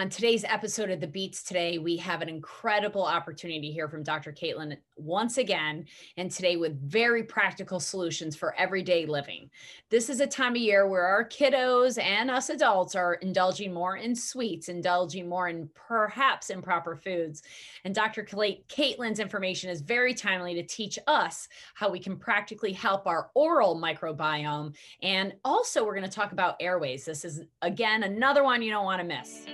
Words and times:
On 0.00 0.08
today's 0.08 0.44
episode 0.44 0.88
of 0.88 0.98
The 0.98 1.06
Beats 1.06 1.42
Today, 1.42 1.76
we 1.76 1.98
have 1.98 2.22
an 2.22 2.30
incredible 2.30 3.04
opportunity 3.04 3.60
to 3.60 3.70
hear 3.70 3.86
from 3.86 4.02
Dr. 4.02 4.32
Caitlin 4.32 4.78
once 4.96 5.36
again, 5.36 5.84
and 6.16 6.30
today 6.30 6.56
with 6.56 6.80
very 6.90 7.22
practical 7.22 7.78
solutions 7.78 8.34
for 8.34 8.54
everyday 8.54 9.04
living. 9.04 9.50
This 9.90 10.08
is 10.08 10.20
a 10.20 10.26
time 10.26 10.52
of 10.52 10.62
year 10.62 10.88
where 10.88 11.04
our 11.04 11.28
kiddos 11.28 12.02
and 12.02 12.30
us 12.30 12.48
adults 12.48 12.94
are 12.94 13.16
indulging 13.16 13.74
more 13.74 13.98
in 13.98 14.16
sweets, 14.16 14.70
indulging 14.70 15.28
more 15.28 15.48
in 15.48 15.68
perhaps 15.74 16.48
improper 16.48 16.96
foods. 16.96 17.42
And 17.84 17.94
Dr. 17.94 18.24
Caitlin's 18.24 19.20
information 19.20 19.68
is 19.68 19.82
very 19.82 20.14
timely 20.14 20.54
to 20.54 20.62
teach 20.62 20.98
us 21.08 21.46
how 21.74 21.90
we 21.90 21.98
can 21.98 22.16
practically 22.16 22.72
help 22.72 23.06
our 23.06 23.28
oral 23.34 23.78
microbiome. 23.78 24.74
And 25.02 25.34
also, 25.44 25.84
we're 25.84 25.96
going 25.96 26.08
to 26.08 26.16
talk 26.16 26.32
about 26.32 26.56
airways. 26.58 27.04
This 27.04 27.22
is, 27.22 27.42
again, 27.60 28.04
another 28.04 28.42
one 28.42 28.62
you 28.62 28.70
don't 28.70 28.86
want 28.86 29.02
to 29.02 29.06
miss. 29.06 29.44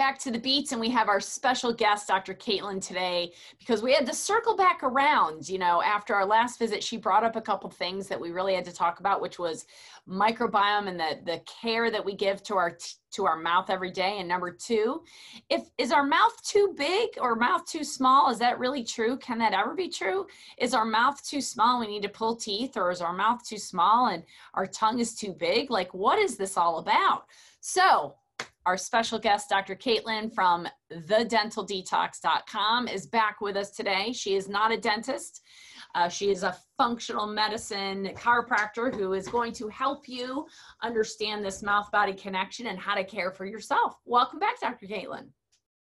Back 0.00 0.18
to 0.18 0.30
the 0.30 0.38
beats 0.38 0.72
and 0.72 0.80
we 0.80 0.88
have 0.88 1.10
our 1.10 1.20
special 1.20 1.74
guest 1.74 2.08
dr 2.08 2.32
caitlin 2.36 2.80
today 2.80 3.30
because 3.58 3.82
we 3.82 3.92
had 3.92 4.06
to 4.06 4.14
circle 4.14 4.56
back 4.56 4.82
around 4.82 5.46
you 5.46 5.58
know 5.58 5.82
after 5.82 6.14
our 6.14 6.24
last 6.24 6.58
visit 6.58 6.82
she 6.82 6.96
brought 6.96 7.22
up 7.22 7.36
a 7.36 7.40
couple 7.40 7.68
things 7.68 8.08
that 8.08 8.18
we 8.18 8.30
really 8.30 8.54
had 8.54 8.64
to 8.64 8.72
talk 8.72 9.00
about 9.00 9.20
which 9.20 9.38
was 9.38 9.66
microbiome 10.08 10.88
and 10.88 10.98
the 10.98 11.18
the 11.26 11.38
care 11.40 11.90
that 11.90 12.02
we 12.02 12.14
give 12.14 12.42
to 12.42 12.54
our 12.54 12.74
to 13.12 13.26
our 13.26 13.36
mouth 13.36 13.70
every 13.70 13.90
day. 13.90 14.18
And 14.18 14.28
number 14.28 14.50
two 14.50 15.02
if 15.48 15.62
is 15.78 15.92
our 15.92 16.04
mouth 16.04 16.40
too 16.42 16.74
big 16.76 17.10
or 17.20 17.34
mouth 17.34 17.66
too 17.66 17.84
small? 17.84 18.30
Is 18.30 18.38
that 18.38 18.58
really 18.58 18.84
true? 18.84 19.16
Can 19.18 19.38
that 19.38 19.52
ever 19.52 19.74
be 19.74 19.88
true? 19.88 20.26
Is 20.58 20.74
our 20.74 20.84
mouth 20.84 21.22
too 21.24 21.40
small 21.40 21.80
we 21.80 21.86
need 21.86 22.02
to 22.02 22.08
pull 22.08 22.36
teeth 22.36 22.76
or 22.76 22.90
is 22.90 23.00
our 23.00 23.12
mouth 23.12 23.44
too 23.44 23.58
small 23.58 24.08
and 24.08 24.22
our 24.54 24.66
tongue 24.66 25.00
is 25.00 25.14
too 25.14 25.32
big? 25.32 25.70
Like 25.70 25.92
what 25.92 26.18
is 26.18 26.36
this 26.36 26.56
all 26.56 26.78
about? 26.78 27.24
So 27.60 28.14
our 28.70 28.76
special 28.76 29.18
guest, 29.18 29.48
Dr. 29.48 29.74
Caitlin 29.74 30.32
from 30.32 30.68
thedentaldetox.com, 30.92 32.86
is 32.86 33.04
back 33.04 33.40
with 33.40 33.56
us 33.56 33.70
today. 33.70 34.12
She 34.12 34.36
is 34.36 34.48
not 34.48 34.70
a 34.70 34.76
dentist. 34.76 35.42
Uh, 35.96 36.08
she 36.08 36.30
is 36.30 36.44
a 36.44 36.56
functional 36.78 37.26
medicine 37.26 38.12
chiropractor 38.14 38.94
who 38.94 39.14
is 39.14 39.26
going 39.26 39.52
to 39.54 39.66
help 39.70 40.08
you 40.08 40.46
understand 40.84 41.44
this 41.44 41.64
mouth 41.64 41.90
body 41.90 42.12
connection 42.12 42.68
and 42.68 42.78
how 42.78 42.94
to 42.94 43.02
care 43.02 43.32
for 43.32 43.44
yourself. 43.44 43.96
Welcome 44.04 44.38
back, 44.38 44.60
Dr. 44.60 44.86
Caitlin. 44.86 45.26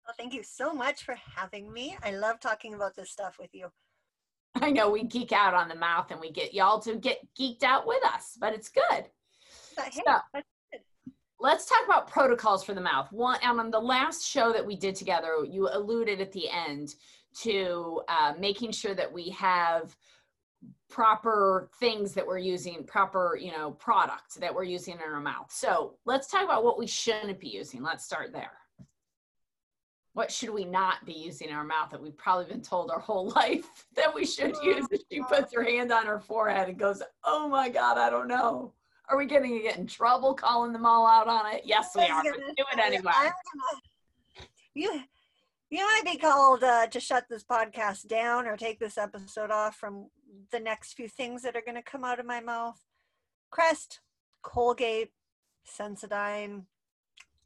Well, 0.06 0.16
thank 0.18 0.34
you 0.34 0.44
so 0.44 0.74
much 0.74 1.04
for 1.04 1.16
having 1.38 1.72
me. 1.72 1.96
I 2.04 2.12
love 2.12 2.42
talking 2.42 2.74
about 2.74 2.98
this 2.98 3.12
stuff 3.12 3.38
with 3.40 3.52
you. 3.54 3.70
I 4.56 4.72
know 4.72 4.90
we 4.90 5.06
geek 5.06 5.32
out 5.32 5.54
on 5.54 5.70
the 5.70 5.76
mouth 5.76 6.12
and 6.12 6.20
we 6.20 6.34
get 6.34 6.54
y'all 6.54 6.82
to 6.82 6.98
get 6.98 7.20
geeked 7.40 7.64
out 7.64 7.88
with 7.88 8.04
us, 8.04 8.36
but 8.38 8.54
it's 8.54 8.68
good. 8.68 9.06
But 9.78 9.86
hey, 9.86 10.02
so, 10.06 10.42
let's 11.44 11.66
talk 11.66 11.82
about 11.86 12.10
protocols 12.10 12.64
for 12.64 12.74
the 12.74 12.82
mouth. 12.82 13.12
One 13.12 13.38
on 13.44 13.70
the 13.70 13.80
last 13.80 14.26
show 14.26 14.54
that 14.54 14.66
we 14.66 14.78
did 14.78 14.96
together, 14.96 15.46
you 15.48 15.68
alluded 15.72 16.22
at 16.22 16.32
the 16.32 16.50
end 16.50 16.96
to 17.42 18.02
uh, 18.08 18.34
making 18.40 18.72
sure 18.72 18.96
that 18.96 19.12
we 19.12 19.30
have 19.32 19.94
proper 20.90 21.70
things 21.82 22.14
that 22.14 22.26
we're 22.26 22.38
using, 22.38 22.86
proper 22.86 23.38
you 23.40 23.52
know 23.52 23.72
products 23.72 24.36
that 24.36 24.56
we're 24.56 24.64
using 24.64 24.94
in 24.94 25.02
our 25.02 25.20
mouth. 25.20 25.52
So 25.52 25.96
let's 26.06 26.28
talk 26.28 26.44
about 26.44 26.64
what 26.64 26.80
we 26.80 26.88
shouldn't 26.88 27.40
be 27.42 27.50
using. 27.50 27.84
Let's 27.84 28.06
start 28.06 28.32
there. 28.32 28.54
What 30.14 30.32
should 30.32 30.52
we 30.52 30.64
not 30.64 31.06
be 31.06 31.14
using 31.14 31.50
in 31.50 31.56
our 31.56 31.66
mouth 31.66 31.90
that 31.90 32.02
we've 32.02 32.16
probably 32.16 32.46
been 32.46 32.62
told 32.62 32.90
our 32.90 33.00
whole 33.00 33.30
life 33.36 33.86
that 33.98 34.16
we 34.16 34.26
should 34.26 34.56
use? 34.64 34.88
She 35.12 35.20
puts 35.28 35.54
her 35.54 35.64
hand 35.64 35.92
on 35.92 36.06
her 36.06 36.20
forehead 36.20 36.70
and 36.70 36.80
goes, 36.80 37.04
"Oh 37.26 37.50
my 37.50 37.68
God, 37.68 37.98
I 37.98 38.10
don't 38.10 38.30
know." 38.30 38.74
Are 39.10 39.18
we 39.18 39.26
going 39.26 39.44
to 39.44 39.60
get 39.60 39.78
in 39.78 39.88
trouble 39.88 40.34
calling 40.34 40.74
them 40.74 40.86
all 40.86 41.06
out 41.06 41.28
on 41.28 41.54
it? 41.54 41.64
Yes, 41.66 41.92
we 41.96 42.04
are. 42.04 42.24
Gonna, 42.24 42.38
do 42.56 42.64
it 42.74 42.80
anyway. 42.80 43.12
Gonna, 43.12 43.32
you, 44.74 45.02
you 45.70 45.86
might 45.86 46.04
be 46.06 46.18
called 46.18 46.64
uh, 46.64 46.88
to 46.88 47.00
shut 47.00 47.26
this 47.30 47.44
podcast 47.44 48.08
down 48.08 48.48
or 48.48 48.56
take 48.56 48.80
this 48.80 48.98
episode 48.98 49.52
off 49.52 49.76
from 49.76 50.08
the 50.52 50.60
next 50.60 50.94
few 50.94 51.08
things 51.08 51.42
that 51.42 51.56
are 51.56 51.62
going 51.62 51.76
to 51.76 51.84
come 51.84 52.04
out 52.04 52.20
of 52.20 52.26
my 52.26 52.40
mouth. 52.40 52.80
Crest, 53.52 54.00
Colgate, 54.42 55.12
Sensodyne, 55.68 56.64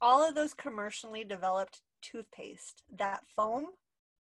all 0.00 0.26
of 0.26 0.34
those 0.34 0.54
commercially 0.54 1.24
developed 1.24 1.82
toothpaste, 2.02 2.82
that 2.96 3.20
foam, 3.34 3.66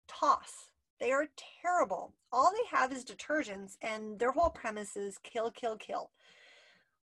toss. 0.09 0.71
They 1.01 1.11
are 1.11 1.29
terrible. 1.63 2.15
All 2.33 2.53
they 2.53 2.77
have 2.77 2.93
is 2.93 3.05
detergents, 3.05 3.77
and 3.83 4.19
their 4.19 4.33
whole 4.33 4.51
premise 4.51 4.97
is 4.97 5.19
kill, 5.19 5.51
kill, 5.51 5.77
kill. 5.77 6.11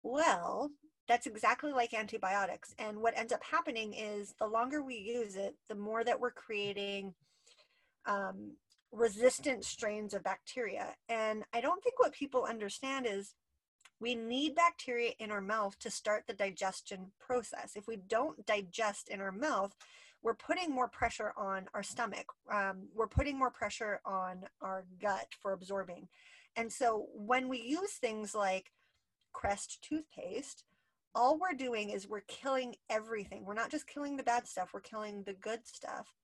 Well, 0.02 0.70
that's 1.08 1.26
exactly 1.26 1.72
like 1.72 1.92
antibiotics. 1.92 2.74
And 2.78 2.98
what 2.98 3.18
ends 3.18 3.32
up 3.32 3.42
happening 3.42 3.94
is 3.94 4.34
the 4.38 4.46
longer 4.46 4.82
we 4.82 4.96
use 4.96 5.36
it, 5.36 5.56
the 5.68 5.74
more 5.74 6.04
that 6.04 6.20
we're 6.20 6.30
creating 6.30 7.14
um, 8.06 8.56
resistant 8.92 9.64
strains 9.64 10.14
of 10.14 10.22
bacteria. 10.22 10.94
And 11.08 11.44
I 11.52 11.60
don't 11.60 11.82
think 11.82 11.98
what 11.98 12.12
people 12.12 12.44
understand 12.44 13.06
is 13.08 13.34
we 14.00 14.14
need 14.14 14.54
bacteria 14.54 15.12
in 15.18 15.30
our 15.30 15.42
mouth 15.42 15.78
to 15.80 15.90
start 15.90 16.24
the 16.26 16.32
digestion 16.32 17.12
process. 17.18 17.72
If 17.76 17.86
we 17.86 17.96
don't 17.96 18.46
digest 18.46 19.08
in 19.08 19.20
our 19.20 19.32
mouth, 19.32 19.74
we're 20.22 20.34
putting 20.34 20.70
more 20.70 20.88
pressure 20.88 21.32
on 21.36 21.66
our 21.74 21.82
stomach. 21.82 22.26
Um, 22.52 22.88
we're 22.94 23.08
putting 23.08 23.38
more 23.38 23.50
pressure 23.50 24.00
on 24.04 24.44
our 24.60 24.84
gut 25.00 25.26
for 25.40 25.52
absorbing. 25.52 26.08
And 26.56 26.72
so 26.72 27.06
when 27.14 27.48
we 27.48 27.60
use 27.60 27.92
things 27.92 28.34
like 28.34 28.70
Crest 29.32 29.78
toothpaste, 29.82 30.64
all 31.14 31.38
we're 31.38 31.56
doing 31.56 31.90
is 31.90 32.08
we're 32.08 32.20
killing 32.20 32.76
everything. 32.88 33.44
We're 33.44 33.54
not 33.54 33.70
just 33.70 33.86
killing 33.86 34.16
the 34.16 34.22
bad 34.22 34.46
stuff, 34.46 34.70
we're 34.72 34.80
killing 34.80 35.22
the 35.24 35.32
good 35.32 35.66
stuff. 35.66 36.14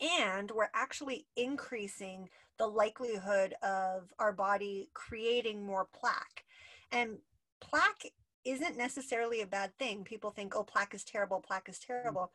And 0.00 0.50
we're 0.52 0.70
actually 0.74 1.26
increasing 1.36 2.28
the 2.58 2.66
likelihood 2.66 3.54
of 3.62 4.12
our 4.18 4.32
body 4.32 4.90
creating 4.94 5.64
more 5.64 5.88
plaque. 5.92 6.44
And 6.92 7.18
plaque 7.60 8.12
isn't 8.44 8.76
necessarily 8.76 9.40
a 9.40 9.46
bad 9.46 9.76
thing. 9.78 10.04
People 10.04 10.30
think, 10.30 10.54
oh, 10.56 10.62
plaque 10.62 10.94
is 10.94 11.04
terrible, 11.04 11.40
plaque 11.40 11.68
is 11.68 11.78
terrible. 11.78 12.30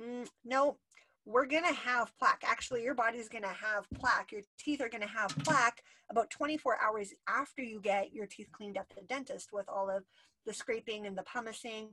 Mm, 0.00 0.28
no, 0.44 0.78
we're 1.28 1.44
going 1.44 1.64
to 1.64 1.74
have 1.74 2.10
plaque. 2.18 2.42
Actually, 2.46 2.82
your 2.82 2.94
body's 2.94 3.28
going 3.28 3.44
to 3.44 3.48
have 3.48 3.86
plaque. 4.00 4.32
Your 4.32 4.40
teeth 4.58 4.80
are 4.80 4.88
going 4.88 5.02
to 5.02 5.06
have 5.06 5.28
plaque 5.44 5.82
about 6.10 6.30
24 6.30 6.78
hours 6.82 7.12
after 7.28 7.62
you 7.62 7.80
get 7.80 8.14
your 8.14 8.26
teeth 8.26 8.48
cleaned 8.50 8.78
at 8.78 8.88
the 8.88 9.02
dentist 9.02 9.50
with 9.52 9.68
all 9.68 9.90
of 9.90 10.04
the 10.46 10.54
scraping 10.54 11.06
and 11.06 11.18
the 11.18 11.24
pumicing. 11.24 11.88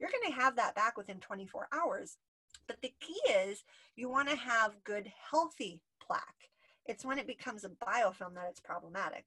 You're 0.00 0.08
going 0.10 0.32
to 0.32 0.40
have 0.40 0.56
that 0.56 0.74
back 0.74 0.96
within 0.96 1.18
24 1.20 1.68
hours. 1.70 2.16
But 2.66 2.80
the 2.80 2.94
key 2.98 3.20
is 3.30 3.62
you 3.94 4.08
want 4.08 4.30
to 4.30 4.36
have 4.36 4.82
good, 4.84 5.12
healthy 5.30 5.82
plaque. 6.00 6.48
It's 6.86 7.04
when 7.04 7.18
it 7.18 7.26
becomes 7.26 7.64
a 7.64 7.68
biofilm 7.68 8.34
that 8.36 8.48
it's 8.48 8.60
problematic. 8.60 9.26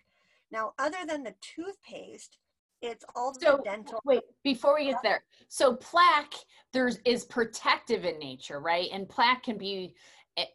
Now, 0.52 0.74
other 0.80 1.06
than 1.08 1.22
the 1.22 1.36
toothpaste, 1.40 2.38
it's 2.82 3.06
also 3.16 3.40
so, 3.40 3.62
dental. 3.64 4.00
Wait, 4.06 4.22
before 4.44 4.76
we 4.76 4.86
get 4.86 5.02
there, 5.04 5.24
so 5.48 5.76
plaque 5.76 6.34
there's 6.74 7.00
is 7.06 7.26
protective 7.26 8.06
in 8.06 8.18
nature, 8.20 8.60
right? 8.60 8.90
And 8.92 9.08
plaque 9.08 9.44
can 9.44 9.58
be 9.58 9.96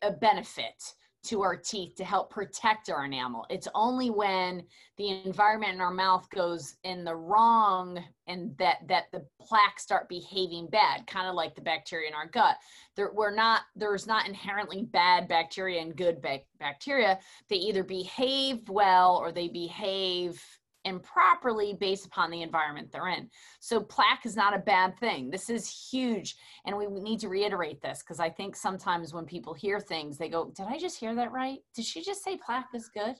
a 0.02 0.10
benefit 0.10 0.82
to 1.26 1.42
our 1.42 1.56
teeth 1.56 1.96
to 1.96 2.04
help 2.04 2.30
protect 2.30 2.88
our 2.88 3.04
enamel. 3.04 3.44
It's 3.50 3.66
only 3.74 4.10
when 4.10 4.62
the 4.96 5.22
environment 5.24 5.74
in 5.74 5.80
our 5.80 5.92
mouth 5.92 6.28
goes 6.30 6.76
in 6.84 7.04
the 7.04 7.16
wrong 7.16 8.02
and 8.28 8.56
that 8.58 8.78
that 8.88 9.06
the 9.12 9.26
plaques 9.40 9.82
start 9.82 10.08
behaving 10.08 10.68
bad, 10.68 11.06
kind 11.06 11.28
of 11.28 11.34
like 11.34 11.54
the 11.54 11.60
bacteria 11.60 12.08
in 12.08 12.14
our 12.14 12.28
gut. 12.28 12.56
There, 12.94 13.10
we're 13.12 13.34
not 13.34 13.62
there's 13.74 14.06
not 14.06 14.28
inherently 14.28 14.82
bad 14.84 15.26
bacteria 15.28 15.80
and 15.80 15.96
good 15.96 16.24
bacteria. 16.60 17.18
They 17.48 17.56
either 17.56 17.82
behave 17.82 18.68
well 18.68 19.16
or 19.16 19.32
they 19.32 19.48
behave 19.48 20.40
improperly 20.86 21.74
based 21.74 22.06
upon 22.06 22.30
the 22.30 22.42
environment 22.42 22.90
they're 22.90 23.08
in. 23.08 23.28
So 23.60 23.80
plaque 23.80 24.24
is 24.24 24.36
not 24.36 24.54
a 24.54 24.58
bad 24.58 24.98
thing. 24.98 25.28
This 25.28 25.50
is 25.50 25.68
huge. 25.90 26.36
And 26.64 26.76
we 26.76 26.86
need 26.86 27.20
to 27.20 27.28
reiterate 27.28 27.82
this 27.82 27.98
because 27.98 28.20
I 28.20 28.30
think 28.30 28.56
sometimes 28.56 29.12
when 29.12 29.26
people 29.26 29.52
hear 29.52 29.80
things, 29.80 30.16
they 30.16 30.28
go, 30.28 30.52
Did 30.56 30.66
I 30.68 30.78
just 30.78 30.98
hear 30.98 31.14
that 31.16 31.32
right? 31.32 31.58
Did 31.74 31.84
she 31.84 32.02
just 32.02 32.24
say 32.24 32.38
plaque 32.38 32.68
is 32.74 32.88
good? 32.88 33.16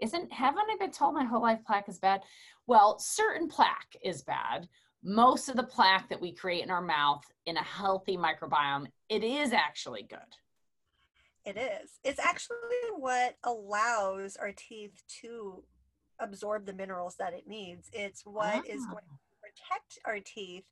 Isn't, 0.00 0.32
haven't 0.32 0.70
I 0.72 0.76
been 0.78 0.90
told 0.90 1.14
my 1.14 1.24
whole 1.24 1.42
life 1.42 1.60
plaque 1.66 1.88
is 1.88 1.98
bad? 1.98 2.22
Well, 2.66 2.98
certain 2.98 3.48
plaque 3.48 3.96
is 4.02 4.22
bad. 4.22 4.68
Most 5.04 5.48
of 5.48 5.56
the 5.56 5.62
plaque 5.64 6.08
that 6.08 6.20
we 6.20 6.32
create 6.32 6.62
in 6.62 6.70
our 6.70 6.80
mouth 6.80 7.24
in 7.46 7.56
a 7.56 7.62
healthy 7.62 8.16
microbiome, 8.16 8.86
it 9.08 9.24
is 9.24 9.52
actually 9.52 10.04
good. 10.08 10.18
It 11.44 11.56
is. 11.56 11.90
It's 12.04 12.20
actually 12.20 12.56
what 12.96 13.36
allows 13.42 14.36
our 14.36 14.52
teeth 14.52 15.02
to 15.22 15.64
absorb 16.22 16.66
the 16.66 16.72
minerals 16.72 17.16
that 17.18 17.34
it 17.34 17.46
needs. 17.46 17.90
It's 17.92 18.22
what 18.24 18.66
is 18.66 18.86
going 18.86 19.04
to 19.04 19.40
protect 19.40 19.98
our 20.06 20.20
teeth 20.20 20.64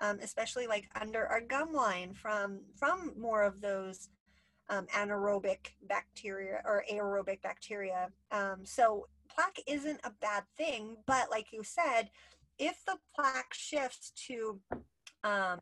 um, 0.00 0.18
especially 0.22 0.66
like 0.66 0.88
under 1.00 1.26
our 1.26 1.40
gum 1.40 1.72
line 1.72 2.12
from 2.12 2.60
from 2.74 3.12
more 3.18 3.42
of 3.42 3.60
those 3.60 4.08
um, 4.68 4.86
anaerobic 4.94 5.70
bacteria 5.88 6.60
or 6.64 6.84
aerobic 6.92 7.40
bacteria. 7.42 8.08
Um, 8.30 8.64
so 8.64 9.06
plaque 9.28 9.60
isn't 9.66 10.00
a 10.04 10.12
bad 10.20 10.44
thing, 10.56 10.96
but 11.06 11.30
like 11.30 11.52
you 11.52 11.62
said, 11.62 12.10
if 12.58 12.84
the 12.84 12.96
plaque 13.14 13.54
shifts 13.54 14.12
to 14.26 14.60
um, 15.24 15.60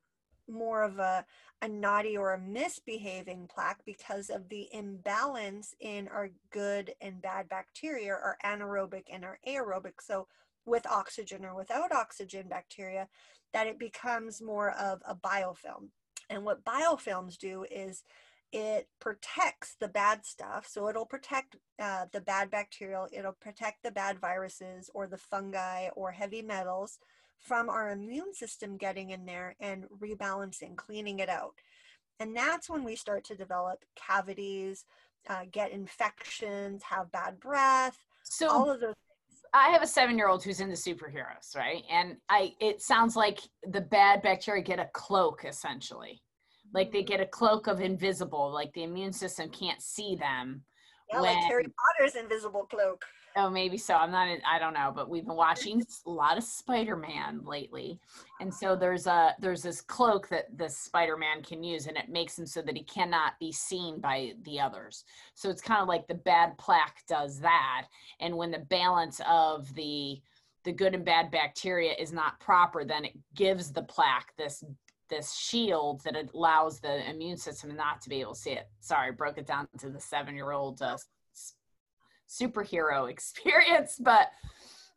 more 0.49 0.83
of 0.83 0.99
a, 0.99 1.25
a 1.63 1.69
naughty 1.69 2.17
or 2.17 2.35
a 2.35 2.41
misbehaving 2.41 3.49
plaque 3.53 3.81
because 3.85 4.31
of 4.31 4.49
the 4.49 4.69
imbalance 4.73 5.75
in 5.81 6.09
our 6.09 6.31
good 6.51 6.93
and 7.01 7.23
bad 7.23 7.49
bacteria, 7.49 8.13
our 8.13 8.37
anaerobic 8.45 9.05
and 9.13 9.25
our 9.25 9.39
aerobic. 9.47 10.01
So 10.01 10.27
with 10.67 10.87
oxygen 10.87 11.45
or 11.45 11.55
without 11.55 11.93
oxygen 11.93 12.49
bacteria, 12.49 13.09
that 13.53 13.67
it 13.67 13.79
becomes 13.79 14.43
more 14.43 14.73
of 14.73 15.01
a 15.07 15.15
biofilm. 15.15 15.89
And 16.31 16.45
what 16.45 16.65
biofilms 16.65 17.37
do 17.37 17.65
is 17.71 18.03
it 18.53 18.89
protects 19.01 19.75
the 19.81 19.89
bad 19.89 20.25
stuff. 20.25 20.67
So 20.69 20.89
it'll 20.89 21.07
protect 21.07 21.57
uh, 21.81 22.07
the 22.13 22.21
bad 22.21 22.51
bacterial, 22.51 23.09
it'll 23.13 23.33
protect 23.33 23.83
the 23.83 23.91
bad 23.91 24.21
viruses 24.21 24.91
or 24.95 25.07
the 25.07 25.19
fungi 25.19 25.89
or 25.97 26.13
heavy 26.13 26.41
metals 26.41 26.99
from 27.41 27.69
our 27.69 27.91
immune 27.91 28.35
system 28.35 28.77
getting 28.77 29.11
in 29.11 29.27
there 29.27 29.55
and 29.61 29.85
rebalancing, 30.01 30.77
cleaning 30.77 31.19
it 31.19 31.29
out. 31.29 31.55
And 32.21 32.37
that's 32.37 32.71
when 32.71 32.85
we 32.85 32.97
start 32.97 33.25
to 33.25 33.35
develop 33.35 33.85
cavities, 33.97 34.85
uh, 35.29 35.43
get 35.51 35.73
infections, 35.73 36.83
have 36.85 37.11
bad 37.13 37.41
breath, 37.41 37.99
So 38.23 38.49
all 38.49 38.71
of 38.71 38.81
those. 38.81 38.95
I 39.53 39.69
have 39.69 39.83
a 39.83 39.87
seven 39.87 40.17
year 40.17 40.29
old 40.29 40.43
who's 40.43 40.61
into 40.61 40.75
superheroes, 40.75 41.55
right? 41.55 41.83
And 41.91 42.17
I 42.29 42.55
it 42.61 42.83
sounds 42.83 43.15
like 43.15 43.41
the 43.63 43.81
bad 43.81 44.21
bacteria 44.23 44.63
get 44.63 44.81
a 44.81 44.89
cloak 44.93 45.45
essentially. 45.45 46.23
Like 46.73 46.91
they 46.91 47.05
get 47.05 47.21
a 47.21 47.27
cloak 47.27 47.69
of 47.69 47.81
invisible, 47.81 48.51
like 48.53 48.73
the 48.73 48.83
immune 48.83 49.13
system 49.13 49.49
can't 49.51 49.81
see 49.81 50.17
them. 50.17 50.65
Yeah, 51.13 51.21
like 51.21 51.37
when- 51.37 51.45
Harry 51.45 51.67
Potter's 51.99 52.17
invisible 52.17 52.67
cloak. 52.67 53.05
Oh, 53.37 53.51
maybe 53.51 53.77
so. 53.77 53.95
I'm 53.95 54.13
not. 54.13 54.29
in- 54.29 54.43
I 54.47 54.61
don't 54.61 54.75
know, 54.75 54.93
but 54.95 55.09
we've 55.11 55.27
been 55.27 55.35
watching 55.35 55.83
a 56.07 56.11
lot 56.11 56.39
of 56.39 56.45
Spider-Man 56.45 57.41
lately, 57.45 57.99
and 58.41 58.55
so 58.55 58.77
there's 58.77 59.09
a 59.09 59.35
there's 59.41 59.63
this 59.63 59.81
cloak 59.81 60.29
that 60.29 60.57
the 60.57 60.69
Spider-Man 60.69 61.43
can 61.43 61.65
use, 61.65 61.89
and 61.89 61.97
it 61.97 62.09
makes 62.09 62.39
him 62.39 62.47
so 62.47 62.63
that 62.63 62.77
he 62.77 62.85
cannot 62.85 63.33
be 63.41 63.51
seen 63.51 63.99
by 63.99 64.35
the 64.43 64.61
others. 64.61 65.05
So 65.35 65.51
it's 65.51 65.63
kind 65.63 65.83
of 65.83 65.89
like 65.89 66.07
the 66.07 66.15
bad 66.15 66.57
plaque 66.59 67.03
does 67.09 67.41
that, 67.41 67.87
and 68.21 68.37
when 68.37 68.53
the 68.53 68.61
balance 68.61 69.21
of 69.29 69.75
the 69.75 70.21
the 70.63 70.73
good 70.73 70.95
and 70.95 71.05
bad 71.05 71.31
bacteria 71.33 71.93
is 71.99 72.13
not 72.13 72.39
proper, 72.41 72.85
then 72.85 73.05
it 73.05 73.19
gives 73.35 73.73
the 73.73 73.83
plaque 73.83 74.33
this 74.39 74.63
this 75.11 75.35
shield 75.35 76.03
that 76.05 76.17
allows 76.33 76.79
the 76.79 77.09
immune 77.11 77.37
system 77.37 77.75
not 77.75 78.01
to 78.01 78.09
be 78.09 78.21
able 78.21 78.35
to 78.35 78.41
see 78.41 78.53
it. 78.53 78.69
Sorry, 78.81 79.11
broke 79.11 79.39
it 79.39 79.47
down 79.47 79.67
to 79.79 79.91
the 79.91 80.01
seven 80.01 80.37
year 80.37 80.53
old 80.53 80.81
uh, 80.81 80.97
superhero 82.29 83.11
experience, 83.11 83.97
but 83.99 84.29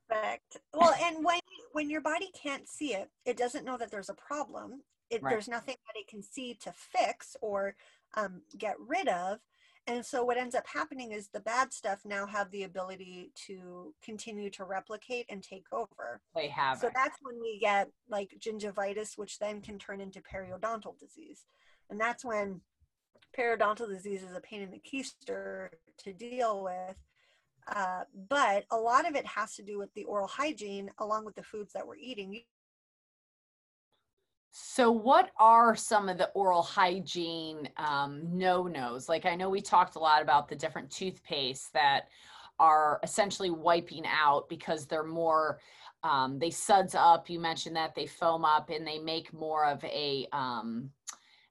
Correct. 0.10 0.58
Well, 0.74 0.96
and 1.02 1.24
when 1.24 1.40
when 1.74 1.90
your 1.90 2.02
body 2.02 2.30
can't 2.42 2.68
see 2.68 2.94
it, 2.94 3.10
it 3.26 3.38
doesn't 3.38 3.66
know 3.66 3.78
that 3.78 3.92
there's 3.92 4.10
a 4.10 4.14
problem. 4.14 4.82
It, 5.10 5.22
Right. 5.22 5.32
There's 5.32 5.48
nothing 5.48 5.76
that 5.86 6.00
it 6.00 6.08
can 6.08 6.22
see 6.22 6.58
to 6.62 6.74
fix 6.74 7.36
or 7.42 7.76
um, 8.16 8.42
get 8.58 8.76
rid 8.80 9.08
of. 9.08 9.40
And 9.88 10.06
so 10.06 10.26
what 10.26 10.38
ends 10.38 10.54
up 10.54 10.68
happening 10.68 11.14
is 11.14 11.30
the 11.30 11.40
bad 11.40 11.72
stuff 11.72 12.02
now 12.04 12.26
have 12.26 12.52
the 12.52 12.64
ability 12.64 13.32
to 13.48 13.94
continue 14.04 14.50
to 14.52 14.66
replicate 14.66 15.26
and 15.30 15.42
take 15.42 15.66
over. 15.72 16.20
they 16.36 16.50
have 16.50 16.80
So 16.80 16.90
that's 16.94 17.18
when 17.22 17.40
we 17.42 17.58
get 17.58 17.90
like 18.10 18.38
gingivitis, 18.38 19.18
which 19.18 19.40
then 19.40 19.62
can 19.62 19.80
turn 19.80 20.02
into 20.02 20.22
periodontal 20.22 21.00
disease. 21.00 21.46
And 21.90 22.00
that's 22.00 22.26
when 22.26 22.60
periodontal 23.38 23.88
disease 23.88 24.24
is 24.24 24.36
a 24.36 24.42
pain 24.42 24.62
in 24.62 24.72
the 24.72 24.82
keister 24.82 25.70
to 26.00 26.12
deal 26.12 26.64
with. 26.64 26.98
Uh, 27.74 28.04
but 28.30 28.66
a 28.72 28.78
lot 28.78 29.08
of 29.08 29.16
it 29.16 29.26
has 29.26 29.56
to 29.56 29.64
do 29.64 29.78
with 29.78 29.94
the 29.94 30.06
oral 30.06 30.28
hygiene 30.28 30.90
along 31.00 31.26
with 31.26 31.36
the 31.36 31.44
foods 31.44 31.74
that 31.74 31.86
we're 31.86 31.98
eating. 31.98 32.42
So, 34.52 34.92
what 34.92 35.32
are 35.40 35.76
some 35.76 36.10
of 36.10 36.18
the 36.18 36.30
oral 36.30 36.64
hygiene 36.64 37.70
um, 37.78 38.22
no 38.32 38.64
nos? 38.64 39.08
Like, 39.08 39.26
I 39.26 39.36
know 39.36 39.50
we 39.50 39.62
talked 39.62 39.96
a 39.96 40.00
lot 40.00 40.22
about 40.22 40.48
the 40.48 40.56
different 40.56 40.90
toothpastes 40.90 41.72
that 41.74 42.08
are 42.60 43.00
essentially 43.04 43.52
wiping 43.52 44.04
out 44.08 44.50
because 44.50 44.88
they're 44.88 45.04
more, 45.04 45.60
um, 46.04 46.40
they 46.40 46.50
suds 46.50 46.96
up. 46.96 47.30
You 47.30 47.40
mentioned 47.40 47.76
that 47.76 47.94
they 47.94 48.08
foam 48.08 48.46
up 48.46 48.72
and 48.72 48.88
they 48.88 48.98
make 48.98 49.32
more 49.32 49.66
of 49.66 49.84
a, 49.84 50.28
um, 50.32 50.90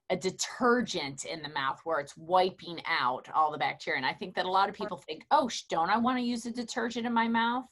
a 0.09 0.15
detergent 0.15 1.25
in 1.25 1.41
the 1.41 1.49
mouth 1.49 1.79
where 1.83 1.99
it's 1.99 2.15
wiping 2.15 2.81
out 2.85 3.27
all 3.33 3.51
the 3.51 3.57
bacteria. 3.57 3.97
And 3.97 4.05
I 4.05 4.13
think 4.13 4.35
that 4.35 4.45
a 4.45 4.51
lot 4.51 4.69
of 4.69 4.75
people 4.75 4.97
think, 4.97 5.25
oh, 5.31 5.49
sh- 5.49 5.63
don't 5.63 5.89
I 5.89 5.97
want 5.97 6.17
to 6.17 6.23
use 6.23 6.45
a 6.45 6.51
detergent 6.51 7.05
in 7.05 7.13
my 7.13 7.27
mouth? 7.27 7.65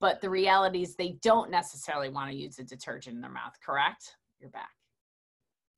But 0.00 0.20
the 0.20 0.30
reality 0.30 0.82
is 0.82 0.94
they 0.94 1.16
don't 1.22 1.50
necessarily 1.50 2.10
want 2.10 2.30
to 2.30 2.36
use 2.36 2.58
a 2.58 2.64
detergent 2.64 3.16
in 3.16 3.20
their 3.20 3.30
mouth, 3.30 3.54
correct? 3.64 4.16
You're 4.40 4.50
back. 4.50 4.70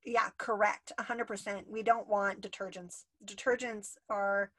Yeah, 0.04 0.28
correct. 0.38 0.92
100%. 1.00 1.62
We 1.66 1.82
don't 1.82 2.08
want 2.08 2.40
detergents. 2.40 3.04
Detergents 3.24 3.94
are, 4.10 4.50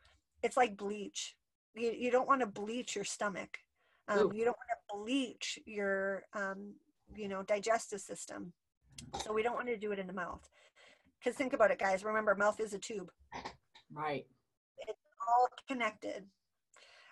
it's 0.43 0.57
like 0.57 0.75
bleach. 0.75 1.35
You, 1.75 1.91
you 1.91 2.11
don't 2.11 2.27
want 2.27 2.41
to 2.41 2.47
bleach 2.47 2.95
your 2.95 3.05
stomach. 3.05 3.59
Um, 4.09 4.31
you 4.33 4.45
don't 4.45 4.57
want 4.57 4.69
to 4.71 4.97
bleach 4.97 5.59
your, 5.65 6.23
um, 6.33 6.73
you 7.15 7.27
know, 7.27 7.43
digestive 7.43 8.01
system. 8.01 8.53
So 9.23 9.33
we 9.33 9.43
don't 9.43 9.55
want 9.55 9.67
to 9.67 9.77
do 9.77 9.91
it 9.91 9.99
in 9.99 10.07
the 10.07 10.13
mouth. 10.13 10.49
Because 11.19 11.37
think 11.37 11.53
about 11.53 11.71
it, 11.71 11.79
guys. 11.79 12.03
Remember, 12.03 12.35
mouth 12.35 12.59
is 12.59 12.73
a 12.73 12.79
tube. 12.79 13.09
Right. 13.91 14.25
It's 14.79 14.99
all 15.27 15.47
connected. 15.67 16.25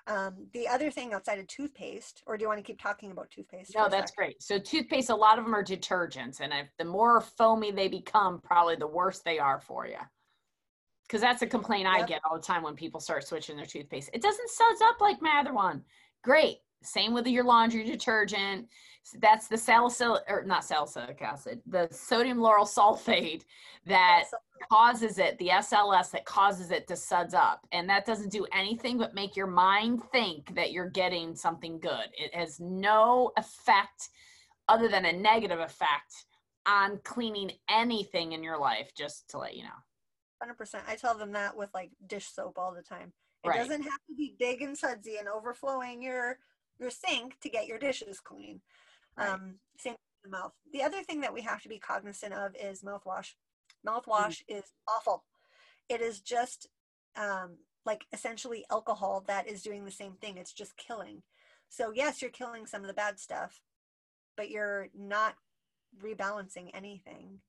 Um, 0.07 0.47
the 0.53 0.67
other 0.67 0.91
thing 0.91 1.13
outside 1.13 1.39
of 1.39 1.47
toothpaste, 1.47 2.21
or 2.27 2.37
do 2.37 2.43
you 2.43 2.47
want 2.47 2.59
to 2.59 2.63
keep 2.63 2.79
talking 2.79 3.11
about 3.11 3.31
toothpaste? 3.31 3.73
No, 3.75 3.89
that's 3.89 4.11
sec? 4.11 4.15
great. 4.15 4.41
So 4.41 4.59
toothpaste, 4.59 5.09
a 5.09 5.15
lot 5.15 5.39
of 5.39 5.45
them 5.45 5.55
are 5.55 5.63
detergents, 5.63 6.41
and 6.41 6.53
if 6.53 6.67
the 6.77 6.85
more 6.85 7.21
foamy 7.21 7.71
they 7.71 7.87
become, 7.87 8.39
probably 8.43 8.75
the 8.75 8.87
worse 8.87 9.21
they 9.25 9.39
are 9.39 9.59
for 9.59 9.87
you. 9.87 9.97
Because 11.07 11.21
that's 11.21 11.41
a 11.41 11.47
complaint 11.47 11.87
I 11.87 12.03
get 12.03 12.21
all 12.23 12.35
the 12.35 12.43
time 12.43 12.63
when 12.63 12.75
people 12.75 12.99
start 12.99 13.27
switching 13.27 13.55
their 13.55 13.65
toothpaste. 13.65 14.09
It 14.13 14.21
doesn't 14.21 14.49
suds 14.49 14.81
up 14.81 15.01
like 15.01 15.21
my 15.21 15.37
other 15.39 15.53
one. 15.53 15.83
Great. 16.23 16.57
Same 16.85 17.13
with 17.13 17.27
your 17.27 17.43
laundry 17.43 17.83
detergent. 17.83 18.67
That's 19.19 19.47
the 19.47 19.57
salicylic, 19.57 20.23
or 20.27 20.43
not 20.43 20.63
salicylic 20.63 21.21
acid, 21.21 21.61
the 21.67 21.87
sodium 21.91 22.39
lauryl 22.39 22.67
sulfate 22.67 23.43
that 23.85 24.23
causes 24.71 25.19
it, 25.19 25.37
the 25.37 25.49
SLS 25.49 26.09
that 26.11 26.25
causes 26.25 26.71
it 26.71 26.87
to 26.87 26.95
suds 26.95 27.35
up. 27.35 27.67
And 27.71 27.87
that 27.87 28.05
doesn't 28.05 28.31
do 28.31 28.47
anything 28.51 28.97
but 28.97 29.13
make 29.13 29.35
your 29.35 29.45
mind 29.45 30.01
think 30.11 30.55
that 30.55 30.71
you're 30.71 30.89
getting 30.89 31.35
something 31.35 31.79
good. 31.79 32.07
It 32.17 32.33
has 32.33 32.59
no 32.59 33.31
effect 33.37 34.09
other 34.67 34.87
than 34.87 35.05
a 35.05 35.13
negative 35.13 35.59
effect 35.59 36.25
on 36.65 36.99
cleaning 37.03 37.51
anything 37.69 38.31
in 38.31 38.41
your 38.41 38.57
life, 38.57 38.91
just 38.97 39.29
to 39.29 39.37
let 39.37 39.55
you 39.55 39.63
know. 39.63 39.69
100%. 40.43 40.81
I 40.87 40.95
tell 40.95 41.15
them 41.15 41.31
that 41.33 41.55
with 41.55 41.69
like 41.75 41.91
dish 42.07 42.27
soap 42.33 42.57
all 42.57 42.73
the 42.73 42.81
time. 42.81 43.13
It 43.43 43.49
Right. 43.49 43.59
doesn't 43.59 43.83
have 43.83 43.99
to 44.09 44.15
be 44.17 44.35
big 44.39 44.63
and 44.63 44.75
sudsy 44.75 45.17
and 45.17 45.27
overflowing 45.27 46.01
your 46.01 46.39
your 46.79 46.89
sink 46.89 47.39
to 47.41 47.49
get 47.49 47.67
your 47.67 47.79
dishes 47.79 48.19
clean. 48.19 48.61
Right. 49.17 49.29
Um, 49.29 49.55
same 49.77 49.93
with 49.93 50.31
the 50.31 50.37
mouth. 50.37 50.51
The 50.73 50.83
other 50.83 51.03
thing 51.03 51.21
that 51.21 51.33
we 51.33 51.41
have 51.41 51.61
to 51.61 51.69
be 51.69 51.79
cognizant 51.79 52.33
of 52.33 52.55
is 52.61 52.83
mouthwash. 52.83 53.33
Mouthwash 53.87 54.41
is 54.47 54.63
awful. 54.87 55.23
It 55.89 56.01
is 56.01 56.19
just 56.19 56.67
um, 57.15 57.57
like 57.85 58.05
essentially 58.11 58.65
alcohol 58.71 59.23
that 59.27 59.47
is 59.47 59.61
doing 59.61 59.85
the 59.85 59.91
same 59.91 60.13
thing. 60.13 60.37
It's 60.37 60.53
just 60.53 60.77
killing. 60.77 61.21
So 61.69 61.91
yes, 61.93 62.21
you're 62.21 62.31
killing 62.31 62.65
some 62.65 62.81
of 62.81 62.87
the 62.87 62.93
bad 62.93 63.19
stuff, 63.19 63.61
but 64.35 64.49
you're 64.49 64.87
not 64.97 65.35
rebalancing 66.03 66.69
anything. 66.73 67.39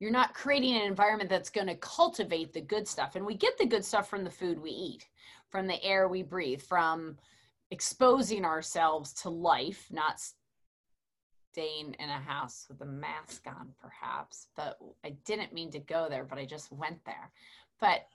You're 0.00 0.10
not 0.10 0.34
creating 0.34 0.74
an 0.74 0.82
environment 0.82 1.30
that's 1.30 1.50
going 1.50 1.68
to 1.68 1.76
cultivate 1.76 2.52
the 2.52 2.60
good 2.60 2.88
stuff. 2.88 3.14
And 3.14 3.24
we 3.24 3.34
get 3.34 3.56
the 3.56 3.66
good 3.66 3.84
stuff 3.84 4.10
from 4.10 4.24
the 4.24 4.30
food 4.30 4.60
we 4.60 4.70
eat, 4.70 5.06
from 5.48 5.68
the 5.68 5.82
air 5.84 6.08
we 6.08 6.24
breathe, 6.24 6.60
from 6.60 7.16
exposing 7.72 8.44
ourselves 8.44 9.14
to 9.14 9.30
life, 9.30 9.86
not 9.90 10.20
staying 11.50 11.96
in 11.98 12.10
a 12.10 12.20
house 12.20 12.66
with 12.68 12.82
a 12.82 12.86
mask 12.86 13.46
on, 13.46 13.70
perhaps. 13.80 14.48
But 14.54 14.76
I 15.02 15.16
didn't 15.24 15.54
mean 15.54 15.70
to 15.70 15.78
go 15.78 16.06
there, 16.10 16.24
but 16.24 16.38
I 16.38 16.44
just 16.44 16.70
went 16.70 17.02
there. 17.06 17.32
But 17.80 18.06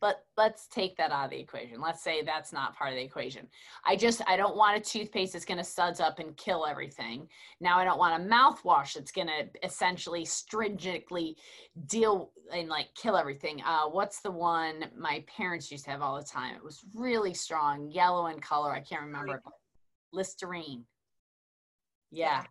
but 0.00 0.24
let's 0.36 0.66
take 0.66 0.96
that 0.96 1.12
out 1.12 1.26
of 1.26 1.30
the 1.30 1.38
equation. 1.38 1.80
Let's 1.80 2.02
say 2.02 2.22
that's 2.22 2.52
not 2.52 2.76
part 2.76 2.90
of 2.90 2.96
the 2.96 3.02
equation. 3.02 3.46
I 3.84 3.96
just 3.96 4.22
I 4.26 4.36
don't 4.36 4.56
want 4.56 4.76
a 4.76 4.80
toothpaste 4.80 5.34
that's 5.34 5.44
going 5.44 5.58
to 5.58 5.64
suds 5.64 6.00
up 6.00 6.18
and 6.18 6.36
kill 6.36 6.66
everything. 6.66 7.28
Now 7.60 7.78
I 7.78 7.84
don't 7.84 7.98
want 7.98 8.22
a 8.22 8.26
mouthwash 8.26 8.94
that's 8.94 9.12
going 9.12 9.28
to 9.28 9.48
essentially 9.62 10.24
stringently 10.24 11.36
deal 11.86 12.32
and 12.52 12.68
like 12.68 12.88
kill 12.94 13.16
everything. 13.16 13.62
Uh, 13.62 13.88
what's 13.88 14.20
the 14.20 14.30
one 14.30 14.86
my 14.96 15.24
parents 15.36 15.70
used 15.70 15.84
to 15.84 15.90
have 15.90 16.02
all 16.02 16.16
the 16.16 16.24
time? 16.26 16.56
It 16.56 16.64
was 16.64 16.82
really 16.94 17.34
strong, 17.34 17.90
yellow 17.90 18.26
in 18.26 18.40
color. 18.40 18.72
I 18.72 18.80
can't 18.80 19.02
remember 19.02 19.36
it. 19.36 19.40
but 19.44 19.52
Listerine. 20.12 20.84
Yeah. 22.10 22.44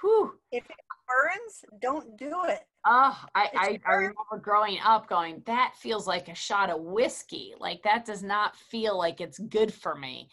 Whew. 0.00 0.32
If 0.52 0.64
burns, 1.06 1.64
don't 1.80 2.16
do 2.16 2.42
it. 2.48 2.60
Oh, 2.84 3.18
I, 3.34 3.50
I, 3.54 3.80
I 3.86 3.94
remember 3.94 4.38
growing 4.40 4.78
up 4.84 5.08
going, 5.08 5.42
that 5.46 5.74
feels 5.76 6.06
like 6.06 6.28
a 6.28 6.34
shot 6.34 6.70
of 6.70 6.80
whiskey. 6.80 7.54
Like 7.58 7.82
that 7.82 8.04
does 8.04 8.22
not 8.22 8.56
feel 8.56 8.96
like 8.96 9.20
it's 9.20 9.38
good 9.38 9.72
for 9.72 9.96
me. 9.96 10.28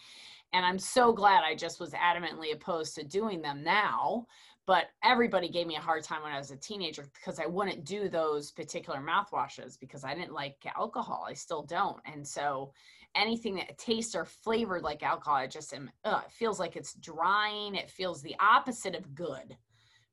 And 0.54 0.66
I'm 0.66 0.78
so 0.78 1.12
glad 1.12 1.44
I 1.44 1.56
just 1.56 1.80
was 1.80 1.94
adamantly 1.94 2.54
opposed 2.54 2.96
to 2.96 3.04
doing 3.04 3.42
them 3.42 3.64
now. 3.64 4.28
But 4.66 4.86
everybody 5.04 5.50
gave 5.50 5.68
me 5.68 5.76
a 5.76 5.82
hard 5.82 6.04
time 6.04 6.22
when 6.24 6.32
I 6.32 6.38
was 6.38 6.52
a 6.52 6.56
teenager 6.56 7.06
because 7.14 7.38
I 7.38 7.48
wouldn't 7.48 7.84
do 7.84 8.08
those 8.08 8.52
particular 8.52 9.00
mouthwashes 9.00 9.78
because 9.78 10.06
I 10.06 10.16
didn't 10.16 10.32
like 10.32 10.56
alcohol. 10.78 11.26
I 11.28 11.34
still 11.34 11.64
don't. 11.64 12.00
And 12.06 12.26
so 12.26 12.72
anything 13.14 13.56
that 13.56 13.78
tastes 13.78 14.16
or 14.16 14.24
flavored 14.24 14.84
like 14.84 15.04
alcohol, 15.04 15.36
I 15.36 15.48
just 15.48 15.74
am, 15.74 15.92
ugh, 16.06 16.24
it 16.26 16.32
feels 16.32 16.62
like 16.62 16.78
it's 16.78 16.94
drying. 16.94 17.76
It 17.76 17.90
feels 17.90 18.22
the 18.22 18.36
opposite 18.40 18.96
of 18.96 19.14
good 19.14 19.58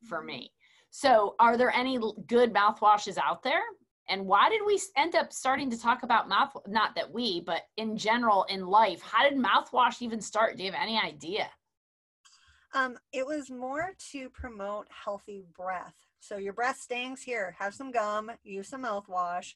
for 0.04 0.22
me. 0.22 0.52
So, 0.90 1.36
are 1.38 1.56
there 1.56 1.70
any 1.70 1.98
good 2.26 2.52
mouthwashes 2.52 3.16
out 3.16 3.42
there? 3.42 3.62
And 4.08 4.26
why 4.26 4.48
did 4.48 4.62
we 4.66 4.80
end 4.96 5.14
up 5.14 5.32
starting 5.32 5.70
to 5.70 5.80
talk 5.80 6.02
about 6.02 6.28
mouth? 6.28 6.50
Not 6.66 6.96
that 6.96 7.12
we, 7.12 7.40
but 7.40 7.62
in 7.76 7.96
general 7.96 8.44
in 8.48 8.66
life, 8.66 9.00
how 9.00 9.28
did 9.28 9.38
mouthwash 9.38 10.02
even 10.02 10.20
start? 10.20 10.56
Do 10.56 10.64
you 10.64 10.72
have 10.72 10.80
any 10.80 10.98
idea? 10.98 11.48
Um, 12.74 12.98
it 13.12 13.26
was 13.26 13.50
more 13.50 13.92
to 14.12 14.28
promote 14.30 14.86
healthy 14.90 15.44
breath. 15.56 15.94
So 16.20 16.36
your 16.36 16.52
breath 16.52 16.78
stinks 16.78 17.22
here, 17.22 17.56
have 17.58 17.74
some 17.74 17.92
gum, 17.92 18.30
use 18.42 18.68
some 18.68 18.82
mouthwash. 18.82 19.54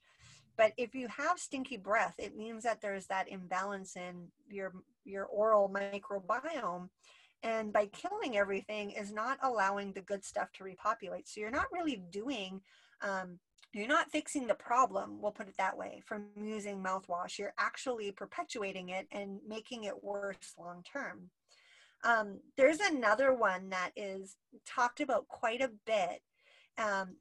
But 0.56 0.72
if 0.76 0.94
you 0.94 1.08
have 1.08 1.38
stinky 1.38 1.76
breath, 1.76 2.14
it 2.18 2.36
means 2.36 2.62
that 2.62 2.80
there's 2.80 3.06
that 3.06 3.28
imbalance 3.28 3.96
in 3.96 4.28
your 4.48 4.72
your 5.04 5.26
oral 5.26 5.68
microbiome. 5.68 6.88
And 7.44 7.72
by 7.72 7.86
killing 7.86 8.36
everything 8.36 8.90
is 8.90 9.12
not 9.12 9.38
allowing 9.42 9.92
the 9.92 10.00
good 10.00 10.24
stuff 10.24 10.50
to 10.54 10.64
repopulate. 10.64 11.28
So 11.28 11.40
you're 11.40 11.50
not 11.50 11.70
really 11.72 12.02
doing 12.10 12.60
um, 13.00 13.38
you're 13.74 13.88
not 13.88 14.10
fixing 14.10 14.46
the 14.46 14.54
problem, 14.54 15.20
we'll 15.20 15.32
put 15.32 15.48
it 15.48 15.56
that 15.58 15.76
way, 15.76 16.00
from 16.06 16.26
using 16.40 16.82
mouthwash. 16.82 17.38
You're 17.38 17.54
actually 17.58 18.12
perpetuating 18.12 18.90
it 18.90 19.08
and 19.10 19.40
making 19.46 19.84
it 19.84 20.02
worse 20.02 20.54
long 20.58 20.84
term. 20.90 21.30
Um, 22.04 22.38
there's 22.56 22.78
another 22.80 23.34
one 23.34 23.70
that 23.70 23.90
is 23.96 24.36
talked 24.64 25.00
about 25.00 25.26
quite 25.26 25.60
a 25.60 25.70
bit 25.86 26.22
um, 26.78 27.16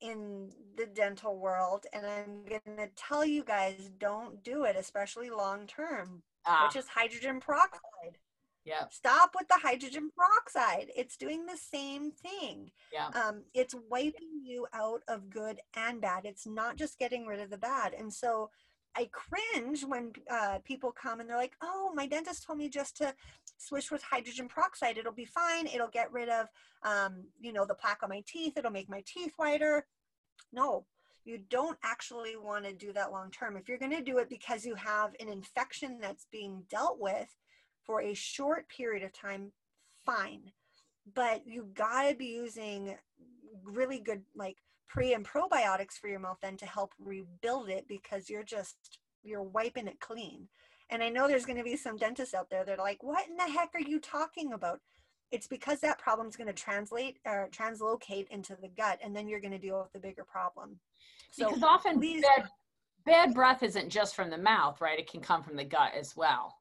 in 0.00 0.50
the 0.76 0.86
dental 0.86 1.38
world, 1.38 1.86
and 1.92 2.06
I'm 2.06 2.44
going 2.44 2.76
to 2.76 2.88
tell 2.94 3.24
you 3.24 3.42
guys 3.42 3.90
don't 3.98 4.44
do 4.44 4.64
it, 4.64 4.76
especially 4.76 5.30
long 5.30 5.66
term, 5.66 6.22
Ah, 6.46 6.66
which 6.66 6.76
is 6.76 6.88
hydrogen 6.88 7.40
peroxide. 7.40 8.18
Yeah, 8.66 8.88
Stop 8.90 9.30
with 9.38 9.46
the 9.48 9.60
hydrogen 9.62 10.10
peroxide. 10.16 10.90
It's 10.96 11.16
doing 11.16 11.46
the 11.46 11.56
same 11.56 12.10
thing. 12.10 12.70
yeah. 12.92 13.08
Um, 13.08 13.44
it's 13.54 13.74
wiping 13.88 14.42
you 14.44 14.66
out 14.74 15.02
of 15.08 15.30
good 15.30 15.60
and 15.76 16.00
bad. 16.00 16.24
It's 16.24 16.46
not 16.46 16.76
just 16.76 16.98
getting 16.98 17.26
rid 17.26 17.40
of 17.40 17.50
the 17.50 17.58
bad. 17.58 17.94
And 17.94 18.12
so 18.12 18.50
I 18.96 19.08
cringe 19.12 19.84
when 19.84 20.12
uh, 20.30 20.58
people 20.64 20.90
come 20.90 21.20
and 21.20 21.28
they're 21.28 21.36
like, 21.36 21.54
oh, 21.62 21.92
my 21.94 22.06
dentist 22.06 22.44
told 22.44 22.58
me 22.58 22.68
just 22.68 22.96
to 22.96 23.14
swish 23.58 23.90
with 23.90 24.02
hydrogen 24.02 24.48
peroxide. 24.48 24.98
It'll 24.98 25.12
be 25.12 25.26
fine. 25.26 25.66
It'll 25.66 25.88
get 25.88 26.12
rid 26.12 26.28
of, 26.28 26.48
um, 26.82 27.24
you 27.38 27.52
know, 27.52 27.66
the 27.66 27.74
plaque 27.74 28.02
on 28.02 28.08
my 28.08 28.22
teeth. 28.26 28.54
It'll 28.56 28.70
make 28.70 28.88
my 28.88 29.02
teeth 29.06 29.32
whiter. 29.36 29.86
No, 30.52 30.86
you 31.24 31.38
don't 31.50 31.78
actually 31.84 32.36
want 32.36 32.64
to 32.64 32.72
do 32.72 32.92
that 32.94 33.12
long 33.12 33.30
term. 33.30 33.56
If 33.56 33.68
you're 33.68 33.78
going 33.78 33.96
to 33.96 34.02
do 34.02 34.18
it 34.18 34.30
because 34.30 34.64
you 34.64 34.74
have 34.76 35.10
an 35.20 35.28
infection 35.28 35.98
that's 36.00 36.26
being 36.32 36.62
dealt 36.70 36.98
with 36.98 37.28
for 37.86 38.02
a 38.02 38.14
short 38.14 38.68
period 38.68 39.04
of 39.04 39.12
time, 39.12 39.52
fine. 40.04 40.52
But 41.14 41.46
you 41.46 41.68
got 41.74 42.08
to 42.08 42.16
be 42.16 42.26
using 42.26 42.96
really 43.64 44.00
good, 44.00 44.22
like 44.34 44.56
pre 44.88 45.14
and 45.14 45.24
probiotics 45.24 45.94
for 46.00 46.08
your 46.08 46.18
mouth 46.18 46.38
then 46.42 46.56
to 46.58 46.66
help 46.66 46.92
rebuild 46.98 47.68
it 47.70 47.86
because 47.88 48.28
you're 48.28 48.42
just, 48.42 48.76
you're 49.22 49.42
wiping 49.42 49.86
it 49.86 50.00
clean. 50.00 50.48
And 50.90 51.02
I 51.02 51.08
know 51.08 51.26
there's 51.26 51.46
going 51.46 51.58
to 51.58 51.64
be 51.64 51.76
some 51.76 51.96
dentists 51.96 52.34
out 52.34 52.48
there 52.50 52.64
that 52.64 52.78
are 52.78 52.82
like, 52.82 53.02
what 53.02 53.28
in 53.28 53.36
the 53.36 53.42
heck 53.42 53.70
are 53.74 53.80
you 53.80 53.98
talking 53.98 54.52
about? 54.52 54.80
It's 55.32 55.48
because 55.48 55.80
that 55.80 55.98
problem's 55.98 56.36
going 56.36 56.46
to 56.46 56.52
translate 56.52 57.18
or 57.26 57.48
translocate 57.50 58.28
into 58.30 58.56
the 58.60 58.68
gut, 58.68 59.00
and 59.02 59.14
then 59.14 59.26
you're 59.26 59.40
going 59.40 59.52
to 59.52 59.58
deal 59.58 59.80
with 59.80 59.92
the 59.92 59.98
bigger 59.98 60.24
problem. 60.24 60.78
So 61.32 61.48
because 61.48 61.64
often 61.64 61.98
please- 61.98 62.22
bad, 62.22 62.48
bad 63.04 63.34
breath 63.34 63.64
isn't 63.64 63.90
just 63.90 64.14
from 64.14 64.30
the 64.30 64.38
mouth, 64.38 64.80
right? 64.80 64.98
It 64.98 65.10
can 65.10 65.20
come 65.20 65.42
from 65.42 65.56
the 65.56 65.64
gut 65.64 65.92
as 65.98 66.16
well. 66.16 66.54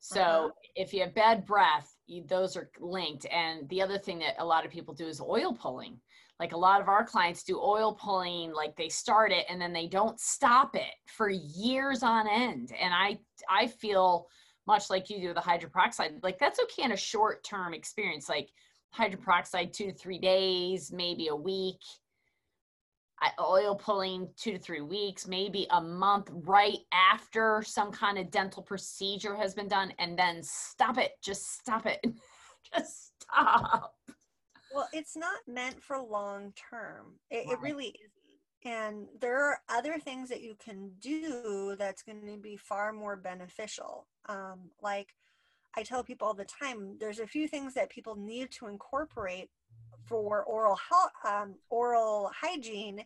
So 0.00 0.20
Uh-huh. 0.20 0.50
if 0.74 0.92
you 0.92 1.02
have 1.02 1.14
bad 1.14 1.46
breath, 1.46 1.94
you, 2.06 2.24
those 2.26 2.56
are 2.56 2.70
linked. 2.80 3.26
And 3.26 3.68
the 3.68 3.82
other 3.82 3.98
thing 3.98 4.18
that 4.20 4.34
a 4.38 4.44
lot 4.44 4.64
of 4.64 4.70
people 4.72 4.94
do 4.94 5.06
is 5.06 5.20
oil 5.20 5.52
pulling. 5.54 6.00
Like 6.38 6.52
a 6.52 6.58
lot 6.58 6.80
of 6.80 6.88
our 6.88 7.04
clients 7.04 7.42
do 7.42 7.60
oil 7.60 7.94
pulling, 7.94 8.52
like 8.52 8.74
they 8.76 8.88
start 8.88 9.30
it 9.30 9.44
and 9.50 9.60
then 9.60 9.74
they 9.74 9.86
don't 9.86 10.18
stop 10.18 10.74
it 10.74 10.94
for 11.06 11.28
years 11.28 12.02
on 12.02 12.26
end. 12.28 12.72
And 12.80 12.94
I 12.94 13.18
I 13.48 13.66
feel 13.66 14.26
much 14.66 14.88
like 14.88 15.10
you 15.10 15.20
do 15.20 15.26
with 15.28 15.36
the 15.36 15.42
hydroperoxide, 15.42 16.22
like 16.22 16.38
that's 16.38 16.60
okay 16.60 16.84
in 16.84 16.92
a 16.92 16.96
short 16.96 17.44
term 17.44 17.74
experience, 17.74 18.28
like 18.28 18.48
hydroperoxide 18.96 19.72
two 19.72 19.92
to 19.92 19.94
three 19.94 20.18
days, 20.18 20.90
maybe 20.90 21.28
a 21.28 21.36
week. 21.36 21.80
I- 23.20 23.32
Oil 23.40 23.74
pulling 23.74 24.28
two 24.36 24.52
to 24.52 24.58
three 24.58 24.80
weeks, 24.80 25.26
maybe 25.26 25.66
a 25.70 25.80
month 25.80 26.30
right 26.32 26.78
after 26.92 27.62
some 27.62 27.92
kind 27.92 28.18
of 28.18 28.30
dental 28.30 28.62
procedure 28.62 29.36
has 29.36 29.54
been 29.54 29.68
done, 29.68 29.92
and 29.98 30.18
then 30.18 30.42
stop 30.42 30.98
it. 30.98 31.12
Just 31.22 31.58
stop 31.58 31.86
it. 31.86 32.00
Just 32.74 33.12
stop. 33.22 33.94
Well, 34.72 34.88
it's 34.92 35.16
not 35.16 35.38
meant 35.46 35.82
for 35.82 36.00
long 36.00 36.52
term. 36.70 37.18
It, 37.30 37.50
it 37.50 37.60
really 37.60 37.86
isn't. 37.86 38.20
And 38.64 39.06
there 39.20 39.42
are 39.42 39.58
other 39.68 39.98
things 39.98 40.28
that 40.28 40.42
you 40.42 40.54
can 40.62 40.92
do 41.00 41.76
that's 41.78 42.02
going 42.02 42.26
to 42.26 42.36
be 42.36 42.56
far 42.56 42.92
more 42.92 43.16
beneficial. 43.16 44.06
Um, 44.28 44.70
like 44.82 45.08
I 45.76 45.82
tell 45.82 46.04
people 46.04 46.28
all 46.28 46.34
the 46.34 46.44
time, 46.44 46.96
there's 47.00 47.20
a 47.20 47.26
few 47.26 47.48
things 47.48 47.74
that 47.74 47.90
people 47.90 48.16
need 48.16 48.50
to 48.52 48.66
incorporate 48.66 49.48
for 50.06 50.42
oral 50.42 50.76
health, 50.76 51.12
um, 51.24 51.54
oral 51.68 52.30
hygiene, 52.34 53.04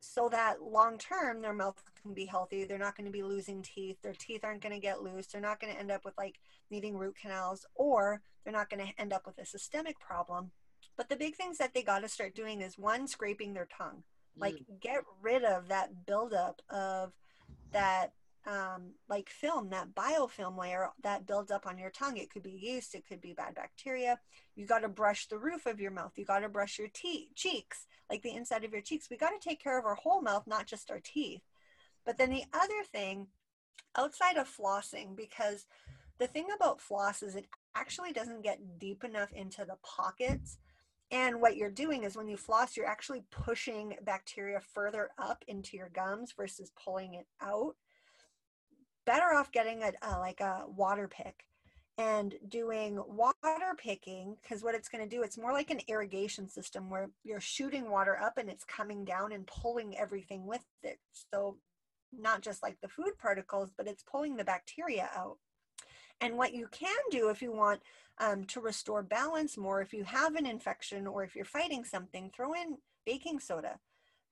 so 0.00 0.28
that 0.28 0.62
long 0.62 0.98
term 0.98 1.40
their 1.40 1.54
mouth 1.54 1.82
can 2.02 2.12
be 2.12 2.26
healthy. 2.26 2.64
They're 2.64 2.78
not 2.78 2.96
going 2.96 3.06
to 3.06 3.12
be 3.12 3.22
losing 3.22 3.62
teeth. 3.62 3.96
Their 4.02 4.12
teeth 4.12 4.44
aren't 4.44 4.60
going 4.62 4.74
to 4.74 4.80
get 4.80 5.02
loose. 5.02 5.26
They're 5.26 5.40
not 5.40 5.60
going 5.60 5.72
to 5.72 5.78
end 5.78 5.90
up 5.90 6.04
with 6.04 6.14
like 6.18 6.38
needing 6.70 6.96
root 6.96 7.16
canals, 7.20 7.66
or 7.74 8.20
they're 8.42 8.52
not 8.52 8.68
going 8.68 8.86
to 8.86 9.00
end 9.00 9.12
up 9.12 9.26
with 9.26 9.38
a 9.38 9.46
systemic 9.46 9.98
problem. 9.98 10.50
But 10.96 11.08
the 11.08 11.16
big 11.16 11.34
things 11.34 11.58
that 11.58 11.74
they 11.74 11.82
got 11.82 12.00
to 12.00 12.08
start 12.08 12.34
doing 12.34 12.60
is 12.60 12.78
one, 12.78 13.08
scraping 13.08 13.54
their 13.54 13.66
tongue. 13.76 14.02
Like 14.36 14.56
get 14.80 15.04
rid 15.22 15.44
of 15.44 15.68
that 15.68 16.06
buildup 16.06 16.60
of 16.68 17.12
that 17.72 18.12
um, 18.46 18.92
like 19.08 19.28
film, 19.28 19.70
that 19.70 19.94
biofilm 19.94 20.58
layer 20.58 20.90
that 21.02 21.26
builds 21.26 21.50
up 21.50 21.66
on 21.66 21.78
your 21.78 21.90
tongue. 21.90 22.16
It 22.16 22.30
could 22.30 22.42
be 22.42 22.50
yeast, 22.50 22.94
it 22.94 23.06
could 23.08 23.20
be 23.20 23.32
bad 23.32 23.54
bacteria. 23.54 24.18
You 24.54 24.66
got 24.66 24.80
to 24.80 24.88
brush 24.88 25.26
the 25.26 25.38
roof 25.38 25.66
of 25.66 25.80
your 25.80 25.90
mouth. 25.90 26.12
You 26.16 26.24
got 26.24 26.40
to 26.40 26.48
brush 26.48 26.78
your 26.78 26.88
te- 26.92 27.30
cheeks, 27.34 27.86
like 28.10 28.22
the 28.22 28.34
inside 28.34 28.64
of 28.64 28.72
your 28.72 28.82
cheeks. 28.82 29.08
We 29.10 29.16
got 29.16 29.30
to 29.30 29.48
take 29.48 29.62
care 29.62 29.78
of 29.78 29.86
our 29.86 29.94
whole 29.94 30.20
mouth, 30.20 30.46
not 30.46 30.66
just 30.66 30.90
our 30.90 31.00
teeth. 31.02 31.42
But 32.04 32.18
then 32.18 32.30
the 32.30 32.44
other 32.52 32.84
thing, 32.92 33.28
outside 33.96 34.36
of 34.36 34.48
flossing, 34.48 35.16
because 35.16 35.66
the 36.18 36.26
thing 36.26 36.46
about 36.54 36.80
floss 36.80 37.22
is 37.22 37.34
it 37.34 37.46
actually 37.74 38.12
doesn't 38.12 38.42
get 38.42 38.78
deep 38.78 39.04
enough 39.04 39.32
into 39.32 39.64
the 39.64 39.76
pockets. 39.82 40.58
And 41.10 41.40
what 41.40 41.56
you're 41.56 41.70
doing 41.70 42.04
is 42.04 42.16
when 42.16 42.28
you 42.28 42.36
floss, 42.36 42.76
you're 42.76 42.86
actually 42.86 43.24
pushing 43.30 43.94
bacteria 44.02 44.60
further 44.60 45.10
up 45.18 45.44
into 45.48 45.76
your 45.76 45.90
gums 45.90 46.32
versus 46.32 46.72
pulling 46.82 47.14
it 47.14 47.26
out. 47.40 47.74
Better 49.06 49.34
off 49.34 49.52
getting 49.52 49.82
a, 49.82 49.92
a 50.02 50.18
like 50.18 50.40
a 50.40 50.64
water 50.68 51.08
pick 51.08 51.44
and 51.96 52.34
doing 52.48 53.00
water 53.06 53.74
picking 53.78 54.36
because 54.42 54.64
what 54.64 54.74
it's 54.74 54.88
going 54.88 55.08
to 55.08 55.16
do 55.16 55.22
it's 55.22 55.38
more 55.38 55.52
like 55.52 55.70
an 55.70 55.80
irrigation 55.86 56.48
system 56.48 56.90
where 56.90 57.08
you're 57.22 57.40
shooting 57.40 57.88
water 57.88 58.18
up 58.20 58.36
and 58.36 58.48
it's 58.48 58.64
coming 58.64 59.04
down 59.04 59.32
and 59.32 59.46
pulling 59.46 59.96
everything 59.96 60.46
with 60.46 60.64
it. 60.82 60.98
So 61.32 61.56
not 62.16 62.42
just 62.42 62.62
like 62.62 62.76
the 62.80 62.88
food 62.88 63.12
particles 63.20 63.70
but 63.76 63.86
it's 63.86 64.02
pulling 64.02 64.36
the 64.36 64.44
bacteria 64.44 65.08
out. 65.16 65.38
And 66.20 66.36
what 66.36 66.54
you 66.54 66.68
can 66.72 66.96
do 67.10 67.28
if 67.28 67.42
you 67.42 67.52
want 67.52 67.80
um, 68.18 68.44
to 68.44 68.60
restore 68.60 69.02
balance 69.02 69.56
more 69.56 69.80
if 69.80 69.92
you 69.92 70.04
have 70.04 70.34
an 70.34 70.46
infection 70.46 71.06
or 71.06 71.22
if 71.22 71.36
you're 71.36 71.44
fighting 71.44 71.84
something 71.84 72.30
throw 72.34 72.54
in 72.54 72.78
baking 73.06 73.38
soda. 73.38 73.78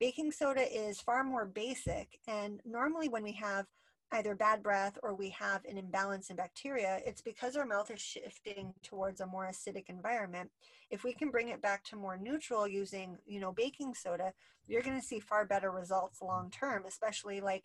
Baking 0.00 0.33
soda 0.33 0.62
is 0.62 1.00
far 1.00 1.23
more 1.23 1.47
basic 1.47 2.19
and 2.26 2.61
normally 2.64 3.09
when 3.09 3.23
we 3.23 3.33
have 3.33 3.67
either 4.12 4.35
bad 4.35 4.62
breath 4.62 4.99
or 5.02 5.14
we 5.14 5.31
have 5.31 5.64
an 5.64 5.78
imbalance 5.78 6.31
in 6.31 6.37
bacteria, 6.37 7.00
it's 7.07 7.23
because 7.23 7.57
our 7.57 7.66
mouth 7.66 7.90
is 7.90 8.00
shifting 8.00 8.75
towards 8.83 9.21
a 9.21 9.26
more 9.26 9.49
acidic 9.50 9.88
environment. 9.88 10.50
If 10.90 11.04
we 11.04 11.14
can 11.14 11.31
bring 11.31 11.49
it 11.49 11.62
back 11.62 11.85
to 11.85 11.97
more 11.97 12.19
neutral 12.19 12.69
using, 12.69 13.19
you 13.26 13.40
know, 13.40 13.52
baking 13.52 13.95
soda, 13.95 14.33
you're 14.69 14.83
going 14.83 15.00
to 15.00 15.07
see 15.07 15.21
far 15.21 15.45
better 15.47 15.71
results 15.71 16.21
long 16.23 16.50
term, 16.50 16.85
especially 16.87 17.40
like 17.40 17.64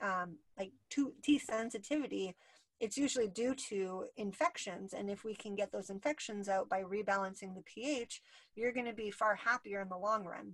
um, 0.00 0.36
like 0.58 0.72
to, 0.90 1.12
sensitivity. 1.38 2.36
it's 2.80 2.96
usually 2.96 3.28
due 3.28 3.54
to 3.54 4.04
infections. 4.16 4.92
And 4.92 5.10
if 5.10 5.24
we 5.24 5.34
can 5.34 5.56
get 5.56 5.72
those 5.72 5.90
infections 5.90 6.48
out 6.48 6.68
by 6.68 6.82
rebalancing 6.82 7.54
the 7.54 7.62
pH, 7.64 8.22
you're 8.54 8.72
going 8.72 8.86
to 8.86 8.92
be 8.92 9.10
far 9.10 9.34
happier 9.34 9.80
in 9.80 9.88
the 9.88 9.96
long 9.96 10.24
run. 10.24 10.52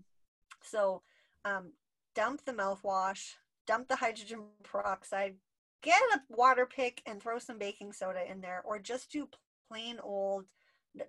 So, 0.62 1.02
um, 1.44 1.72
dump 2.14 2.44
the 2.46 2.52
mouthwash, 2.52 3.34
dump 3.66 3.88
the 3.88 3.96
hydrogen 3.96 4.40
peroxide, 4.62 5.34
get 5.82 6.00
a 6.14 6.20
water 6.28 6.66
pick 6.66 7.02
and 7.06 7.20
throw 7.20 7.38
some 7.38 7.58
baking 7.58 7.92
soda 7.92 8.30
in 8.30 8.40
there, 8.40 8.62
or 8.64 8.78
just 8.78 9.10
do 9.10 9.28
plain 9.68 9.98
old, 10.02 10.44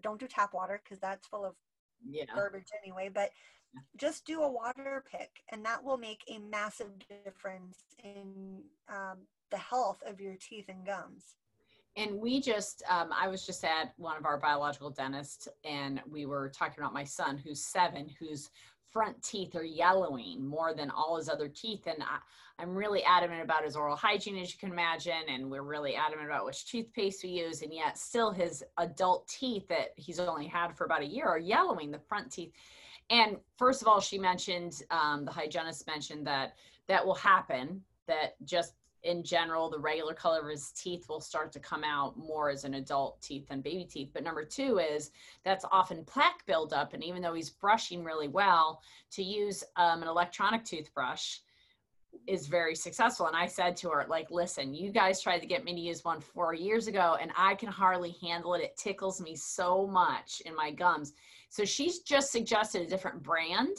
don't 0.02 0.20
do 0.20 0.28
tap 0.28 0.54
water 0.54 0.82
because 0.84 1.00
that's 1.00 1.28
full 1.28 1.46
of 1.46 1.54
yeah. 2.08 2.26
garbage 2.34 2.68
anyway, 2.84 3.10
but 3.14 3.30
just 3.98 4.26
do 4.26 4.42
a 4.42 4.52
water 4.52 5.04
pick 5.12 5.30
and 5.52 5.66
that 5.66 5.84
will 5.84 5.98
make 5.98 6.22
a 6.30 6.40
massive 6.40 6.92
difference 7.26 7.84
in 8.04 8.62
um, 8.90 9.18
the 9.52 9.58
health 9.58 10.02
of 10.08 10.20
your 10.20 10.36
teeth 10.40 10.66
and 10.70 10.86
gums 10.86 11.36
and 11.98 12.14
we 12.16 12.42
just 12.42 12.84
um, 12.90 13.10
i 13.18 13.28
was 13.28 13.46
just 13.46 13.64
at 13.64 13.94
one 13.98 14.18
of 14.18 14.26
our 14.26 14.38
biological 14.38 14.90
dentists 14.90 15.48
and 15.64 16.02
we 16.10 16.26
were 16.26 16.50
talking 16.50 16.80
about 16.80 16.94
my 16.94 17.04
son 17.04 17.38
who's 17.38 17.66
seven 17.66 18.10
whose 18.20 18.50
front 18.96 19.22
teeth 19.22 19.58
are 19.58 19.66
yellowing 19.66 20.48
more 20.48 20.74
than 20.74 20.90
all 20.90 21.18
his 21.18 21.28
other 21.28 21.50
teeth 21.50 21.86
and 21.86 22.02
I, 22.02 22.64
am 22.64 22.74
really 22.74 23.04
adamant 23.04 23.42
about 23.42 23.66
his 23.66 23.76
oral 23.76 23.98
hygiene 23.98 24.38
as 24.38 24.54
you 24.54 24.58
can 24.58 24.72
imagine 24.72 25.28
and 25.28 25.52
we're 25.52 25.64
really 25.64 25.98
adamant 25.98 26.30
about 26.30 26.46
which 26.46 26.66
toothpaste 26.66 27.22
we 27.22 27.32
use 27.32 27.62
and 27.62 27.74
yet 27.74 27.98
still 27.98 28.32
his 28.32 28.64
adult 28.78 29.28
teeth 29.28 29.68
that 29.68 29.90
he's 29.98 30.18
only 30.18 30.48
had 30.48 30.78
for 30.78 30.86
about 30.86 31.02
a 31.02 31.06
year 31.06 31.26
are 31.26 31.38
yellowing 31.38 31.92
the 31.92 32.00
front 32.00 32.32
teeth. 32.32 32.54
And 33.10 33.36
first 33.58 33.82
of 33.82 33.90
all 33.90 34.00
she 34.00 34.18
mentioned 34.18 34.82
um, 34.92 35.26
the 35.26 35.32
hygienist 35.32 35.86
mentioned 35.88 36.26
that 36.28 36.56
that 36.88 37.06
will 37.06 37.16
happen 37.16 37.82
that 38.08 38.36
just 38.46 38.76
in 39.06 39.24
general, 39.24 39.70
the 39.70 39.80
regular 39.80 40.14
color 40.14 40.42
of 40.42 40.50
his 40.50 40.72
teeth 40.72 41.08
will 41.08 41.22
start 41.22 41.52
to 41.52 41.60
come 41.60 41.84
out 41.84 42.18
more 42.18 42.50
as 42.50 42.64
an 42.64 42.74
adult 42.74 43.22
teeth 43.22 43.48
than 43.48 43.62
baby 43.62 43.86
teeth. 43.86 44.10
But 44.14 44.24
number 44.24 44.44
two 44.44 44.80
is 44.80 45.12
that's 45.44 45.64
often 45.72 46.04
plaque 46.04 46.46
buildup. 46.46 46.94
And 46.94 47.04
even 47.04 47.22
though 47.22 47.36
he's 47.36 47.52
brushing 47.52 48.04
really 48.04 48.28
well, 48.28 48.82
to 49.12 49.24
use 49.24 49.64
um, 49.76 50.02
an 50.02 50.08
electronic 50.08 50.66
toothbrush 50.66 51.38
is 52.28 52.48
very 52.48 52.76
successful. 52.76 53.28
And 53.28 53.36
I 53.36 53.46
said 53.46 53.78
to 53.78 53.90
her, 53.90 54.06
like, 54.10 54.32
listen, 54.32 54.74
you 54.74 54.92
guys 54.92 55.22
tried 55.22 55.40
to 55.40 55.48
get 55.48 55.64
me 55.64 55.74
to 55.76 55.80
use 55.80 56.04
one 56.04 56.20
four 56.20 56.54
years 56.54 56.88
ago, 56.88 57.18
and 57.22 57.32
I 57.38 57.56
can 57.56 57.70
hardly 57.70 58.16
handle 58.22 58.56
it. 58.56 58.62
It 58.62 58.78
tickles 58.78 59.22
me 59.22 59.36
so 59.36 59.86
much 59.86 60.42
in 60.46 60.56
my 60.56 60.72
gums. 60.72 61.14
So 61.50 61.64
she's 61.64 62.00
just 62.00 62.32
suggested 62.32 62.82
a 62.82 62.88
different 62.88 63.22
brand 63.22 63.78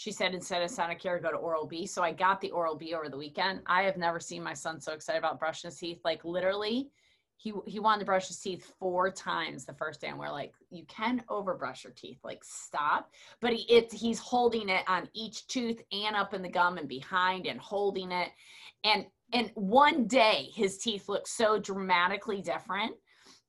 she 0.00 0.12
said 0.12 0.34
instead 0.34 0.62
of 0.62 0.70
Sonicare, 0.70 1.20
go 1.20 1.30
to 1.30 1.36
Oral 1.36 1.66
B. 1.66 1.84
So 1.84 2.02
I 2.02 2.10
got 2.10 2.40
the 2.40 2.50
Oral 2.52 2.74
B 2.74 2.94
over 2.94 3.10
the 3.10 3.18
weekend. 3.18 3.60
I 3.66 3.82
have 3.82 3.98
never 3.98 4.18
seen 4.18 4.42
my 4.42 4.54
son 4.54 4.80
so 4.80 4.94
excited 4.94 5.18
about 5.18 5.38
brushing 5.38 5.68
his 5.68 5.78
teeth. 5.78 6.00
Like 6.06 6.24
literally, 6.24 6.88
he 7.36 7.52
he 7.66 7.80
wanted 7.80 7.98
to 7.98 8.06
brush 8.06 8.28
his 8.28 8.40
teeth 8.40 8.72
four 8.78 9.10
times 9.10 9.66
the 9.66 9.74
first 9.74 10.00
day, 10.00 10.06
and 10.06 10.18
we're 10.18 10.30
like, 10.30 10.54
you 10.70 10.86
can 10.86 11.22
overbrush 11.28 11.84
your 11.84 11.92
teeth, 11.92 12.16
like 12.24 12.42
stop. 12.42 13.10
But 13.42 13.52
he 13.52 13.70
it 13.70 13.92
he's 13.92 14.18
holding 14.18 14.70
it 14.70 14.84
on 14.88 15.06
each 15.12 15.46
tooth 15.48 15.82
and 15.92 16.16
up 16.16 16.32
in 16.32 16.40
the 16.40 16.48
gum 16.48 16.78
and 16.78 16.88
behind 16.88 17.44
and 17.44 17.60
holding 17.60 18.10
it, 18.10 18.30
and 18.84 19.04
and 19.34 19.50
one 19.52 20.06
day 20.06 20.48
his 20.54 20.78
teeth 20.78 21.10
look 21.10 21.26
so 21.26 21.58
dramatically 21.58 22.40
different 22.40 22.94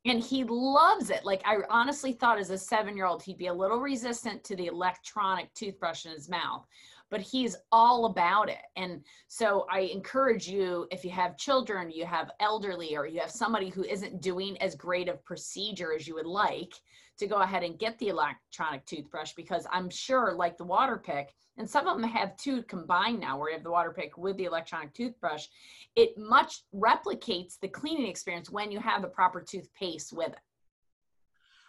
and 0.06 0.22
he 0.22 0.44
loves 0.44 1.10
it. 1.10 1.24
Like 1.26 1.42
I 1.46 1.58
honestly 1.70 2.14
thought 2.14 2.40
as 2.40 2.50
a 2.50 2.58
seven 2.58 2.96
year 2.96 3.06
old, 3.06 3.22
he'd 3.22 3.38
be 3.38 3.48
a 3.48 3.54
little 3.54 3.80
resistant 3.80 4.44
to 4.46 4.56
the 4.56 4.68
electronic 4.68 5.54
toothbrush 5.54 6.06
in 6.06 6.12
his 6.12 6.30
mouth, 6.30 6.66
but 7.10 7.22
he's 7.22 7.56
all 7.72 8.06
about 8.06 8.50
it. 8.50 8.64
And 8.76 9.04
so 9.28 9.66
I 9.70 9.82
encourage 9.82 10.48
you, 10.48 10.88
if 10.92 11.04
you 11.04 11.12
have 11.12 11.38
children, 11.38 11.92
you 11.92 12.06
have 12.06 12.32
elderly, 12.40 12.96
or 12.96 13.06
you 13.06 13.20
have 13.20 13.32
somebody 13.32 13.70
who 13.70 13.84
isn't 13.84 14.22
doing 14.22 14.60
as 14.62 14.76
great 14.76 15.08
of 15.08 15.24
procedure 15.24 15.94
as 15.94 16.08
you 16.08 16.16
would 16.16 16.26
like, 16.26 16.74
to 17.20 17.28
go 17.28 17.38
ahead 17.38 17.64
and 17.64 17.78
get 17.78 17.98
the 18.00 18.10
electronic 18.10 18.86
toothbrush 18.86 19.34
because 19.34 19.68
I'm 19.72 19.90
sure, 19.90 20.34
like 20.34 20.58
the 20.58 20.64
water 20.64 20.98
pick, 20.98 21.34
and 21.58 21.70
some 21.70 21.88
of 21.88 22.00
them 22.00 22.10
have 22.10 22.36
two 22.38 22.64
combined 22.64 23.20
now 23.20 23.38
where 23.38 23.50
you 23.50 23.56
have 23.56 23.64
the 23.64 23.72
water 23.72 23.92
pick 23.92 24.18
with 24.18 24.38
the 24.38 24.46
electronic 24.46 24.94
toothbrush 24.94 25.48
it 25.96 26.18
much 26.18 26.64
replicates 26.74 27.60
the 27.60 27.68
cleaning 27.68 28.08
experience 28.08 28.50
when 28.50 28.72
you 28.72 28.80
have 28.80 29.02
the 29.02 29.08
proper 29.08 29.42
toothpaste 29.42 30.14
with 30.14 30.30
it. 30.30 30.40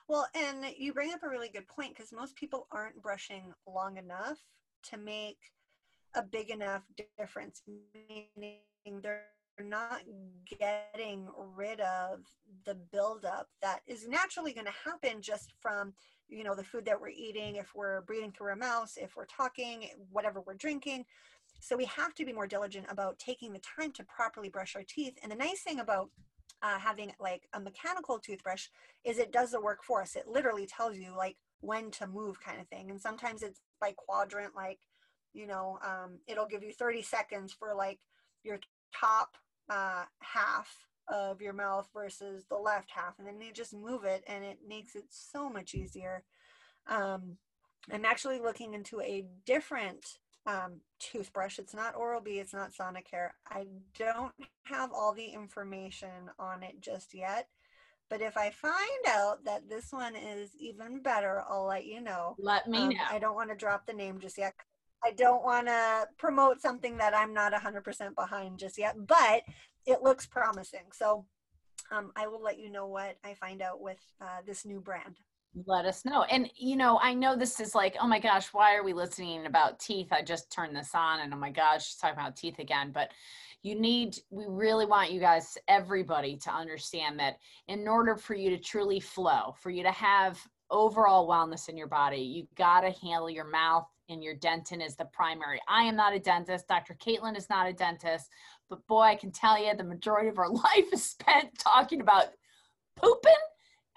Well 0.08 0.26
and 0.34 0.64
you 0.76 0.92
bring 0.92 1.12
up 1.12 1.22
a 1.22 1.28
really 1.28 1.48
good 1.48 1.66
point 1.68 1.94
because 1.94 2.12
most 2.12 2.36
people 2.36 2.66
aren't 2.70 3.02
brushing 3.02 3.52
long 3.66 3.96
enough 3.96 4.38
to 4.90 4.96
make 4.96 5.38
a 6.14 6.22
big 6.22 6.50
enough 6.50 6.82
difference 7.18 7.62
meaning 7.66 8.60
they're 9.02 9.24
not 9.60 10.00
getting 10.58 11.28
rid 11.56 11.80
of 11.80 12.20
the 12.64 12.74
buildup 12.92 13.48
that 13.60 13.80
is 13.86 14.08
naturally 14.08 14.52
going 14.52 14.66
to 14.66 14.90
happen 14.90 15.20
just 15.20 15.52
from 15.60 15.92
you 16.28 16.44
know 16.44 16.54
the 16.54 16.64
food 16.64 16.84
that 16.86 17.00
we're 17.00 17.08
eating 17.08 17.56
if 17.56 17.72
we're 17.74 18.00
breathing 18.02 18.32
through 18.32 18.48
our 18.48 18.56
mouths 18.56 18.98
if 19.00 19.16
we're 19.16 19.26
talking 19.26 19.88
whatever 20.10 20.40
we're 20.40 20.54
drinking. 20.54 21.04
So 21.60 21.76
we 21.76 21.84
have 21.84 22.14
to 22.14 22.24
be 22.24 22.32
more 22.32 22.46
diligent 22.46 22.86
about 22.88 23.18
taking 23.18 23.52
the 23.52 23.60
time 23.60 23.92
to 23.92 24.04
properly 24.04 24.48
brush 24.48 24.74
our 24.74 24.82
teeth. 24.82 25.16
And 25.22 25.30
the 25.30 25.36
nice 25.36 25.62
thing 25.62 25.78
about 25.78 26.10
uh, 26.62 26.78
having 26.78 27.12
like 27.20 27.42
a 27.52 27.60
mechanical 27.60 28.18
toothbrush 28.18 28.66
is 29.04 29.18
it 29.18 29.32
does 29.32 29.50
the 29.50 29.60
work 29.60 29.84
for 29.84 30.02
us. 30.02 30.16
It 30.16 30.26
literally 30.26 30.66
tells 30.66 30.96
you 30.96 31.14
like 31.16 31.36
when 31.60 31.90
to 31.92 32.06
move 32.06 32.40
kind 32.40 32.60
of 32.60 32.66
thing. 32.68 32.90
And 32.90 33.00
sometimes 33.00 33.42
it's 33.42 33.60
by 33.80 33.92
quadrant 33.96 34.54
like 34.56 34.78
you 35.34 35.46
know 35.46 35.78
um, 35.84 36.18
it'll 36.26 36.46
give 36.46 36.62
you 36.62 36.72
30 36.72 37.02
seconds 37.02 37.52
for 37.52 37.74
like 37.74 37.98
your 38.42 38.58
top 38.98 39.36
uh, 39.70 40.04
half 40.20 40.74
of 41.08 41.40
your 41.40 41.52
mouth 41.52 41.88
versus 41.94 42.44
the 42.48 42.56
left 42.56 42.90
half 42.90 43.18
and 43.18 43.26
then 43.26 43.40
you 43.40 43.52
just 43.52 43.74
move 43.74 44.04
it 44.04 44.22
and 44.26 44.44
it 44.44 44.58
makes 44.66 44.94
it 44.94 45.04
so 45.08 45.48
much 45.48 45.74
easier. 45.74 46.24
Um, 46.88 47.36
i'm 47.92 48.04
actually 48.04 48.38
looking 48.38 48.74
into 48.74 49.00
a 49.00 49.24
different 49.44 50.18
um, 50.46 50.80
toothbrush. 50.98 51.58
It's 51.58 51.74
not 51.74 51.96
oral 51.96 52.20
b 52.20 52.32
it's 52.32 52.54
not 52.54 52.72
sonicare. 52.72 53.30
I 53.48 53.66
don't 53.98 54.32
have 54.64 54.90
all 54.92 55.12
the 55.12 55.26
information 55.26 56.30
on 56.38 56.62
it 56.62 56.80
just 56.80 57.14
yet 57.14 57.48
but 58.08 58.20
if 58.20 58.36
i 58.36 58.50
find 58.50 59.06
out 59.08 59.44
that 59.44 59.68
this 59.68 59.90
one 59.90 60.14
is 60.14 60.50
even 60.60 61.00
better 61.00 61.42
i'll 61.48 61.66
let 61.66 61.86
you 61.86 62.00
know. 62.00 62.36
Let 62.38 62.68
me 62.68 62.78
um, 62.78 62.88
know. 62.90 62.96
I 63.10 63.18
don't 63.18 63.34
want 63.34 63.50
to 63.50 63.56
drop 63.56 63.86
the 63.86 63.92
name 63.92 64.20
just 64.20 64.38
yet 64.38 64.54
I 65.04 65.12
don't 65.12 65.44
want 65.44 65.66
to 65.66 66.06
promote 66.18 66.60
something 66.60 66.96
that 66.98 67.14
I'm 67.14 67.34
not 67.34 67.52
100% 67.52 68.14
behind 68.14 68.58
just 68.58 68.78
yet, 68.78 68.94
but 69.06 69.42
it 69.86 70.02
looks 70.02 70.26
promising. 70.26 70.86
So 70.92 71.26
um, 71.90 72.12
I 72.16 72.26
will 72.26 72.42
let 72.42 72.58
you 72.58 72.70
know 72.70 72.86
what 72.86 73.16
I 73.24 73.34
find 73.34 73.62
out 73.62 73.80
with 73.80 73.98
uh, 74.20 74.40
this 74.46 74.64
new 74.64 74.80
brand. 74.80 75.18
Let 75.66 75.84
us 75.84 76.04
know. 76.04 76.22
And, 76.24 76.48
you 76.56 76.76
know, 76.76 76.98
I 77.02 77.12
know 77.12 77.36
this 77.36 77.60
is 77.60 77.74
like, 77.74 77.96
oh 78.00 78.06
my 78.06 78.18
gosh, 78.18 78.48
why 78.52 78.74
are 78.74 78.84
we 78.84 78.94
listening 78.94 79.44
about 79.44 79.78
teeth? 79.78 80.08
I 80.10 80.22
just 80.22 80.50
turned 80.50 80.74
this 80.74 80.94
on 80.94 81.20
and 81.20 81.34
oh 81.34 81.36
my 81.36 81.50
gosh, 81.50 81.86
she's 81.86 81.96
talking 81.96 82.18
about 82.18 82.36
teeth 82.36 82.58
again. 82.58 82.90
But 82.90 83.10
you 83.62 83.78
need, 83.78 84.16
we 84.30 84.44
really 84.48 84.86
want 84.86 85.12
you 85.12 85.20
guys, 85.20 85.58
everybody, 85.68 86.36
to 86.38 86.50
understand 86.50 87.18
that 87.20 87.36
in 87.68 87.86
order 87.86 88.16
for 88.16 88.34
you 88.34 88.48
to 88.50 88.58
truly 88.58 88.98
flow, 88.98 89.54
for 89.60 89.70
you 89.70 89.82
to 89.82 89.92
have 89.92 90.40
overall 90.72 91.28
wellness 91.28 91.68
in 91.68 91.76
your 91.76 91.86
body, 91.86 92.18
you 92.18 92.48
got 92.56 92.80
to 92.80 92.90
handle 92.90 93.30
your 93.30 93.44
mouth 93.44 93.86
and 94.08 94.24
your 94.24 94.34
dentin 94.34 94.84
is 94.84 94.96
the 94.96 95.04
primary. 95.04 95.60
I 95.68 95.84
am 95.84 95.94
not 95.94 96.14
a 96.14 96.18
dentist. 96.18 96.66
Dr. 96.66 96.94
Caitlin 96.94 97.36
is 97.36 97.48
not 97.48 97.68
a 97.68 97.72
dentist. 97.72 98.28
But 98.68 98.84
boy, 98.88 99.02
I 99.02 99.14
can 99.14 99.30
tell 99.30 99.62
you 99.62 99.74
the 99.76 99.84
majority 99.84 100.28
of 100.28 100.38
our 100.38 100.50
life 100.50 100.92
is 100.92 101.04
spent 101.04 101.56
talking 101.58 102.00
about 102.00 102.26
pooping 102.96 103.32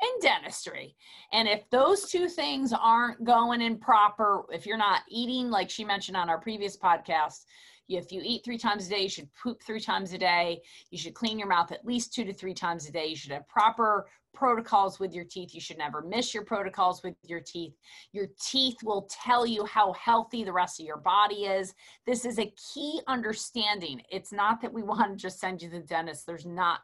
and 0.02 0.22
dentistry. 0.22 0.96
And 1.32 1.48
if 1.48 1.70
those 1.70 2.10
two 2.10 2.28
things 2.28 2.74
aren't 2.74 3.24
going 3.24 3.62
in 3.62 3.78
proper, 3.78 4.44
if 4.52 4.66
you're 4.66 4.78
not 4.78 5.02
eating, 5.10 5.50
like 5.50 5.70
she 5.70 5.86
mentioned 5.86 6.18
on 6.18 6.30
our 6.30 6.40
previous 6.40 6.78
podcast, 6.78 7.46
if 7.88 8.12
you 8.12 8.22
eat 8.24 8.44
three 8.44 8.58
times 8.58 8.88
a 8.88 8.90
day, 8.90 9.02
you 9.04 9.10
should 9.10 9.30
poop 9.42 9.62
three 9.62 9.80
times 9.80 10.14
a 10.14 10.18
day. 10.18 10.62
You 10.90 10.98
should 10.98 11.14
clean 11.14 11.38
your 11.38 11.48
mouth 11.48 11.72
at 11.72 11.86
least 11.86 12.14
two 12.14 12.26
to 12.26 12.34
three 12.34 12.54
times 12.54 12.88
a 12.88 12.92
day. 12.92 13.06
You 13.06 13.16
should 13.16 13.32
have 13.32 13.48
proper 13.48 14.08
protocols 14.34 15.00
with 15.00 15.14
your 15.14 15.24
teeth. 15.24 15.54
You 15.54 15.62
should 15.62 15.78
never 15.78 16.02
miss 16.02 16.34
your 16.34 16.44
protocols 16.44 17.02
with 17.04 17.16
your 17.24 17.40
teeth. 17.40 17.74
Your 18.12 18.28
teeth 18.40 18.78
will 18.84 19.08
tell 19.10 19.46
you 19.46 19.66
how 19.66 19.94
healthy 19.94 20.44
the 20.44 20.54
rest 20.54 20.80
of 20.80 20.86
your 20.86 20.98
body 20.98 21.46
is. 21.46 21.74
This 22.06 22.26
is 22.26 22.40
a 22.40 22.54
key 22.74 23.02
understanding. 23.08 24.02
It's 24.12 24.34
not 24.34 24.62
that 24.62 24.74
we 24.74 24.84
want 24.84 25.12
to 25.12 25.18
just 25.18 25.40
send 25.40 25.62
you 25.62 25.70
to 25.70 25.80
the 25.80 25.86
dentist. 25.86 26.26
There's 26.26 26.46
not 26.46 26.82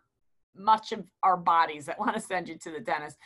much 0.56 0.92
of 0.92 1.04
our 1.24 1.38
bodies 1.38 1.86
that 1.86 2.00
want 2.00 2.14
to 2.14 2.22
send 2.22 2.48
you 2.50 2.58
to 2.58 2.72
the 2.72 2.80
dentist 2.80 3.18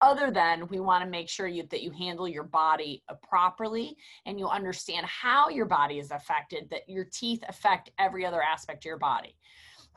other 0.00 0.30
than 0.30 0.66
we 0.68 0.80
want 0.80 1.04
to 1.04 1.10
make 1.10 1.28
sure 1.28 1.46
you, 1.46 1.64
that 1.70 1.82
you 1.82 1.90
handle 1.90 2.28
your 2.28 2.44
body 2.44 3.02
uh, 3.08 3.14
properly 3.22 3.96
and 4.26 4.38
you 4.38 4.48
understand 4.48 5.04
how 5.06 5.48
your 5.48 5.66
body 5.66 5.98
is 5.98 6.10
affected 6.10 6.68
that 6.70 6.88
your 6.88 7.06
teeth 7.12 7.42
affect 7.48 7.90
every 7.98 8.24
other 8.24 8.42
aspect 8.42 8.82
of 8.82 8.86
your 8.86 8.98
body 8.98 9.36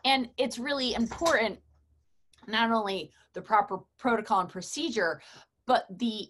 and 0.05 0.29
it's 0.37 0.59
really 0.59 0.93
important 0.93 1.59
not 2.47 2.71
only 2.71 3.11
the 3.33 3.41
proper 3.41 3.79
protocol 3.97 4.41
and 4.41 4.49
procedure, 4.49 5.21
but 5.65 5.85
the 5.97 6.27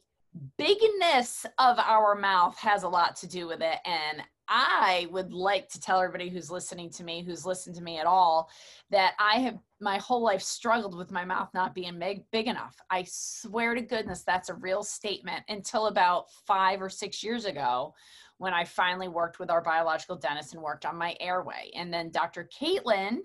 bigness 0.57 1.45
of 1.59 1.77
our 1.79 2.15
mouth 2.15 2.57
has 2.57 2.83
a 2.83 2.89
lot 2.89 3.15
to 3.17 3.27
do 3.27 3.47
with 3.47 3.61
it. 3.61 3.77
And 3.85 4.21
I 4.47 5.07
would 5.11 5.33
like 5.33 5.69
to 5.69 5.79
tell 5.79 5.99
everybody 5.99 6.29
who's 6.29 6.51
listening 6.51 6.89
to 6.91 7.03
me, 7.03 7.23
who's 7.23 7.45
listened 7.45 7.75
to 7.77 7.83
me 7.83 7.97
at 7.97 8.05
all, 8.05 8.49
that 8.91 9.13
I 9.19 9.39
have 9.39 9.57
my 9.79 9.97
whole 9.97 10.21
life 10.21 10.41
struggled 10.41 10.95
with 10.95 11.11
my 11.11 11.25
mouth 11.25 11.49
not 11.53 11.73
being 11.73 11.97
big, 11.99 12.23
big 12.31 12.47
enough. 12.47 12.75
I 12.89 13.05
swear 13.07 13.75
to 13.75 13.81
goodness, 13.81 14.23
that's 14.23 14.49
a 14.49 14.55
real 14.55 14.83
statement 14.83 15.43
until 15.49 15.87
about 15.87 16.25
five 16.45 16.81
or 16.81 16.89
six 16.89 17.23
years 17.23 17.45
ago 17.45 17.93
when 18.37 18.53
I 18.53 18.65
finally 18.65 19.07
worked 19.07 19.39
with 19.39 19.49
our 19.49 19.61
biological 19.61 20.17
dentist 20.17 20.53
and 20.53 20.61
worked 20.61 20.85
on 20.85 20.97
my 20.97 21.15
airway. 21.19 21.71
And 21.75 21.93
then 21.93 22.11
Dr. 22.11 22.49
Caitlin, 22.59 23.19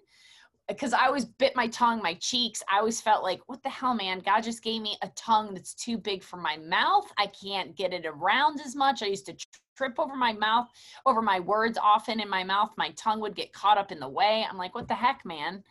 because 0.69 0.93
I 0.93 1.07
always 1.07 1.25
bit 1.25 1.57
my 1.57 1.67
tongue, 1.69 2.03
my 2.03 2.15
cheeks. 2.15 2.63
I 2.71 2.79
always 2.79 3.01
felt 3.01 3.23
like, 3.23 3.41
what 3.47 3.63
the 3.63 3.71
hell, 3.71 3.95
man? 3.95 4.21
God 4.21 4.43
just 4.43 4.63
gave 4.63 4.83
me 4.83 4.97
a 5.03 5.09
tongue 5.17 5.55
that's 5.55 5.75
too 5.75 5.97
big 5.97 6.23
for 6.23 6.37
my 6.37 6.59
mouth. 6.59 7.11
I 7.17 7.27
can't 7.27 7.75
get 7.75 7.95
it 7.95 8.05
around 8.07 8.61
as 8.61 8.77
much. 8.77 9.03
I 9.03 9.07
used 9.07 9.27
to 9.27 9.37
trip 9.79 9.99
over 9.99 10.17
my 10.17 10.33
mouth, 10.33 10.67
over 11.07 11.23
my 11.23 11.39
words 11.41 11.79
often 11.81 12.21
in 12.21 12.29
my 12.29 12.43
mouth. 12.43 12.71
My 12.77 12.91
tongue 12.91 13.21
would 13.21 13.37
get 13.37 13.53
caught 13.53 13.79
up 13.79 13.93
in 13.93 14.01
the 14.01 14.09
way. 14.09 14.45
I'm 14.51 14.59
like, 14.59 14.75
what 14.75 14.89
the 14.89 14.95
heck, 14.95 15.25
man? 15.25 15.63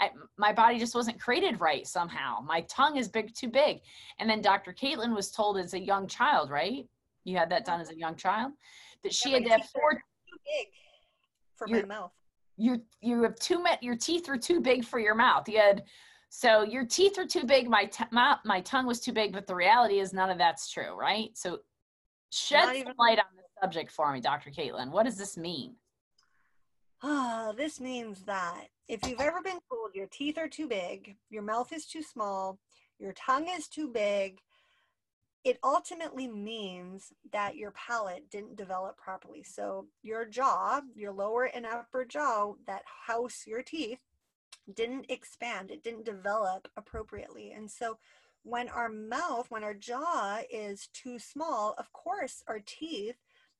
I, 0.00 0.10
my 0.36 0.52
body 0.52 0.78
just 0.80 0.96
wasn't 0.96 1.20
created 1.20 1.60
right 1.60 1.86
somehow. 1.86 2.40
My 2.40 2.62
tongue 2.62 2.96
is 2.96 3.06
big, 3.08 3.32
too 3.34 3.48
big. 3.48 3.80
And 4.18 4.28
then 4.28 4.42
Dr. 4.42 4.72
Caitlin 4.72 5.14
was 5.14 5.30
told 5.30 5.58
as 5.58 5.74
a 5.74 5.80
young 5.80 6.08
child, 6.08 6.50
right? 6.50 6.86
You 7.24 7.36
had 7.36 7.50
that 7.50 7.64
done 7.64 7.80
as 7.80 7.90
a 7.90 7.96
young 7.96 8.16
child, 8.16 8.52
that 9.04 9.14
she 9.14 9.30
Yeah, 9.30 9.36
had 9.36 9.44
to 9.44 9.50
have 9.50 9.64
four. 9.70 9.92
too 9.92 10.38
big 10.44 10.66
for 11.56 11.68
You're- 11.68 11.82
my 11.82 11.88
mouth. 11.88 12.10
You 12.58 12.82
you 13.00 13.22
have 13.22 13.36
too 13.36 13.60
much. 13.62 13.78
Your 13.82 13.96
teeth 13.96 14.28
are 14.28 14.36
too 14.36 14.60
big 14.60 14.84
for 14.84 14.98
your 14.98 15.14
mouth. 15.14 15.48
You 15.48 15.58
had 15.58 15.84
so 16.28 16.62
your 16.62 16.84
teeth 16.84 17.18
are 17.18 17.26
too 17.26 17.44
big. 17.44 17.68
My 17.68 17.86
t- 17.86 18.04
my, 18.10 18.36
my 18.44 18.60
tongue 18.60 18.86
was 18.86 19.00
too 19.00 19.12
big. 19.12 19.32
But 19.32 19.46
the 19.46 19.54
reality 19.54 20.00
is 20.00 20.12
none 20.12 20.28
of 20.30 20.36
that's 20.36 20.70
true, 20.70 20.94
right? 20.94 21.30
So 21.34 21.60
shed 22.30 22.64
some 22.84 22.94
light 22.98 23.18
on 23.18 23.24
the 23.36 23.41
subject 23.62 23.92
for 23.92 24.12
me, 24.12 24.20
Dr. 24.20 24.50
Caitlin. 24.50 24.90
What 24.90 25.04
does 25.04 25.16
this 25.16 25.36
mean? 25.36 25.76
Ah, 27.02 27.52
this 27.56 27.80
means 27.80 28.22
that 28.24 28.66
if 28.88 29.06
you've 29.06 29.20
ever 29.20 29.40
been 29.42 29.58
told 29.70 29.94
your 29.94 30.06
teeth 30.06 30.38
are 30.38 30.48
too 30.48 30.68
big, 30.68 31.16
your 31.30 31.42
mouth 31.42 31.72
is 31.72 31.86
too 31.86 32.02
small, 32.02 32.58
your 32.98 33.12
tongue 33.12 33.48
is 33.48 33.68
too 33.68 33.88
big, 33.88 34.38
it 35.44 35.58
ultimately 35.64 36.28
means 36.28 37.12
that 37.32 37.56
your 37.56 37.72
palate 37.72 38.30
didn't 38.30 38.56
develop 38.56 38.96
properly. 38.96 39.42
So 39.42 39.86
your 40.02 40.24
jaw, 40.24 40.80
your 40.94 41.12
lower 41.12 41.44
and 41.44 41.66
upper 41.66 42.04
jaw 42.04 42.54
that 42.66 42.82
house 43.06 43.44
your 43.46 43.62
teeth, 43.62 44.00
didn't 44.72 45.06
expand, 45.08 45.72
it 45.72 45.82
didn't 45.82 46.04
develop 46.04 46.68
appropriately. 46.76 47.52
And 47.52 47.68
so 47.68 47.98
when 48.44 48.68
our 48.68 48.88
mouth, 48.88 49.46
when 49.50 49.64
our 49.64 49.74
jaw 49.74 50.40
is 50.52 50.88
too 50.92 51.18
small, 51.18 51.74
of 51.78 51.92
course 51.92 52.44
our 52.46 52.60
teeth 52.64 53.16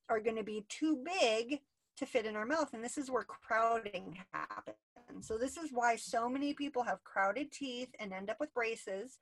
are 0.08 0.20
going 0.20 0.36
to 0.36 0.42
be 0.42 0.64
too 0.68 1.02
big 1.20 1.60
to 1.96 2.06
fit 2.06 2.26
in 2.26 2.36
our 2.36 2.46
mouth. 2.46 2.72
And 2.72 2.84
this 2.84 2.98
is 2.98 3.10
where 3.10 3.22
crowding 3.22 4.18
happens. 4.32 4.76
So 5.20 5.36
this 5.36 5.56
is 5.56 5.70
why 5.72 5.96
so 5.96 6.28
many 6.28 6.54
people 6.54 6.82
have 6.82 7.04
crowded 7.04 7.52
teeth 7.52 7.94
and 7.98 8.12
end 8.12 8.30
up 8.30 8.40
with 8.40 8.54
braces. 8.54 9.18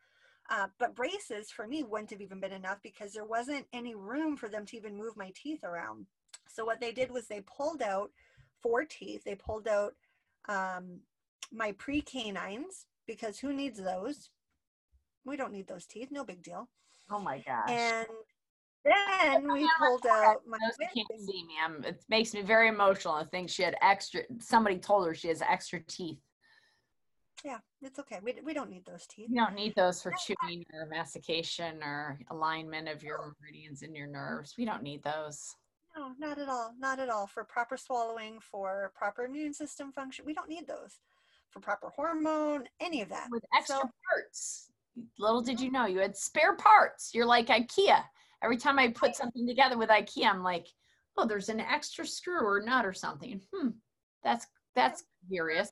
Uh, 0.49 0.67
but 0.79 0.97
braces 0.97 1.51
for 1.51 1.67
me 1.67 1.83
wouldn't 1.83 2.11
have 2.11 2.21
even 2.21 2.41
been 2.41 2.53
enough 2.53 2.79
because 2.83 3.13
there 3.13 3.25
wasn't 3.25 3.67
any 3.73 3.95
room 3.95 4.37
for 4.37 4.49
them 4.49 4.67
to 4.67 4.77
even 4.77 4.97
move 4.97 5.17
my 5.17 5.33
teeth 5.35 5.63
around. 5.65 6.07
So 6.49 6.65
what 6.65 6.81
they 6.81 6.93
did 6.93 7.11
was 7.11 7.27
they 7.27 7.43
pulled 7.43 7.83
out 7.83 8.11
four 8.61 8.85
teeth. 8.85 9.23
They 9.25 9.37
pulled 9.37 9.69
out 9.69 9.95
um, 10.49 11.01
my 11.53 11.73
precanines 11.73 12.87
because 13.07 13.39
who 13.39 13.53
needs 13.53 13.79
those? 13.79 14.31
We 15.25 15.37
don't 15.37 15.53
need 15.53 15.69
those 15.69 15.87
teeth. 15.87 16.09
No 16.11 16.25
big 16.25 16.43
deal. 16.43 16.69
Oh 17.11 17.21
my 17.21 17.39
gosh. 17.39 17.69
And 17.69 18.07
then 18.85 19.53
we 19.53 19.69
pulled 19.79 20.07
out 20.07 20.43
my 20.47 20.59
Those 20.59 20.89
can't 20.95 21.21
see 21.21 21.45
me. 21.45 21.55
I'm, 21.63 21.85
it 21.85 22.03
makes 22.09 22.35
me 22.35 22.43
very 22.43 22.69
emotional 22.69 23.15
I 23.15 23.25
think 23.25 23.51
she 23.51 23.63
had 23.63 23.77
extra. 23.83 24.23
Somebody 24.41 24.79
told 24.79 25.07
her 25.07 25.15
she 25.15 25.29
has 25.29 25.43
extra 25.43 25.81
teeth. 25.81 26.19
Yeah, 27.45 27.59
it's 27.83 27.99
okay. 27.99 28.19
We, 28.23 28.35
we 28.45 28.53
don't 28.53 28.71
need 28.71 28.85
those 28.85 29.07
teeth. 29.07 29.29
You 29.31 29.37
don't 29.37 29.55
need 29.55 29.75
those 29.75 30.03
for 30.03 30.13
chewing 30.27 30.65
or 30.75 30.87
mastication 30.87 31.83
or 31.83 32.19
alignment 32.31 32.89
of 32.89 33.03
your 33.03 33.35
meridians 33.41 33.83
in 33.83 33.95
your 33.95 34.07
nerves. 34.07 34.55
We 34.59 34.65
don't 34.67 34.83
need 34.83 35.03
those. 35.03 35.55
No, 35.97 36.13
not 36.19 36.39
at 36.39 36.49
all. 36.49 36.75
Not 36.79 37.01
at 37.01 37.09
all. 37.09 37.27
For 37.27 37.45
proper 37.45 37.77
swallowing, 37.77 38.39
for 38.41 38.93
proper 38.95 39.25
immune 39.25 39.55
system 39.55 39.91
function, 39.91 40.25
we 40.27 40.35
don't 40.35 40.49
need 40.49 40.67
those. 40.67 40.99
For 41.51 41.61
proper 41.61 41.89
hormone, 41.89 42.65
any 42.79 43.01
of 43.01 43.09
that. 43.09 43.29
With 43.31 43.45
extra 43.57 43.77
So- 43.77 43.91
parts. 44.09 44.67
Little 45.19 45.41
did 45.41 45.61
you 45.61 45.71
know, 45.71 45.87
you 45.87 45.99
had 46.01 46.17
spare 46.17 46.57
parts. 46.57 47.13
You're 47.15 47.25
like 47.25 47.47
IKEA. 47.47 48.03
Every 48.43 48.57
time 48.57 48.79
I 48.79 48.89
put 48.89 49.17
something 49.17 49.47
together 49.47 49.77
with 49.77 49.91
IKEA, 49.91 50.27
I'm 50.27 50.43
like, 50.43 50.67
oh, 51.17 51.27
there's 51.27 51.49
an 51.49 51.61
extra 51.61 52.07
screw 52.07 52.41
or 52.41 52.61
nut 52.63 52.87
or 52.87 52.93
something. 52.93 53.41
Hmm, 53.55 53.69
that's 54.25 54.47
that's 54.75 55.05
curious. 55.29 55.71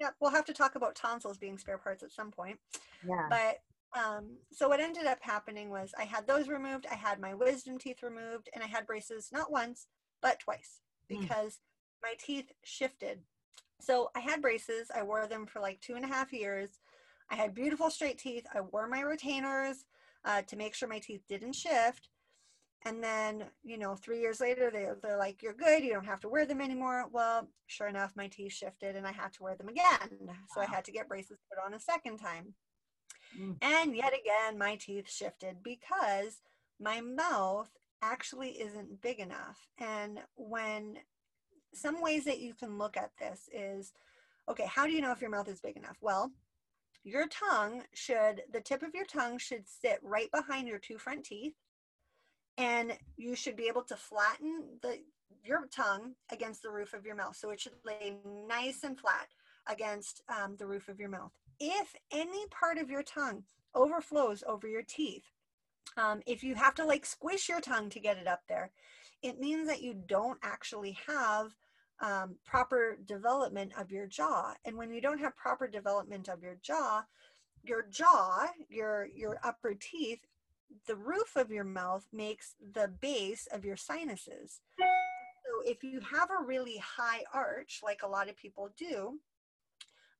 Yeah, 0.00 0.10
we'll 0.20 0.30
have 0.30 0.44
to 0.46 0.52
talk 0.52 0.74
about 0.74 0.94
tonsils 0.94 1.38
being 1.38 1.56
spare 1.56 1.78
parts 1.78 2.02
at 2.02 2.12
some 2.12 2.30
point. 2.30 2.58
Yeah. 3.06 3.28
But 3.30 3.58
um, 3.98 4.36
so 4.52 4.68
what 4.68 4.80
ended 4.80 5.06
up 5.06 5.18
happening 5.22 5.70
was 5.70 5.94
I 5.98 6.04
had 6.04 6.26
those 6.26 6.48
removed, 6.48 6.86
I 6.90 6.96
had 6.96 7.18
my 7.18 7.32
wisdom 7.32 7.78
teeth 7.78 8.02
removed, 8.02 8.50
and 8.54 8.62
I 8.62 8.66
had 8.66 8.86
braces 8.86 9.30
not 9.32 9.50
once, 9.50 9.86
but 10.20 10.40
twice 10.40 10.80
Mm. 11.10 11.20
because 11.20 11.60
my 12.02 12.14
teeth 12.18 12.50
shifted. 12.64 13.20
So 13.80 14.10
I 14.16 14.20
had 14.20 14.42
braces, 14.42 14.90
I 14.94 15.02
wore 15.04 15.26
them 15.28 15.46
for 15.46 15.60
like 15.60 15.80
two 15.80 15.94
and 15.94 16.04
a 16.04 16.08
half 16.08 16.32
years. 16.32 16.80
I 17.30 17.36
had 17.36 17.54
beautiful 17.54 17.90
straight 17.90 18.18
teeth. 18.18 18.44
I 18.52 18.60
wore 18.60 18.88
my 18.88 19.00
retainers 19.00 19.84
uh, 20.26 20.42
to 20.42 20.56
make 20.56 20.74
sure 20.74 20.88
my 20.88 20.98
teeth 20.98 21.22
didn't 21.28 21.54
shift. 21.54 22.10
And 22.84 23.02
then, 23.02 23.44
you 23.64 23.78
know, 23.78 23.96
three 23.96 24.20
years 24.20 24.40
later, 24.40 24.70
they, 24.70 24.86
they're 25.02 25.16
like, 25.16 25.42
you're 25.42 25.54
good. 25.54 25.82
You 25.82 25.92
don't 25.92 26.06
have 26.06 26.20
to 26.20 26.28
wear 26.28 26.44
them 26.44 26.60
anymore. 26.60 27.06
Well, 27.10 27.48
sure 27.66 27.88
enough, 27.88 28.12
my 28.16 28.28
teeth 28.28 28.52
shifted 28.52 28.94
and 28.94 29.06
I 29.06 29.12
had 29.12 29.32
to 29.34 29.42
wear 29.42 29.56
them 29.56 29.68
again. 29.68 30.36
So 30.54 30.60
I 30.60 30.66
had 30.66 30.84
to 30.84 30.92
get 30.92 31.08
braces 31.08 31.38
put 31.48 31.64
on 31.64 31.74
a 31.74 31.80
second 31.80 32.18
time. 32.18 32.54
Mm. 33.40 33.56
And 33.62 33.96
yet 33.96 34.12
again, 34.12 34.58
my 34.58 34.76
teeth 34.76 35.10
shifted 35.10 35.56
because 35.64 36.40
my 36.78 37.00
mouth 37.00 37.70
actually 38.02 38.50
isn't 38.50 39.00
big 39.02 39.18
enough. 39.18 39.68
And 39.78 40.20
when 40.36 40.98
some 41.74 42.00
ways 42.00 42.24
that 42.24 42.40
you 42.40 42.54
can 42.54 42.78
look 42.78 42.96
at 42.96 43.10
this 43.18 43.48
is 43.52 43.92
okay, 44.48 44.66
how 44.66 44.86
do 44.86 44.92
you 44.92 45.00
know 45.00 45.12
if 45.12 45.20
your 45.20 45.30
mouth 45.30 45.48
is 45.48 45.60
big 45.60 45.76
enough? 45.76 45.96
Well, 46.00 46.30
your 47.06 47.28
tongue 47.28 47.84
should, 47.94 48.42
the 48.52 48.60
tip 48.60 48.82
of 48.82 48.92
your 48.92 49.04
tongue 49.04 49.38
should 49.38 49.62
sit 49.68 50.00
right 50.02 50.30
behind 50.32 50.66
your 50.66 50.80
two 50.80 50.98
front 50.98 51.24
teeth. 51.24 51.54
And 52.58 52.98
you 53.16 53.36
should 53.36 53.56
be 53.56 53.68
able 53.68 53.82
to 53.82 53.96
flatten 53.96 54.78
the 54.82 54.98
your 55.44 55.68
tongue 55.68 56.14
against 56.32 56.62
the 56.62 56.70
roof 56.70 56.92
of 56.94 57.04
your 57.06 57.14
mouth. 57.14 57.36
So 57.36 57.50
it 57.50 57.60
should 57.60 57.74
lay 57.84 58.16
nice 58.48 58.82
and 58.82 58.98
flat 58.98 59.28
against 59.68 60.22
um, 60.28 60.56
the 60.56 60.66
roof 60.66 60.88
of 60.88 60.98
your 60.98 61.08
mouth. 61.08 61.30
If 61.60 61.94
any 62.10 62.46
part 62.48 62.78
of 62.78 62.90
your 62.90 63.04
tongue 63.04 63.44
overflows 63.74 64.42
over 64.46 64.66
your 64.66 64.82
teeth, 64.82 65.24
um, 65.96 66.22
if 66.26 66.42
you 66.42 66.56
have 66.56 66.74
to 66.76 66.84
like 66.84 67.06
squish 67.06 67.48
your 67.48 67.60
tongue 67.60 67.88
to 67.90 68.00
get 68.00 68.18
it 68.18 68.26
up 68.26 68.40
there, 68.48 68.72
it 69.22 69.38
means 69.38 69.68
that 69.68 69.82
you 69.82 69.94
don't 69.94 70.38
actually 70.42 70.98
have 71.06 71.54
um, 72.00 72.36
proper 72.44 72.98
development 73.06 73.72
of 73.78 73.90
your 73.90 74.06
jaw. 74.06 74.54
And 74.64 74.76
when 74.76 74.92
you 74.92 75.00
don't 75.00 75.20
have 75.20 75.36
proper 75.36 75.66
development 75.66 76.28
of 76.28 76.42
your 76.42 76.56
jaw, 76.62 77.04
your 77.62 77.86
jaw, 77.90 78.48
your 78.68 79.08
your 79.14 79.38
upper 79.42 79.74
teeth, 79.74 80.20
the 80.86 80.96
roof 80.96 81.36
of 81.36 81.50
your 81.50 81.64
mouth 81.64 82.06
makes 82.12 82.54
the 82.74 82.88
base 83.00 83.48
of 83.52 83.64
your 83.64 83.76
sinuses. 83.76 84.60
So 84.78 85.70
if 85.70 85.82
you 85.82 86.00
have 86.00 86.30
a 86.30 86.44
really 86.44 86.78
high 86.78 87.24
arch, 87.32 87.80
like 87.82 88.02
a 88.02 88.08
lot 88.08 88.28
of 88.28 88.36
people 88.36 88.70
do, 88.76 89.18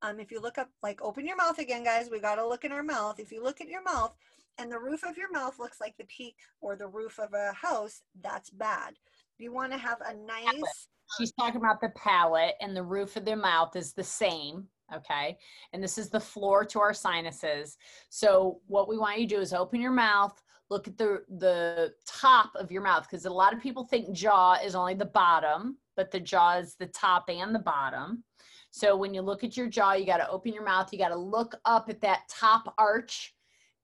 um, 0.02 0.20
if 0.20 0.30
you 0.30 0.40
look 0.40 0.58
up, 0.58 0.70
like 0.82 1.02
open 1.02 1.26
your 1.26 1.36
mouth 1.36 1.58
again, 1.58 1.84
guys, 1.84 2.08
we 2.10 2.20
got 2.20 2.36
to 2.36 2.46
look 2.46 2.64
in 2.64 2.72
our 2.72 2.82
mouth. 2.82 3.18
If 3.18 3.32
you 3.32 3.42
look 3.42 3.60
at 3.60 3.68
your 3.68 3.82
mouth 3.82 4.14
and 4.58 4.70
the 4.70 4.78
roof 4.78 5.02
of 5.04 5.16
your 5.16 5.30
mouth 5.32 5.58
looks 5.58 5.80
like 5.80 5.96
the 5.96 6.04
peak 6.04 6.36
or 6.60 6.76
the 6.76 6.86
roof 6.88 7.18
of 7.18 7.32
a 7.32 7.52
house, 7.52 8.02
that's 8.22 8.50
bad. 8.50 8.94
You 9.38 9.52
want 9.52 9.72
to 9.72 9.78
have 9.78 10.00
a 10.00 10.14
nice, 10.14 10.88
She's 11.16 11.32
talking 11.32 11.56
about 11.56 11.80
the 11.80 11.90
palate 11.90 12.54
and 12.60 12.76
the 12.76 12.82
roof 12.82 13.16
of 13.16 13.24
their 13.24 13.36
mouth 13.36 13.76
is 13.76 13.92
the 13.92 14.04
same. 14.04 14.66
Okay. 14.94 15.36
And 15.72 15.82
this 15.82 15.98
is 15.98 16.10
the 16.10 16.20
floor 16.20 16.64
to 16.66 16.80
our 16.80 16.94
sinuses. 16.94 17.76
So 18.08 18.60
what 18.66 18.88
we 18.88 18.98
want 18.98 19.18
you 19.18 19.28
to 19.28 19.34
do 19.36 19.40
is 19.40 19.52
open 19.52 19.80
your 19.80 19.92
mouth, 19.92 20.40
look 20.70 20.86
at 20.88 20.96
the 20.96 21.22
the 21.38 21.92
top 22.06 22.50
of 22.54 22.70
your 22.70 22.82
mouth 22.82 23.06
because 23.08 23.24
a 23.24 23.30
lot 23.30 23.52
of 23.52 23.60
people 23.60 23.84
think 23.84 24.12
jaw 24.12 24.54
is 24.64 24.74
only 24.74 24.94
the 24.94 25.04
bottom, 25.04 25.78
but 25.96 26.10
the 26.10 26.20
jaw 26.20 26.58
is 26.58 26.76
the 26.76 26.86
top 26.86 27.28
and 27.28 27.54
the 27.54 27.60
bottom. 27.60 28.22
So 28.70 28.96
when 28.96 29.14
you 29.14 29.22
look 29.22 29.42
at 29.42 29.56
your 29.56 29.68
jaw, 29.68 29.94
you 29.94 30.04
got 30.04 30.18
to 30.18 30.28
open 30.28 30.52
your 30.52 30.64
mouth, 30.64 30.92
you 30.92 30.98
got 30.98 31.08
to 31.08 31.16
look 31.16 31.56
up 31.64 31.88
at 31.88 32.00
that 32.02 32.28
top 32.28 32.74
arch 32.78 33.34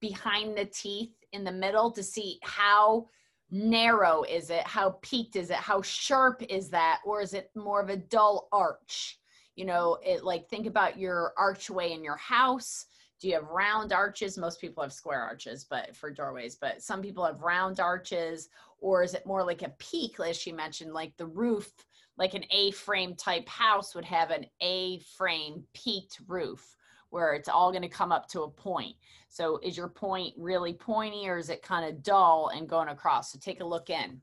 behind 0.00 0.56
the 0.56 0.66
teeth 0.66 1.14
in 1.32 1.44
the 1.44 1.52
middle 1.52 1.90
to 1.92 2.02
see 2.02 2.38
how 2.42 3.08
narrow 3.52 4.24
is 4.24 4.50
it? 4.50 4.66
How 4.66 4.98
peaked 5.02 5.36
is 5.36 5.50
it? 5.50 5.56
How 5.56 5.82
sharp 5.82 6.42
is 6.48 6.70
that? 6.70 7.00
Or 7.04 7.20
is 7.20 7.34
it 7.34 7.50
more 7.54 7.80
of 7.80 7.90
a 7.90 7.96
dull 7.96 8.48
arch? 8.50 9.18
You 9.54 9.66
know 9.66 9.98
it 10.02 10.24
like 10.24 10.48
think 10.48 10.66
about 10.66 10.98
your 10.98 11.34
archway 11.36 11.92
in 11.92 12.02
your 12.02 12.16
house. 12.16 12.86
Do 13.20 13.28
you 13.28 13.34
have 13.34 13.48
round 13.48 13.92
arches? 13.92 14.38
Most 14.38 14.60
people 14.60 14.82
have 14.82 14.92
square 14.92 15.20
arches 15.20 15.66
but 15.68 15.94
for 15.94 16.10
doorways 16.10 16.56
but 16.56 16.82
some 16.82 17.02
people 17.02 17.24
have 17.24 17.42
round 17.42 17.78
arches. 17.78 18.48
Or 18.80 19.04
is 19.04 19.14
it 19.14 19.26
more 19.26 19.44
like 19.44 19.62
a 19.62 19.74
peak 19.78 20.18
as 20.18 20.36
she 20.36 20.50
mentioned 20.50 20.94
like 20.94 21.16
the 21.18 21.26
roof 21.26 21.70
like 22.18 22.34
an 22.34 22.44
a-frame 22.50 23.14
type 23.14 23.48
house 23.48 23.94
would 23.94 24.04
have 24.04 24.30
an 24.30 24.44
a-frame 24.60 25.64
peaked 25.74 26.20
roof 26.26 26.76
where 27.12 27.34
it's 27.34 27.48
all 27.48 27.70
going 27.70 27.82
to 27.82 27.88
come 27.88 28.10
up 28.10 28.26
to 28.26 28.42
a 28.42 28.48
point. 28.50 28.96
So 29.28 29.58
is 29.62 29.76
your 29.76 29.88
point 29.88 30.32
really 30.38 30.72
pointy 30.72 31.28
or 31.28 31.36
is 31.36 31.50
it 31.50 31.62
kind 31.62 31.84
of 31.86 32.02
dull 32.02 32.50
and 32.54 32.66
going 32.66 32.88
across? 32.88 33.32
So 33.32 33.38
take 33.38 33.60
a 33.60 33.64
look 33.64 33.90
in. 33.90 34.20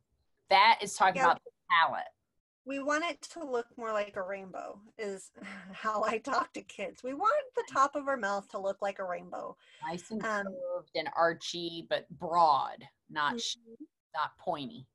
That 0.49 0.79
is 0.81 0.95
talking 0.95 1.17
Yeah. 1.17 1.25
about 1.25 1.43
the 1.43 1.51
palate 1.69 2.03
we 2.65 2.77
want 2.79 3.03
it 3.03 3.19
to 3.21 3.43
look 3.43 3.65
more 3.77 3.91
like 3.91 4.15
a 4.15 4.21
rainbow 4.21 4.79
is 4.99 5.31
how 5.71 6.03
i 6.03 6.19
talk 6.19 6.53
to 6.53 6.61
kids. 6.61 7.01
We 7.03 7.15
want 7.15 7.33
the 7.55 7.63
top 7.71 7.95
of 7.95 8.07
our 8.07 8.17
mouth 8.17 8.47
to 8.49 8.59
look 8.59 8.79
like 8.81 8.99
a 8.99 9.03
rainbow. 9.03 9.55
Nice 9.87 10.11
and 10.11 10.23
Um, 10.23 10.45
curved 10.45 10.91
and 10.95 11.09
archy 11.15 11.87
but 11.89 12.07
broad 12.19 12.83
not 13.09 13.39
sh- 13.39 13.55
not 14.15 14.37
pointy. 14.37 14.85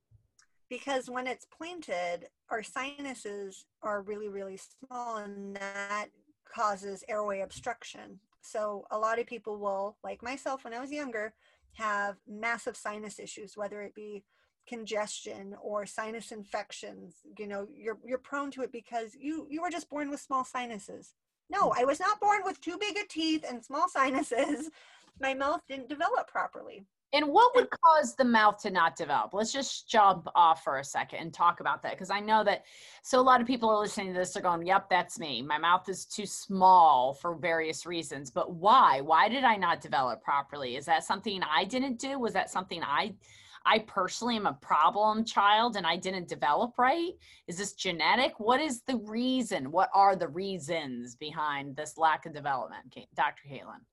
Because 0.69 1.09
when 1.11 1.27
it's 1.27 1.47
pointed 1.59 2.29
our 2.49 2.63
sinuses 2.63 3.65
are 3.83 4.03
really 4.03 4.29
really 4.29 4.59
small 4.59 5.17
and 5.17 5.57
that 5.57 6.09
causes 6.45 7.05
airway 7.09 7.41
obstruction. 7.41 8.21
So 8.41 8.87
a 8.91 8.99
lot 8.99 9.19
of 9.19 9.27
people 9.27 9.59
will 9.59 9.97
like 10.05 10.23
myself 10.23 10.65
when 10.65 10.75
i 10.75 10.81
was 10.81 10.93
younger 10.93 11.33
have 11.73 12.17
massive 12.29 12.77
sinus 12.77 13.19
issues 13.19 13.57
whether 13.57 13.83
it 13.83 13.95
be 13.95 14.23
congestion 14.67 15.55
or 15.63 15.87
sinus 15.87 16.33
infections. 16.33 17.17
You 17.39 17.47
know 17.47 17.67
you're 17.75 17.99
you're 18.05 18.19
prone 18.19 18.51
to 18.53 18.63
it 18.63 18.73
because 18.73 19.15
you 19.19 19.47
you 19.51 19.63
were 19.63 19.71
just 19.71 19.91
born 19.91 20.11
with 20.11 20.21
small 20.21 20.45
sinuses. 20.45 21.15
No 21.51 21.71
mm. 21.71 21.79
i 21.79 21.85
was 21.85 22.01
not 22.01 22.21
born 22.21 22.41
with 22.45 22.61
too 22.61 22.79
big 22.79 22.97
of 22.97 23.09
teeth 23.09 23.45
and 23.49 23.65
small 23.65 23.89
sinuses. 23.89 24.71
My 25.21 25.33
mouth 25.33 25.61
didn't 25.69 25.89
develop 25.89 26.27
properly 26.29 26.87
And 27.15 27.29
what 27.29 27.55
would 27.55 27.69
cause 27.71 28.17
the 28.17 28.25
mouth 28.25 28.61
to 28.63 28.71
not 28.71 28.97
develop? 28.97 29.33
Let's 29.33 29.53
just 29.53 29.89
jump 29.89 30.27
off 30.35 30.65
for 30.65 30.81
a 30.81 30.85
second 30.85 31.21
and 31.21 31.33
talk 31.33 31.61
about 31.61 31.81
that 31.83 31.93
because 31.93 32.11
I 32.11 32.19
know 32.19 32.43
that 32.43 32.65
so 33.05 33.21
a 33.21 33.23
lot 33.23 33.41
of 33.41 33.47
people 33.47 33.71
are 33.71 33.79
listening 33.79 34.13
to 34.13 34.19
this 34.19 34.37
are 34.37 34.41
going, 34.41 34.67
"Yep, 34.67 34.91
that's 34.91 35.21
me. 35.21 35.41
My 35.41 35.57
mouth 35.57 35.89
is 35.89 36.07
too 36.07 36.27
small 36.27 37.15
for 37.15 37.37
various 37.37 37.87
reasons." 37.87 38.33
But 38.33 38.51
why? 38.55 39.01
Why 39.01 39.29
did 39.29 39.45
I 39.45 39.55
not 39.55 39.81
develop 39.81 40.25
properly? 40.25 40.75
Is 40.75 40.87
that 40.87 41.05
something 41.05 41.41
I 41.45 41.63
didn't 41.63 42.01
do? 42.01 42.19
Was 42.19 42.33
that 42.33 42.51
something 42.51 42.83
I 42.83 43.15
I 43.65 43.79
personally 43.79 44.37
am 44.37 44.47
a 44.47 44.55
problem 44.55 45.25
child 45.25 45.77
and 45.77 45.87
I 45.87 45.97
didn't 45.97 46.29
develop 46.29 46.77
right? 46.79 47.13
Is 47.47 47.57
this 47.59 47.75
genetic? 47.75 48.41
What 48.41 48.61
is 48.61 48.83
the 48.83 48.97
reason? 48.97 49.71
What 49.71 49.89
are 49.95 50.17
the 50.17 50.29
reasons 50.29 51.15
behind 51.15 51.77
this 51.77 51.97
lack 51.97 52.27
of 52.27 52.35
development, 52.35 52.93
Dr. 53.15 53.43
Caitlin? 53.49 53.85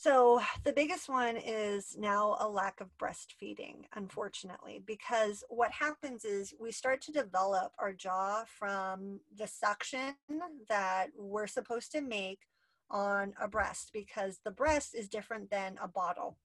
So 0.00 0.40
the 0.62 0.72
biggest 0.72 1.08
one 1.08 1.36
is 1.36 1.96
now 1.98 2.36
a 2.38 2.48
lack 2.48 2.80
of 2.80 2.96
breastfeeding, 2.98 3.86
unfortunately, 3.96 4.80
because 4.86 5.42
what 5.48 5.72
happens 5.72 6.24
is 6.24 6.54
we 6.60 6.70
start 6.70 7.02
to 7.02 7.12
develop 7.12 7.72
our 7.80 7.92
jaw 7.92 8.44
from 8.46 9.18
the 9.36 9.48
suction 9.48 10.14
that 10.68 11.08
we're 11.18 11.48
supposed 11.48 11.90
to 11.90 12.00
make 12.00 12.42
on 12.88 13.34
a 13.42 13.48
breast 13.48 13.90
because 13.92 14.38
the 14.44 14.52
breast 14.52 14.94
is 14.94 15.08
different 15.08 15.50
than 15.50 15.74
a 15.82 15.88
bottle 15.88 16.36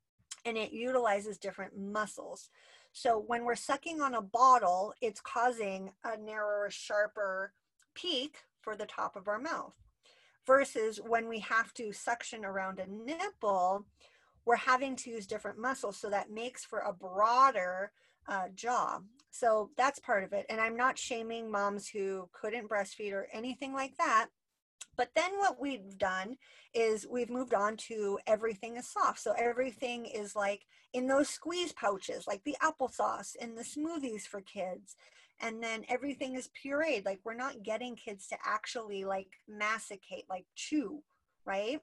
and 0.46 0.58
it 0.58 0.72
utilizes 0.72 1.38
different 1.38 1.78
muscles. 1.78 2.50
So 2.92 3.24
when 3.28 3.46
we're 3.46 3.54
sucking 3.54 4.02
on 4.02 4.16
a 4.16 4.22
bottle, 4.24 4.96
it's 5.00 5.22
causing 5.22 5.92
a 6.04 6.18
narrower, 6.18 6.72
sharper 6.72 7.54
peak 7.94 8.38
for 8.62 8.76
the 8.76 8.88
top 8.88 9.16
of 9.16 9.28
our 9.28 9.38
mouth 9.38 9.76
versus 10.46 11.00
when 11.06 11.28
we 11.28 11.40
have 11.40 11.74
to 11.76 11.92
suction 11.92 12.46
around 12.46 12.80
a 12.80 12.88
nipple, 12.88 13.86
we're 14.46 14.56
having 14.56 14.96
to 14.98 15.10
use 15.10 15.26
different 15.26 15.58
muscles. 15.58 15.98
So 15.98 16.10
that 16.10 16.32
makes 16.32 16.66
for 16.66 16.80
a 16.80 16.94
broader 16.94 17.92
uh, 18.28 18.50
jaw. 18.56 19.00
So 19.32 19.70
that's 19.78 20.00
part 20.00 20.24
of 20.24 20.34
it. 20.34 20.46
And 20.50 20.60
I'm 20.62 20.76
not 20.76 20.98
shaming 20.98 21.50
moms 21.50 21.88
who 21.88 22.30
couldn't 22.34 22.70
breastfeed 22.70 23.14
or 23.14 23.28
anything 23.34 23.74
like 23.74 23.96
that. 23.98 24.28
But 24.96 25.10
then 25.16 25.32
what 25.40 25.60
we've 25.60 25.98
done 25.98 26.38
is 26.74 27.08
we've 27.10 27.30
moved 27.30 27.54
on 27.54 27.78
to 27.78 28.20
everything 28.28 28.78
is 28.78 28.88
soft. 28.88 29.20
So 29.20 29.34
everything 29.38 30.06
is 30.06 30.36
like 30.36 30.66
in 30.94 31.08
those 31.08 31.30
squeeze 31.30 31.74
pouches, 31.74 32.28
like 32.28 32.44
the 32.44 32.58
applesauce 32.62 33.36
in 33.36 33.56
the 33.56 33.64
smoothies 33.64 34.24
for 34.24 34.42
kids. 34.42 34.96
And 35.42 35.62
then 35.62 35.84
everything 35.90 36.36
is 36.36 36.50
pureed. 36.64 37.06
Like 37.06 37.20
we're 37.24 37.34
not 37.34 37.64
getting 37.64 37.96
kids 37.96 38.28
to 38.28 38.38
actually 38.46 39.04
like 39.04 39.28
massacate, 39.48 40.26
like 40.30 40.46
chew, 40.56 41.02
right? 41.46 41.80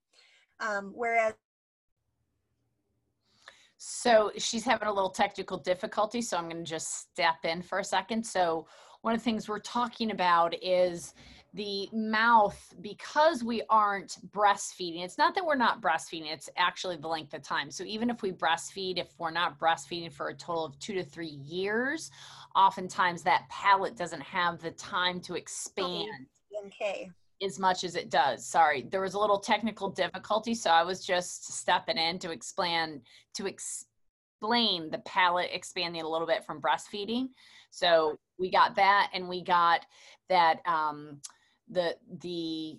Um, 0.60 0.92
whereas 0.94 1.34
So 3.76 4.30
she's 4.36 4.64
having 4.64 4.88
a 4.88 4.92
little 4.92 5.10
technical 5.10 5.56
difficulty, 5.56 6.20
so 6.20 6.36
I'm 6.36 6.48
going 6.48 6.64
to 6.64 6.70
just 6.70 7.10
step 7.12 7.44
in 7.44 7.62
for 7.62 7.78
a 7.78 7.84
second. 7.84 8.24
So, 8.24 8.66
one 9.02 9.14
of 9.14 9.20
the 9.20 9.24
things 9.24 9.48
we're 9.48 9.58
talking 9.60 10.10
about 10.10 10.54
is 10.62 11.14
the 11.54 11.88
mouth 11.92 12.74
because 12.80 13.42
we 13.42 13.62
aren't 13.68 14.18
breastfeeding. 14.30 15.02
It's 15.04 15.18
not 15.18 15.34
that 15.34 15.44
we're 15.44 15.56
not 15.56 15.80
breastfeeding, 15.80 16.32
it's 16.32 16.48
actually 16.56 16.96
the 16.96 17.08
length 17.08 17.34
of 17.34 17.42
time. 17.42 17.70
So, 17.70 17.84
even 17.84 18.08
if 18.08 18.22
we 18.22 18.32
breastfeed, 18.32 18.98
if 18.98 19.08
we're 19.18 19.32
not 19.32 19.58
breastfeeding 19.58 20.12
for 20.12 20.28
a 20.28 20.34
total 20.34 20.64
of 20.64 20.78
two 20.78 20.94
to 20.94 21.02
three 21.02 21.38
years, 21.44 22.10
oftentimes 22.54 23.22
that 23.24 23.48
palate 23.48 23.96
doesn't 23.96 24.22
have 24.22 24.60
the 24.60 24.70
time 24.72 25.20
to 25.22 25.34
expand 25.34 26.26
okay, 26.66 27.10
as 27.42 27.58
much 27.58 27.82
as 27.82 27.96
it 27.96 28.10
does. 28.10 28.46
Sorry, 28.46 28.86
there 28.90 29.00
was 29.00 29.14
a 29.14 29.18
little 29.18 29.40
technical 29.40 29.90
difficulty, 29.90 30.54
so 30.54 30.70
I 30.70 30.84
was 30.84 31.04
just 31.04 31.52
stepping 31.52 31.98
in 31.98 32.18
to 32.20 32.30
explain 32.30 33.00
to 33.34 33.46
explain 33.46 34.90
the 34.90 35.02
palate 35.04 35.50
expanding 35.52 36.02
a 36.02 36.08
little 36.08 36.26
bit 36.28 36.44
from 36.44 36.60
breastfeeding. 36.60 37.28
So 37.70 38.16
we 38.38 38.50
got 38.50 38.76
that, 38.76 39.10
and 39.12 39.28
we 39.28 39.42
got 39.42 39.84
that 40.28 40.60
um, 40.66 41.20
the 41.70 41.96
the 42.22 42.78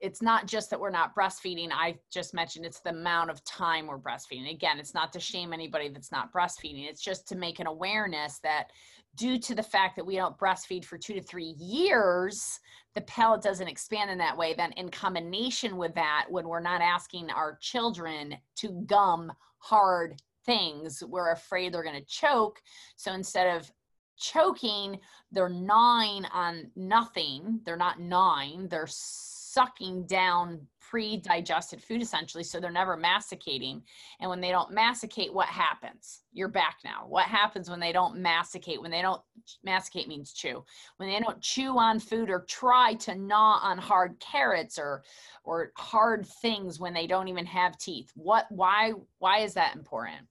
it's 0.00 0.20
not 0.20 0.46
just 0.46 0.68
that 0.70 0.78
we're 0.78 0.90
not 0.90 1.16
breastfeeding. 1.16 1.70
I 1.72 1.96
just 2.12 2.34
mentioned 2.34 2.66
it's 2.66 2.80
the 2.80 2.90
amount 2.90 3.30
of 3.30 3.42
time 3.44 3.86
we're 3.86 3.98
breastfeeding. 3.98 4.50
Again, 4.50 4.78
it's 4.78 4.92
not 4.92 5.10
to 5.14 5.20
shame 5.20 5.54
anybody 5.54 5.88
that's 5.88 6.12
not 6.12 6.32
breastfeeding. 6.32 6.86
It's 6.86 7.00
just 7.00 7.26
to 7.28 7.36
make 7.36 7.60
an 7.60 7.66
awareness 7.66 8.38
that 8.40 8.72
due 9.16 9.38
to 9.38 9.54
the 9.54 9.62
fact 9.62 9.96
that 9.96 10.04
we 10.04 10.16
don't 10.16 10.36
breastfeed 10.36 10.84
for 10.84 10.98
two 10.98 11.14
to 11.14 11.22
three 11.22 11.54
years, 11.58 12.60
the 12.94 13.00
palate 13.02 13.42
doesn't 13.42 13.68
expand 13.68 14.10
in 14.10 14.18
that 14.18 14.36
way. 14.36 14.54
Then, 14.54 14.72
in 14.72 14.90
combination 14.90 15.78
with 15.78 15.94
that, 15.94 16.26
when 16.28 16.46
we're 16.46 16.60
not 16.60 16.82
asking 16.82 17.30
our 17.30 17.56
children 17.62 18.36
to 18.56 18.84
gum 18.86 19.32
hard 19.58 20.20
things, 20.44 21.02
we're 21.06 21.32
afraid 21.32 21.72
they're 21.72 21.82
going 21.82 21.98
to 21.98 22.06
choke. 22.06 22.60
So 22.96 23.12
instead 23.12 23.56
of 23.56 23.70
choking, 24.16 24.98
they're 25.32 25.48
gnawing 25.48 26.24
on 26.26 26.70
nothing. 26.76 27.60
They're 27.64 27.76
not 27.76 28.00
gnawing, 28.00 28.68
they're 28.68 28.88
sucking 28.88 30.06
down 30.06 30.66
pre 30.88 31.16
digested 31.16 31.82
food 31.82 32.00
essentially. 32.00 32.44
So 32.44 32.60
they're 32.60 32.70
never 32.70 32.96
masticating. 32.96 33.82
And 34.20 34.30
when 34.30 34.40
they 34.40 34.50
don't 34.50 34.70
masticate, 34.70 35.32
what 35.32 35.48
happens? 35.48 36.22
You're 36.32 36.48
back 36.48 36.78
now. 36.84 37.04
What 37.08 37.26
happens 37.26 37.68
when 37.68 37.80
they 37.80 37.92
don't 37.92 38.18
masticate? 38.18 38.80
When 38.80 38.90
they 38.90 39.02
don't, 39.02 39.20
masticate 39.64 40.08
means 40.08 40.32
chew. 40.32 40.64
When 40.98 41.08
they 41.08 41.18
don't 41.18 41.40
chew 41.40 41.78
on 41.78 41.98
food 41.98 42.30
or 42.30 42.44
try 42.48 42.94
to 42.94 43.14
gnaw 43.14 43.58
on 43.62 43.78
hard 43.78 44.18
carrots 44.20 44.78
or 44.78 45.02
or 45.44 45.72
hard 45.76 46.26
things 46.26 46.78
when 46.78 46.94
they 46.94 47.06
don't 47.06 47.28
even 47.28 47.46
have 47.46 47.78
teeth. 47.78 48.12
What 48.14 48.46
why 48.50 48.92
why 49.18 49.38
is 49.40 49.54
that 49.54 49.74
important? 49.74 50.26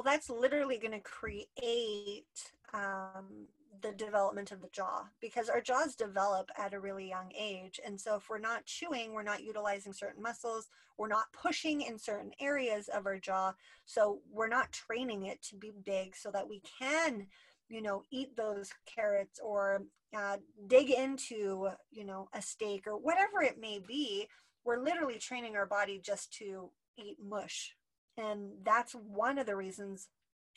Well, 0.00 0.14
that's 0.14 0.30
literally 0.30 0.78
going 0.78 0.92
to 0.92 1.00
create 1.00 2.24
um, 2.72 3.46
the 3.82 3.92
development 3.92 4.50
of 4.50 4.62
the 4.62 4.70
jaw 4.72 5.02
because 5.20 5.50
our 5.50 5.60
jaws 5.60 5.94
develop 5.94 6.48
at 6.56 6.72
a 6.72 6.80
really 6.80 7.06
young 7.06 7.30
age. 7.38 7.78
And 7.84 8.00
so, 8.00 8.16
if 8.16 8.30
we're 8.30 8.38
not 8.38 8.64
chewing, 8.64 9.12
we're 9.12 9.22
not 9.22 9.44
utilizing 9.44 9.92
certain 9.92 10.22
muscles, 10.22 10.68
we're 10.96 11.08
not 11.08 11.26
pushing 11.34 11.82
in 11.82 11.98
certain 11.98 12.30
areas 12.40 12.88
of 12.88 13.04
our 13.04 13.18
jaw. 13.18 13.52
So, 13.84 14.20
we're 14.32 14.48
not 14.48 14.72
training 14.72 15.26
it 15.26 15.42
to 15.50 15.56
be 15.56 15.70
big 15.84 16.16
so 16.16 16.30
that 16.30 16.48
we 16.48 16.62
can, 16.80 17.26
you 17.68 17.82
know, 17.82 18.04
eat 18.10 18.34
those 18.38 18.70
carrots 18.86 19.38
or 19.38 19.82
uh, 20.16 20.38
dig 20.66 20.88
into, 20.88 21.68
you 21.90 22.06
know, 22.06 22.30
a 22.32 22.40
steak 22.40 22.86
or 22.86 22.96
whatever 22.96 23.42
it 23.42 23.60
may 23.60 23.78
be. 23.86 24.28
We're 24.64 24.82
literally 24.82 25.18
training 25.18 25.56
our 25.56 25.66
body 25.66 26.00
just 26.02 26.32
to 26.38 26.70
eat 26.96 27.18
mush. 27.22 27.74
And 28.16 28.50
that's 28.64 28.92
one 28.92 29.38
of 29.38 29.46
the 29.46 29.56
reasons 29.56 30.08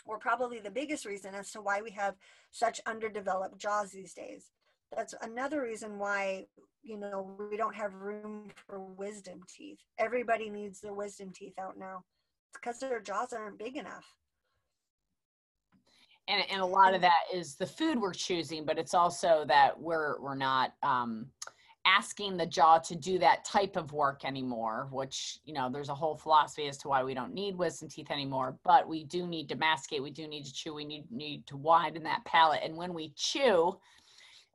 or 0.06 0.18
probably 0.20 0.60
the 0.60 0.72
biggest 0.72 1.06
reason 1.06 1.34
as 1.34 1.52
to 1.52 1.62
why 1.62 1.82
we 1.82 1.92
have 1.92 2.16
such 2.52 2.82
underdeveloped 2.86 3.58
jaws 3.58 3.92
these 3.92 4.13
days. 4.13 4.52
That's 4.96 5.13
another 5.22 5.62
reason 5.62 5.98
why, 5.98 6.46
you 6.84 6.98
know, 6.98 7.36
we 7.50 7.58
don't 7.58 7.76
have 7.76 7.94
room 7.96 8.52
for 8.68 8.80
wisdom 8.80 9.42
teeth. 9.48 9.80
Everybody 9.98 10.50
needs 10.50 10.82
their 10.82 10.94
wisdom 10.94 11.32
teeth 11.34 11.58
out 11.58 11.78
now. 11.78 12.04
It's 12.50 12.60
because 12.60 12.80
their 12.80 13.00
jaws 13.00 13.34
aren't 13.34 13.58
big 13.58 13.78
enough. 13.78 14.06
and 16.28 16.44
and 16.50 16.62
a 16.62 16.66
lot 16.66 16.94
of 16.94 17.02
that 17.02 17.24
is 17.34 17.56
the 17.56 17.66
food 17.66 18.00
we're 18.00 18.13
choosing 18.13 18.66
but 18.66 18.78
it's 18.78 18.94
also 18.94 19.44
that 19.48 19.78
we're 19.80 20.20
we're 20.22 20.36
not 20.36 20.74
um 20.84 21.28
asking 21.86 22.38
the 22.38 22.46
jaw 22.46 22.78
to 22.80 22.96
do 22.96 23.19
that 23.19 23.43
type 23.43 23.76
of 23.76 23.91
work 23.91 24.24
anymore, 24.24 24.88
which, 24.91 25.39
you 25.46 25.54
know, 25.54 25.69
there's 25.72 25.89
a 25.89 25.96
whole 25.96 26.15
philosophy 26.15 26.67
as 26.67 26.78
to 26.78 26.88
why 26.88 27.04
we 27.04 27.13
don't 27.13 27.34
need 27.34 27.58
wisdom 27.58 27.89
teeth 27.89 28.12
anymore, 28.12 28.58
but 28.63 28.88
we 28.88 29.04
do 29.04 29.28
need 29.28 29.50
to 29.50 29.56
masticate, 29.56 30.02
we 30.02 30.12
do 30.12 30.28
need 30.28 30.46
to 30.46 30.54
chew, 30.54 30.74
we 30.74 30.86
need, 30.86 31.12
need 31.12 31.46
to 31.48 31.58
widen 31.58 32.04
that 32.04 32.24
palate. 32.26 32.62
And 32.63 32.78
when 32.78 32.93
we 32.93 33.13
chew, 33.15 33.78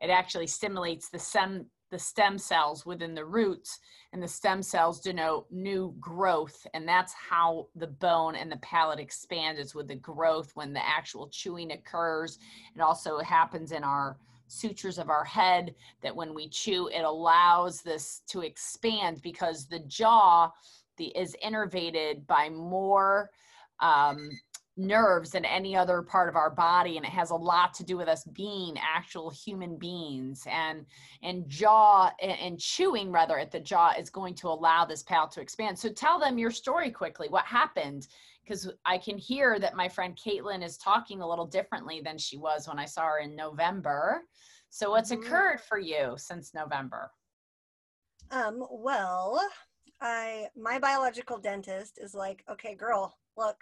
it 0.00 0.10
actually 0.10 0.46
stimulates 0.46 1.08
the 1.08 1.18
stem, 1.18 1.66
the 1.90 1.98
stem 1.98 2.38
cells 2.38 2.86
within 2.86 3.14
the 3.14 3.24
roots, 3.24 3.78
and 4.12 4.22
the 4.22 4.28
stem 4.28 4.62
cells 4.62 5.00
denote 5.00 5.46
new 5.50 5.94
growth. 6.00 6.66
And 6.72 6.88
that's 6.88 7.12
how 7.12 7.68
the 7.74 7.88
bone 7.88 8.36
and 8.36 8.50
the 8.50 8.58
palate 8.58 9.00
expands 9.00 9.60
is 9.60 9.74
with 9.74 9.88
the 9.88 9.96
growth 9.96 10.52
when 10.54 10.72
the 10.72 10.86
actual 10.86 11.28
chewing 11.28 11.72
occurs. 11.72 12.38
It 12.74 12.80
also 12.80 13.18
happens 13.18 13.72
in 13.72 13.84
our 13.84 14.16
sutures 14.48 14.98
of 14.98 15.11
our 15.11 15.24
head 15.24 15.74
that 16.02 16.14
when 16.14 16.34
we 16.34 16.48
chew 16.48 16.88
it 16.88 17.02
allows 17.02 17.80
this 17.82 18.22
to 18.26 18.40
expand 18.40 19.20
because 19.22 19.66
the 19.66 19.80
jaw 19.80 20.50
the, 20.96 21.06
is 21.16 21.37
innervated 21.44 22.26
by 22.26 22.48
more 22.48 23.30
um, 23.80 24.30
nerves 24.78 25.30
than 25.30 25.44
any 25.44 25.76
other 25.76 26.00
part 26.02 26.28
of 26.28 26.37
our 26.37 26.50
body 26.50 26.96
and 26.96 27.04
it 27.04 27.11
has 27.11 27.30
a 27.30 27.34
lot 27.34 27.74
to 27.74 27.84
do 27.84 27.96
with 27.96 28.08
us 28.08 28.24
being 28.24 28.76
actual 28.80 29.28
human 29.28 29.76
beings. 29.76 30.46
And 30.50 30.87
and 31.22 31.48
jaw 31.48 32.12
and, 32.22 32.38
and 32.40 32.61
chewing 32.61 33.11
rather 33.11 33.38
at 33.38 33.50
the 33.50 33.61
jaw 33.61 33.92
is 33.98 34.08
going 34.08 34.34
to 34.37 34.48
allow 34.48 34.84
this 34.84 35.02
palate 35.02 35.32
to 35.32 35.40
expand. 35.40 35.78
So 35.78 35.90
tell 35.90 36.18
them 36.18 36.38
your 36.38 36.52
story 36.52 36.90
quickly. 36.90 37.28
What 37.28 37.44
happened 37.44 38.06
because 38.48 38.70
I 38.84 38.98
can 38.98 39.18
hear 39.18 39.58
that 39.58 39.76
my 39.76 39.88
friend 39.88 40.16
Caitlin 40.16 40.64
is 40.64 40.78
talking 40.78 41.20
a 41.20 41.28
little 41.28 41.46
differently 41.46 42.00
than 42.02 42.16
she 42.16 42.38
was 42.38 42.66
when 42.66 42.78
I 42.78 42.87
saw 42.87 43.02
her 43.02 43.18
in 43.18 43.37
November. 43.37 44.22
So, 44.70 44.90
what's 44.90 45.11
mm-hmm. 45.11 45.22
occurred 45.22 45.61
for 45.61 45.78
you 45.78 46.14
since 46.16 46.54
November? 46.54 47.11
Um, 48.30 48.64
well, 48.70 49.40
I 50.00 50.48
my 50.56 50.78
biological 50.78 51.38
dentist 51.38 51.98
is 52.00 52.14
like, 52.14 52.44
okay, 52.50 52.74
girl, 52.74 53.16
look, 53.37 53.56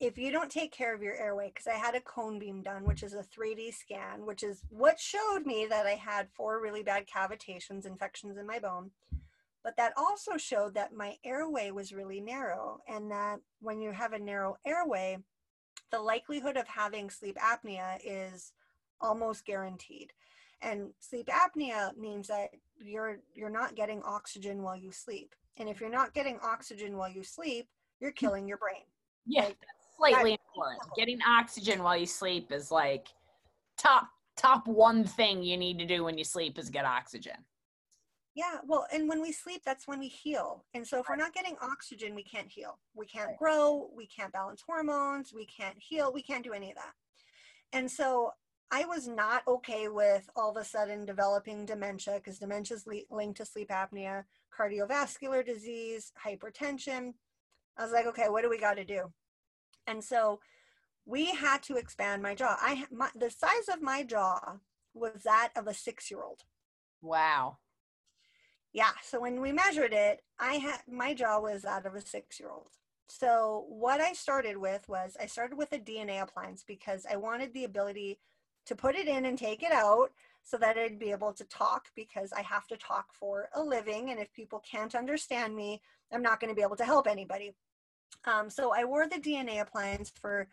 if 0.00 0.18
you 0.18 0.30
don't 0.30 0.50
take 0.50 0.72
care 0.72 0.94
of 0.94 1.02
your 1.02 1.16
airway, 1.16 1.48
because 1.48 1.66
I 1.66 1.76
had 1.76 1.94
a 1.94 2.00
cone 2.00 2.38
beam 2.38 2.62
done, 2.62 2.84
which 2.84 3.02
is 3.02 3.14
a 3.14 3.24
3D 3.38 3.72
scan, 3.74 4.26
which 4.26 4.42
is 4.42 4.62
what 4.68 4.98
showed 4.98 5.46
me 5.46 5.66
that 5.70 5.86
I 5.86 5.92
had 5.92 6.28
four 6.36 6.60
really 6.60 6.82
bad 6.82 7.04
cavitations, 7.06 7.86
infections 7.86 8.36
in 8.36 8.46
my 8.46 8.58
bone. 8.58 8.90
But 9.64 9.76
that 9.78 9.94
also 9.96 10.36
showed 10.36 10.74
that 10.74 10.92
my 10.92 11.16
airway 11.24 11.70
was 11.70 11.92
really 11.92 12.20
narrow, 12.20 12.80
and 12.86 13.10
that 13.10 13.40
when 13.60 13.80
you 13.80 13.92
have 13.92 14.12
a 14.12 14.18
narrow 14.18 14.56
airway, 14.66 15.16
the 15.90 15.98
likelihood 15.98 16.58
of 16.58 16.68
having 16.68 17.08
sleep 17.08 17.38
apnea 17.38 17.98
is 18.04 18.52
almost 19.00 19.46
guaranteed. 19.46 20.12
And 20.60 20.90
sleep 21.00 21.28
apnea 21.28 21.96
means 21.96 22.28
that 22.28 22.50
you're 22.78 23.18
you're 23.34 23.50
not 23.50 23.74
getting 23.74 24.02
oxygen 24.02 24.62
while 24.62 24.76
you 24.76 24.92
sleep. 24.92 25.34
And 25.56 25.68
if 25.68 25.80
you're 25.80 25.90
not 25.90 26.14
getting 26.14 26.38
oxygen 26.42 26.96
while 26.96 27.10
you 27.10 27.22
sleep, 27.22 27.68
you're 28.00 28.10
hmm. 28.10 28.26
killing 28.26 28.48
your 28.48 28.58
brain. 28.58 28.82
Yeah, 29.26 29.44
like, 29.44 29.56
slightly 29.96 30.32
important. 30.32 30.82
Getting 30.96 31.20
oxygen 31.26 31.82
while 31.82 31.96
you 31.96 32.06
sleep 32.06 32.52
is 32.52 32.70
like 32.70 33.08
top 33.78 34.08
top 34.36 34.66
one 34.66 35.04
thing 35.04 35.42
you 35.42 35.56
need 35.56 35.78
to 35.78 35.86
do 35.86 36.04
when 36.04 36.18
you 36.18 36.24
sleep 36.24 36.58
is 36.58 36.70
get 36.70 36.84
oxygen. 36.84 37.36
Yeah, 38.34 38.56
well, 38.66 38.86
and 38.92 39.08
when 39.08 39.22
we 39.22 39.30
sleep, 39.30 39.62
that's 39.64 39.86
when 39.86 40.00
we 40.00 40.08
heal. 40.08 40.64
And 40.74 40.86
so 40.86 40.98
if 40.98 41.08
we're 41.08 41.14
not 41.14 41.34
getting 41.34 41.56
oxygen, 41.62 42.16
we 42.16 42.24
can't 42.24 42.50
heal. 42.50 42.78
We 42.94 43.06
can't 43.06 43.36
grow, 43.38 43.90
we 43.96 44.06
can't 44.06 44.32
balance 44.32 44.62
hormones, 44.66 45.32
we 45.32 45.46
can't 45.46 45.76
heal, 45.78 46.12
we 46.12 46.22
can't 46.22 46.42
do 46.42 46.52
any 46.52 46.70
of 46.70 46.76
that. 46.76 46.94
And 47.72 47.88
so 47.88 48.32
I 48.72 48.86
was 48.86 49.06
not 49.06 49.46
okay 49.46 49.86
with 49.86 50.28
all 50.34 50.50
of 50.50 50.56
a 50.56 50.64
sudden 50.64 51.04
developing 51.04 51.64
dementia 51.64 52.14
because 52.14 52.40
dementia 52.40 52.76
is 52.76 52.88
linked 53.08 53.36
to 53.36 53.44
sleep 53.44 53.70
apnea, 53.70 54.24
cardiovascular 54.56 55.46
disease, 55.46 56.12
hypertension. 56.26 57.14
I 57.76 57.84
was 57.84 57.92
like, 57.92 58.06
okay, 58.06 58.28
what 58.28 58.42
do 58.42 58.50
we 58.50 58.58
got 58.58 58.74
to 58.78 58.84
do? 58.84 59.12
And 59.86 60.02
so 60.02 60.40
we 61.06 61.26
had 61.26 61.62
to 61.64 61.76
expand 61.76 62.22
my 62.22 62.34
jaw. 62.34 62.56
I 62.60 62.86
my, 62.90 63.10
the 63.14 63.30
size 63.30 63.68
of 63.72 63.82
my 63.82 64.02
jaw 64.02 64.56
was 64.94 65.22
that 65.24 65.50
of 65.56 65.66
a 65.66 65.74
six 65.74 66.10
year 66.10 66.22
old. 66.22 66.40
Wow. 67.02 67.58
Yeah. 68.74 68.90
So 69.02 69.20
when 69.20 69.40
we 69.40 69.52
measured 69.52 69.92
it, 69.92 70.20
I 70.38 70.54
had 70.54 70.80
my 70.90 71.14
jaw 71.14 71.38
was 71.38 71.62
that 71.62 71.86
of 71.86 71.94
a 71.94 72.00
six 72.00 72.40
year 72.40 72.50
old. 72.50 72.70
So 73.06 73.66
what 73.68 74.00
I 74.00 74.12
started 74.12 74.56
with 74.56 74.88
was 74.88 75.16
I 75.20 75.26
started 75.26 75.56
with 75.56 75.72
a 75.72 75.78
DNA 75.78 76.20
appliance 76.20 76.64
because 76.66 77.06
I 77.10 77.16
wanted 77.16 77.54
the 77.54 77.64
ability 77.64 78.18
to 78.66 78.74
put 78.74 78.96
it 78.96 79.06
in 79.06 79.26
and 79.26 79.38
take 79.38 79.62
it 79.62 79.72
out 79.72 80.08
so 80.42 80.56
that 80.56 80.76
I'd 80.76 80.98
be 80.98 81.12
able 81.12 81.32
to 81.34 81.44
talk 81.44 81.86
because 81.94 82.32
I 82.32 82.42
have 82.42 82.66
to 82.66 82.76
talk 82.76 83.12
for 83.12 83.48
a 83.54 83.62
living. 83.62 84.10
And 84.10 84.18
if 84.18 84.32
people 84.32 84.60
can't 84.68 84.94
understand 84.94 85.54
me, 85.54 85.80
I'm 86.12 86.22
not 86.22 86.40
going 86.40 86.50
to 86.50 86.56
be 86.56 86.62
able 86.62 86.76
to 86.76 86.84
help 86.84 87.06
anybody. 87.06 87.52
Um, 88.24 88.50
so 88.50 88.74
I 88.74 88.84
wore 88.84 89.06
the 89.06 89.20
DNA 89.20 89.60
appliance 89.60 90.12
for 90.20 90.48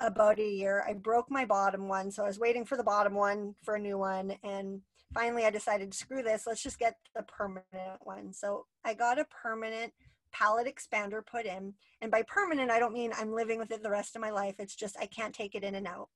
about 0.00 0.38
a 0.38 0.48
year. 0.48 0.84
I 0.88 0.94
broke 0.94 1.30
my 1.30 1.44
bottom 1.44 1.88
one, 1.88 2.10
so 2.10 2.22
I 2.22 2.26
was 2.26 2.38
waiting 2.38 2.64
for 2.64 2.76
the 2.76 2.84
bottom 2.84 3.14
one 3.14 3.54
for 3.62 3.74
a 3.74 3.80
new 3.80 3.98
one. 3.98 4.34
And 4.42 4.80
finally, 5.14 5.44
I 5.44 5.50
decided, 5.50 5.92
to 5.92 5.98
screw 5.98 6.22
this, 6.22 6.44
let's 6.46 6.62
just 6.62 6.78
get 6.78 6.96
the 7.14 7.22
permanent 7.22 8.00
one. 8.02 8.32
So 8.32 8.66
I 8.84 8.94
got 8.94 9.18
a 9.18 9.26
permanent 9.42 9.92
palate 10.32 10.72
expander 10.72 11.24
put 11.24 11.46
in. 11.46 11.74
And 12.00 12.10
by 12.10 12.22
permanent, 12.22 12.70
I 12.70 12.78
don't 12.78 12.94
mean 12.94 13.12
I'm 13.16 13.34
living 13.34 13.58
with 13.58 13.72
it 13.72 13.82
the 13.82 13.90
rest 13.90 14.14
of 14.14 14.22
my 14.22 14.30
life. 14.30 14.56
It's 14.58 14.76
just 14.76 14.96
I 15.00 15.06
can't 15.06 15.34
take 15.34 15.54
it 15.54 15.64
in 15.64 15.74
and 15.74 15.86
out. 15.86 16.08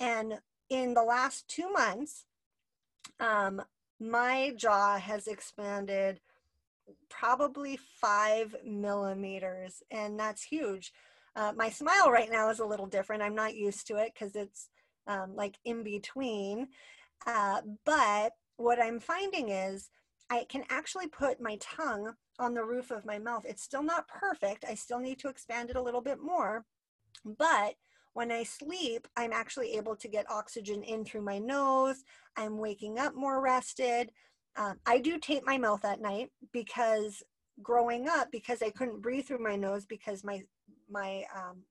And 0.00 0.34
in 0.70 0.94
the 0.94 1.02
last 1.02 1.46
two 1.48 1.70
months, 1.70 2.26
um, 3.20 3.62
my 4.00 4.52
jaw 4.56 4.98
has 4.98 5.26
expanded 5.26 6.20
probably 7.08 7.78
five 8.00 8.56
millimeters, 8.64 9.82
and 9.90 10.18
that's 10.18 10.42
huge. 10.42 10.92
Uh, 11.36 11.52
my 11.56 11.70
smile 11.70 12.10
right 12.10 12.30
now 12.30 12.50
is 12.50 12.58
a 12.58 12.66
little 12.66 12.86
different. 12.86 13.22
I'm 13.22 13.34
not 13.34 13.54
used 13.54 13.86
to 13.86 13.96
it 13.96 14.12
because 14.12 14.34
it's 14.34 14.68
um, 15.06 15.34
like 15.36 15.56
in 15.64 15.82
between. 15.82 16.68
Uh, 17.26 17.60
but 17.84 18.32
what 18.56 18.80
I'm 18.80 19.00
finding 19.00 19.48
is 19.48 19.90
I 20.30 20.44
can 20.48 20.64
actually 20.70 21.08
put 21.08 21.40
my 21.40 21.58
tongue 21.60 22.14
on 22.38 22.54
the 22.54 22.64
roof 22.64 22.90
of 22.90 23.04
my 23.04 23.18
mouth. 23.18 23.44
It's 23.46 23.62
still 23.62 23.82
not 23.82 24.08
perfect. 24.08 24.64
I 24.68 24.74
still 24.74 24.98
need 24.98 25.18
to 25.20 25.28
expand 25.28 25.70
it 25.70 25.76
a 25.76 25.82
little 25.82 26.00
bit 26.00 26.18
more. 26.22 26.64
But 27.24 27.74
when 28.14 28.30
I 28.30 28.42
sleep, 28.42 29.06
I'm 29.16 29.32
actually 29.32 29.74
able 29.74 29.96
to 29.96 30.08
get 30.08 30.30
oxygen 30.30 30.82
in 30.82 31.04
through 31.04 31.22
my 31.22 31.38
nose. 31.38 32.02
I'm 32.36 32.58
waking 32.58 32.98
up 32.98 33.14
more 33.14 33.40
rested. 33.40 34.10
Um, 34.56 34.78
I 34.86 34.98
do 34.98 35.18
tape 35.18 35.44
my 35.46 35.58
mouth 35.58 35.84
at 35.84 36.00
night 36.00 36.30
because 36.52 37.22
growing 37.62 38.08
up, 38.08 38.30
because 38.30 38.62
I 38.62 38.70
couldn't 38.70 39.02
breathe 39.02 39.26
through 39.26 39.42
my 39.42 39.56
nose 39.56 39.86
because 39.86 40.24
my 40.24 40.42
my 40.90 41.24
um, 41.34 41.62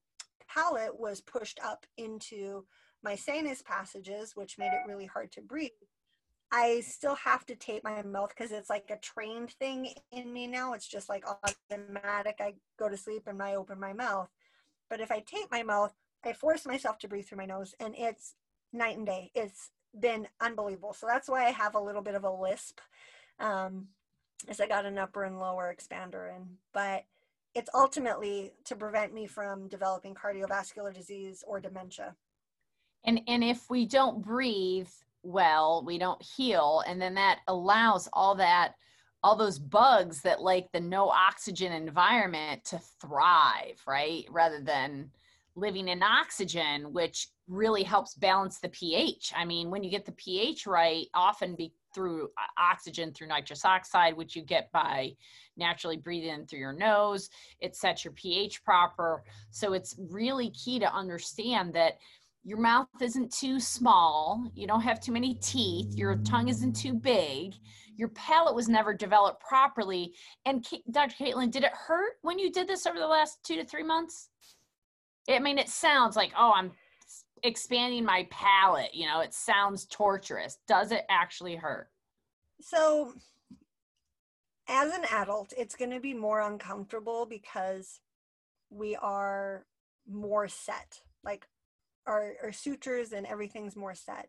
palate 0.48 0.98
was 0.98 1.20
pushed 1.20 1.60
up 1.64 1.86
into 1.96 2.64
my 3.02 3.16
sinus 3.16 3.62
passages, 3.62 4.32
which 4.34 4.58
made 4.58 4.72
it 4.72 4.86
really 4.88 5.06
hard 5.06 5.32
to 5.32 5.40
breathe. 5.40 5.70
I 6.52 6.80
still 6.80 7.14
have 7.14 7.46
to 7.46 7.54
tape 7.54 7.82
my 7.82 8.02
mouth 8.02 8.28
because 8.36 8.52
it's 8.52 8.68
like 8.68 8.90
a 8.90 8.98
trained 8.98 9.52
thing 9.52 9.94
in 10.10 10.32
me 10.32 10.46
now. 10.46 10.74
It's 10.74 10.86
just 10.86 11.08
like 11.08 11.24
automatic. 11.26 12.36
I 12.40 12.54
go 12.78 12.90
to 12.90 12.96
sleep 12.96 13.22
and 13.26 13.42
I 13.42 13.54
open 13.54 13.80
my 13.80 13.94
mouth. 13.94 14.28
But 14.90 15.00
if 15.00 15.10
I 15.10 15.20
tape 15.20 15.50
my 15.50 15.62
mouth, 15.62 15.94
I 16.24 16.34
force 16.34 16.66
myself 16.66 16.98
to 16.98 17.08
breathe 17.08 17.26
through 17.26 17.38
my 17.38 17.46
nose, 17.46 17.74
and 17.80 17.94
it's 17.96 18.34
night 18.72 18.96
and 18.96 19.06
day. 19.06 19.30
It's 19.34 19.70
been 19.98 20.28
unbelievable. 20.40 20.92
So 20.92 21.06
that's 21.06 21.28
why 21.28 21.46
I 21.46 21.50
have 21.50 21.74
a 21.74 21.80
little 21.80 22.02
bit 22.02 22.14
of 22.14 22.24
a 22.24 22.30
lisp, 22.30 22.80
um, 23.40 23.88
as 24.46 24.60
I 24.60 24.68
got 24.68 24.86
an 24.86 24.98
upper 24.98 25.24
and 25.24 25.40
lower 25.40 25.74
expander 25.74 26.36
in. 26.36 26.58
But 26.72 27.04
it's 27.54 27.70
ultimately 27.74 28.52
to 28.64 28.76
prevent 28.76 29.12
me 29.12 29.26
from 29.26 29.68
developing 29.68 30.14
cardiovascular 30.14 30.94
disease 30.94 31.42
or 31.46 31.60
dementia. 31.60 32.14
And 33.04 33.20
and 33.26 33.42
if 33.42 33.68
we 33.70 33.86
don't 33.86 34.22
breathe 34.22 34.88
well, 35.22 35.84
we 35.86 35.98
don't 35.98 36.22
heal, 36.22 36.82
and 36.86 37.00
then 37.00 37.14
that 37.14 37.40
allows 37.48 38.08
all 38.12 38.34
that 38.36 38.74
all 39.22 39.36
those 39.36 39.58
bugs 39.58 40.20
that 40.22 40.40
like 40.40 40.70
the 40.72 40.80
no 40.80 41.08
oxygen 41.08 41.72
environment 41.72 42.64
to 42.64 42.80
thrive, 43.00 43.80
right? 43.86 44.24
Rather 44.30 44.60
than 44.60 45.10
living 45.54 45.88
in 45.88 46.02
oxygen, 46.02 46.92
which 46.92 47.28
really 47.46 47.82
helps 47.82 48.14
balance 48.14 48.58
the 48.58 48.68
pH. 48.70 49.32
I 49.36 49.44
mean, 49.44 49.70
when 49.70 49.84
you 49.84 49.90
get 49.90 50.06
the 50.06 50.12
pH 50.12 50.66
right, 50.66 51.06
often 51.14 51.54
be 51.54 51.72
through 51.94 52.30
oxygen 52.58 53.12
through 53.12 53.28
nitrous 53.28 53.64
oxide, 53.64 54.16
which 54.16 54.34
you 54.34 54.42
get 54.42 54.72
by 54.72 55.14
naturally 55.56 55.98
breathing 55.98 56.46
through 56.46 56.60
your 56.60 56.72
nose, 56.72 57.28
it 57.60 57.76
sets 57.76 58.04
your 58.04 58.14
pH 58.14 58.64
proper. 58.64 59.22
So 59.50 59.74
it's 59.74 59.94
really 59.98 60.50
key 60.50 60.78
to 60.78 60.92
understand 60.92 61.74
that 61.74 61.98
your 62.44 62.58
mouth 62.58 62.88
isn't 63.00 63.32
too 63.32 63.60
small, 63.60 64.44
you 64.54 64.66
don't 64.66 64.80
have 64.80 65.00
too 65.00 65.12
many 65.12 65.34
teeth, 65.34 65.94
your 65.94 66.16
tongue 66.16 66.48
isn't 66.48 66.74
too 66.74 66.92
big, 66.92 67.54
your 67.96 68.08
palate 68.08 68.54
was 68.54 68.68
never 68.68 68.92
developed 68.92 69.40
properly. 69.40 70.12
And 70.44 70.66
Dr. 70.90 71.14
Caitlin, 71.14 71.50
did 71.50 71.62
it 71.62 71.72
hurt 71.72 72.14
when 72.22 72.38
you 72.38 72.50
did 72.50 72.66
this 72.66 72.86
over 72.86 72.98
the 72.98 73.06
last 73.06 73.38
two 73.44 73.56
to 73.56 73.64
three 73.64 73.84
months? 73.84 74.30
I 75.28 75.38
mean, 75.38 75.58
it 75.58 75.68
sounds 75.68 76.16
like, 76.16 76.32
oh, 76.36 76.52
I'm 76.54 76.72
expanding 77.44 78.04
my 78.04 78.26
palate. 78.30 78.92
You 78.92 79.06
know, 79.06 79.20
it 79.20 79.34
sounds 79.34 79.86
torturous. 79.86 80.58
Does 80.66 80.90
it 80.90 81.04
actually 81.08 81.54
hurt? 81.54 81.88
So, 82.60 83.14
as 84.68 84.92
an 84.92 85.04
adult, 85.12 85.52
it's 85.56 85.76
going 85.76 85.90
to 85.90 86.00
be 86.00 86.14
more 86.14 86.40
uncomfortable 86.40 87.26
because 87.26 88.00
we 88.70 88.96
are 88.96 89.64
more 90.10 90.48
set. 90.48 91.00
Like 91.24 91.46
our, 92.06 92.34
our 92.42 92.52
sutures 92.52 93.12
and 93.12 93.26
everything's 93.26 93.76
more 93.76 93.94
set. 93.94 94.28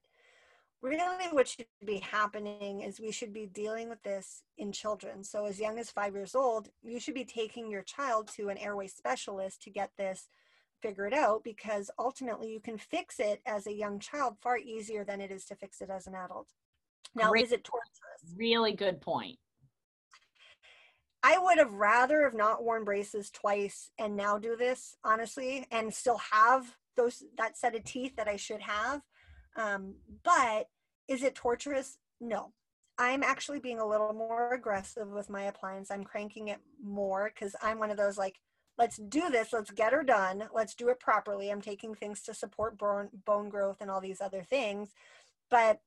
Really, 0.82 1.28
what 1.32 1.48
should 1.48 1.66
be 1.86 2.00
happening 2.00 2.82
is 2.82 3.00
we 3.00 3.12
should 3.12 3.32
be 3.32 3.46
dealing 3.46 3.88
with 3.88 4.04
this 4.04 4.44
in 4.58 4.74
children. 4.74 5.24
So, 5.24 5.46
as 5.46 5.58
young 5.58 5.80
as 5.80 5.90
five 5.90 6.14
years 6.14 6.36
old, 6.36 6.70
you 6.82 7.00
should 7.00 7.14
be 7.14 7.24
taking 7.24 7.72
your 7.72 7.84
child 7.84 8.28
to 8.36 8.50
an 8.50 8.58
airway 8.58 8.88
specialist 8.88 9.62
to 9.64 9.70
get 9.70 9.92
this 9.98 10.28
figured 10.82 11.14
out 11.14 11.42
because 11.46 11.90
ultimately 11.98 12.52
you 12.52 12.60
can 12.60 12.78
fix 12.78 13.22
it 13.22 13.42
as 13.46 13.66
a 13.66 13.74
young 13.74 13.98
child 13.98 14.36
far 14.42 14.58
easier 14.58 15.06
than 15.06 15.22
it 15.22 15.32
is 15.32 15.46
to 15.46 15.56
fix 15.56 15.80
it 15.80 15.90
as 15.90 16.06
an 16.06 16.16
adult. 16.16 16.50
Now, 17.16 17.30
Great. 17.30 17.46
is 17.46 17.52
it 17.54 17.64
torturous? 17.64 18.36
Really 18.36 18.74
good 18.74 19.00
point. 19.00 19.38
I 21.24 21.38
would 21.38 21.58
have 21.58 21.74
rather 21.74 22.24
have 22.24 22.34
not 22.34 22.64
worn 22.64 22.84
braces 22.84 23.32
twice 23.32 23.92
and 23.98 24.18
now 24.18 24.38
do 24.38 24.58
this 24.58 24.98
honestly, 25.06 25.66
and 25.72 25.94
still 25.94 26.20
have 26.32 26.76
those 26.96 27.24
that 27.38 27.58
set 27.58 27.76
of 27.76 27.84
teeth 27.84 28.16
that 28.18 28.28
I 28.28 28.36
should 28.36 28.62
have. 28.62 29.02
Um, 29.56 29.96
but 30.24 30.68
is 31.08 31.24
it 31.24 31.36
torturous? 31.36 31.98
No. 32.20 32.54
I'm 32.98 33.24
actually 33.24 33.60
being 33.60 33.80
a 33.80 33.88
little 33.88 34.14
more 34.14 34.54
aggressive 34.54 35.08
with 35.08 35.30
my 35.30 35.44
appliance. 35.44 35.90
I'm 35.90 36.04
cranking 36.04 36.50
it 36.50 36.60
more 36.84 37.32
because 37.34 37.56
I'm 37.62 37.80
one 37.80 37.90
of 37.90 37.98
those 37.98 38.18
like, 38.18 38.40
let's 38.78 38.98
do 38.98 39.30
this, 39.30 39.54
let's 39.54 39.72
get 39.72 39.94
her 39.94 40.04
done, 40.04 40.44
let's 40.54 40.76
do 40.76 40.90
it 40.90 41.00
properly. 41.00 41.52
I'm 41.52 41.62
taking 41.62 41.96
things 41.96 42.22
to 42.24 42.34
support 42.34 42.78
bone, 42.78 43.10
bone 43.26 43.50
growth 43.50 43.78
and 43.82 43.90
all 43.90 44.02
these 44.02 44.22
other 44.22 44.44
things. 44.44 44.90
But 45.50 45.82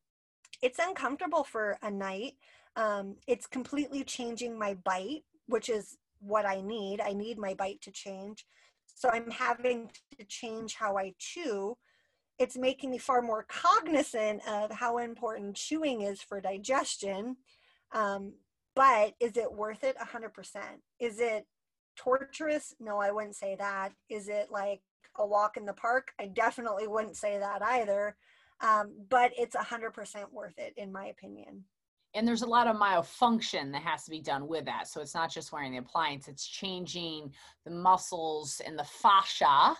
it's 0.62 0.78
uncomfortable 0.78 1.44
for 1.44 1.78
a 1.82 1.90
night. 1.90 2.34
Um, 2.76 3.16
it's 3.26 3.46
completely 3.46 4.04
changing 4.04 4.58
my 4.58 4.74
bite, 4.74 5.24
which 5.46 5.68
is 5.68 5.96
what 6.20 6.46
I 6.46 6.60
need. 6.60 7.00
I 7.00 7.12
need 7.12 7.38
my 7.38 7.54
bite 7.54 7.80
to 7.82 7.90
change. 7.90 8.46
So 8.96 9.10
I'm 9.12 9.30
having 9.30 9.90
to 10.18 10.24
change 10.24 10.74
how 10.74 10.96
I 10.96 11.12
chew. 11.18 11.76
It's 12.38 12.56
making 12.56 12.90
me 12.90 12.98
far 12.98 13.20
more 13.20 13.46
cognizant 13.46 14.40
of 14.48 14.70
how 14.70 14.98
important 14.98 15.54
chewing 15.54 16.00
is 16.00 16.22
for 16.22 16.40
digestion. 16.40 17.36
Um, 17.92 18.32
but 18.74 19.12
is 19.20 19.36
it 19.36 19.52
worth 19.52 19.84
it? 19.84 19.96
100%. 19.98 20.30
Is 20.98 21.20
it 21.20 21.46
torturous? 21.94 22.74
No, 22.80 22.98
I 22.98 23.10
wouldn't 23.10 23.36
say 23.36 23.54
that. 23.58 23.92
Is 24.08 24.28
it 24.28 24.48
like 24.50 24.80
a 25.18 25.26
walk 25.26 25.58
in 25.58 25.66
the 25.66 25.74
park? 25.74 26.12
I 26.18 26.26
definitely 26.26 26.86
wouldn't 26.86 27.16
say 27.16 27.38
that 27.38 27.62
either. 27.62 28.16
Um, 28.62 28.94
but 29.10 29.32
it's 29.36 29.54
100% 29.54 30.32
worth 30.32 30.58
it, 30.58 30.72
in 30.78 30.90
my 30.90 31.06
opinion 31.06 31.64
and 32.16 32.26
there's 32.26 32.42
a 32.42 32.46
lot 32.46 32.66
of 32.66 32.76
myofunction 32.76 33.70
that 33.72 33.82
has 33.82 34.04
to 34.04 34.10
be 34.10 34.20
done 34.20 34.48
with 34.48 34.64
that. 34.64 34.88
So 34.88 35.00
it's 35.00 35.14
not 35.14 35.30
just 35.30 35.52
wearing 35.52 35.72
the 35.72 35.78
appliance, 35.78 36.28
it's 36.28 36.46
changing 36.46 37.32
the 37.64 37.70
muscles 37.70 38.60
and 38.64 38.78
the 38.78 38.84
fascia 38.84 39.76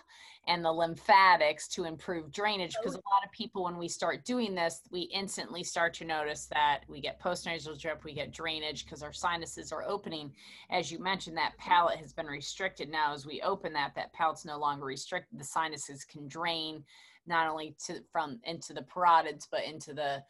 and 0.47 0.63
the 0.63 0.71
lymphatics 0.71 1.67
to 1.67 1.83
improve 1.83 2.31
drainage. 2.31 2.75
Oh. 2.77 2.81
Because 2.81 2.95
a 2.95 2.97
lot 2.99 3.25
of 3.25 3.31
people, 3.31 3.63
when 3.63 3.77
we 3.77 3.87
start 3.87 4.23
doing 4.23 4.55
this, 4.55 4.81
we 4.91 5.01
instantly 5.01 5.63
start 5.63 5.93
to 5.95 6.05
notice 6.05 6.45
that 6.45 6.81
we 6.87 7.01
get 7.01 7.19
postnasal 7.19 7.77
drip, 7.79 8.03
we 8.05 8.13
get 8.13 8.31
drainage 8.31 8.85
because 8.85 9.03
our 9.03 9.11
sinuses 9.11 9.71
are 9.71 9.83
opening. 9.83 10.31
As 10.69 10.91
you 10.91 10.99
mentioned, 10.99 11.35
that 11.37 11.57
palate 11.57 11.97
has 11.97 12.13
been 12.13 12.27
restricted. 12.27 12.89
Now, 12.89 13.13
as 13.13 13.25
we 13.25 13.41
open 13.41 13.73
that, 13.73 13.93
that 13.95 14.13
palate's 14.13 14.45
no 14.45 14.57
longer 14.57 14.85
restricted. 14.85 15.39
The 15.39 15.43
sinuses 15.43 16.05
can 16.05 16.27
drain 16.27 16.83
not 17.25 17.49
only 17.49 17.75
to 17.85 18.01
from 18.11 18.39
into 18.45 18.73
the 18.73 18.81
parotids, 18.81 19.47
but 19.51 19.65
into 19.65 19.93
the 19.93 20.23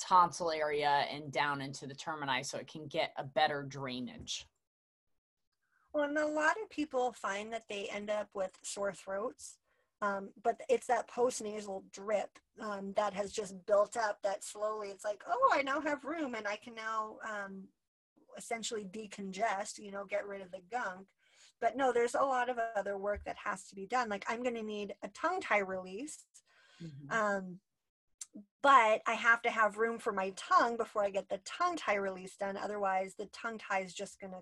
tonsil 0.00 0.50
area 0.50 1.06
and 1.10 1.32
down 1.32 1.60
into 1.60 1.86
the 1.86 1.94
termini 1.94 2.42
so 2.42 2.58
it 2.58 2.66
can 2.66 2.86
get 2.86 3.12
a 3.16 3.24
better 3.24 3.62
drainage. 3.62 4.46
Well, 5.92 6.04
and 6.04 6.18
a 6.18 6.26
lot 6.26 6.56
of 6.62 6.68
people 6.70 7.12
find 7.12 7.52
that 7.52 7.68
they 7.68 7.88
end 7.88 8.10
up 8.10 8.28
with 8.34 8.50
sore 8.62 8.92
throats, 8.92 9.58
um, 10.02 10.30
but 10.42 10.60
it's 10.68 10.88
that 10.88 11.08
postnasal 11.08 11.84
drip 11.92 12.38
um, 12.60 12.92
that 12.96 13.14
has 13.14 13.32
just 13.32 13.54
built 13.66 13.96
up 13.96 14.18
that 14.22 14.42
slowly 14.42 14.88
it's 14.88 15.04
like, 15.04 15.22
oh, 15.28 15.50
I 15.54 15.62
now 15.62 15.80
have 15.80 16.04
room 16.04 16.34
and 16.34 16.48
I 16.48 16.56
can 16.56 16.74
now 16.74 17.16
um, 17.28 17.64
essentially 18.36 18.84
decongest, 18.84 19.78
you 19.78 19.92
know, 19.92 20.04
get 20.04 20.26
rid 20.26 20.42
of 20.42 20.50
the 20.50 20.62
gunk. 20.70 21.06
But 21.60 21.76
no, 21.76 21.92
there's 21.92 22.16
a 22.16 22.22
lot 22.22 22.50
of 22.50 22.58
other 22.76 22.98
work 22.98 23.22
that 23.24 23.36
has 23.42 23.64
to 23.68 23.74
be 23.74 23.86
done. 23.86 24.08
Like 24.08 24.24
I'm 24.28 24.42
going 24.42 24.56
to 24.56 24.62
need 24.62 24.94
a 25.02 25.08
tongue 25.08 25.40
tie 25.40 25.58
release. 25.58 26.24
Mm-hmm. 26.82 27.16
Um, 27.16 27.58
but 28.62 29.02
I 29.06 29.14
have 29.14 29.42
to 29.42 29.50
have 29.50 29.76
room 29.76 29.98
for 29.98 30.12
my 30.12 30.32
tongue 30.36 30.76
before 30.76 31.04
I 31.04 31.10
get 31.10 31.28
the 31.28 31.40
tongue 31.44 31.76
tie 31.76 31.96
release 31.96 32.36
done. 32.36 32.56
Otherwise, 32.56 33.14
the 33.18 33.26
tongue 33.26 33.58
tie 33.58 33.80
is 33.80 33.94
just 33.94 34.20
going 34.20 34.32
to 34.32 34.40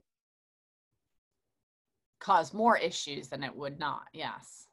cause 2.20 2.54
more 2.54 2.78
issues 2.78 3.28
than 3.28 3.42
it 3.42 3.54
would 3.54 3.78
not. 3.78 4.04
Yes. 4.12 4.68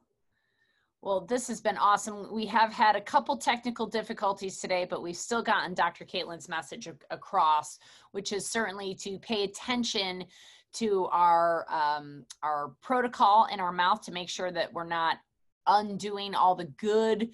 Well, 1.02 1.22
this 1.22 1.48
has 1.48 1.60
been 1.60 1.78
awesome. 1.78 2.32
We 2.32 2.44
have 2.46 2.72
had 2.72 2.94
a 2.94 3.00
couple 3.00 3.36
technical 3.36 3.86
difficulties 3.86 4.58
today, 4.58 4.86
but 4.88 5.02
we've 5.02 5.16
still 5.16 5.42
gotten 5.42 5.72
Dr. 5.72 6.04
Caitlin's 6.04 6.48
message 6.48 6.88
across, 7.10 7.78
which 8.12 8.32
is 8.32 8.46
certainly 8.46 8.94
to 8.96 9.18
pay 9.18 9.44
attention 9.44 10.24
to 10.74 11.06
our 11.06 11.66
um, 11.68 12.24
our 12.42 12.72
protocol 12.82 13.48
in 13.52 13.60
our 13.60 13.72
mouth 13.72 14.02
to 14.02 14.12
make 14.12 14.28
sure 14.28 14.52
that 14.52 14.72
we're 14.72 14.84
not 14.84 15.16
undoing 15.66 16.34
all 16.34 16.54
the 16.54 16.66
good 16.78 17.30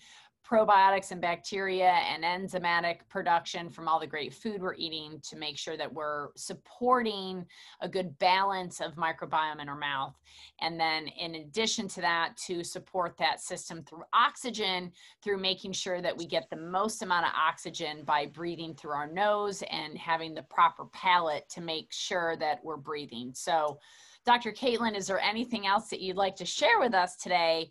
probiotics 0.49 1.11
and 1.11 1.21
bacteria 1.21 1.91
and 1.91 2.23
enzymatic 2.23 3.01
production 3.09 3.69
from 3.69 3.89
all 3.89 3.99
the 3.99 4.07
great 4.07 4.33
food 4.33 4.63
we're 4.63 4.75
eating 4.75 5.21
to 5.23 5.37
make 5.37 5.59
sure 5.59 5.77
that 5.77 5.93
we're 5.93 6.29
supporting 6.37 7.45
a 7.81 7.89
good 7.89 8.17
balance 8.19 8.81
of 8.81 8.95
microbiome 8.95 9.61
in 9.61 9.69
our 9.69 9.77
mouth. 9.77 10.15
And 10.61 10.79
then, 10.79 11.09
in 11.09 11.37
addition 11.37 11.89
to 11.89 12.01
that, 12.03 12.37
to 12.47 12.63
support 12.63 13.17
that 13.19 13.41
system 13.41 13.83
through 13.83 14.05
oxygen, 14.13 14.93
through 15.23 15.39
making 15.39 15.73
sure 15.73 16.01
that 16.01 16.17
we 16.17 16.27
get 16.27 16.49
the 16.49 16.57
most 16.57 17.03
amount 17.03 17.27
of 17.27 17.33
oxygen 17.37 18.05
by 18.05 18.27
breathing 18.27 18.75
through 18.75 18.93
our 18.93 19.11
nose 19.11 19.63
and 19.71 19.99
having 19.99 20.35
the 20.35 20.43
proper 20.43 20.85
palate 20.87 21.49
to 21.51 21.61
make 21.61 21.93
sure 21.93 22.37
that 22.37 22.61
we're 22.63 22.77
breathing. 22.77 23.33
So, 23.35 23.79
Dr. 24.27 24.51
Caitlin, 24.51 24.97
is 24.97 25.07
there 25.07 25.21
anything 25.21 25.69
else 25.69 25.89
that 25.89 26.01
you'd 26.01 26.17
like 26.17 26.35
to 26.37 26.45
share 26.45 26.81
with 26.81 26.95
us 26.95 27.15
today 27.17 27.71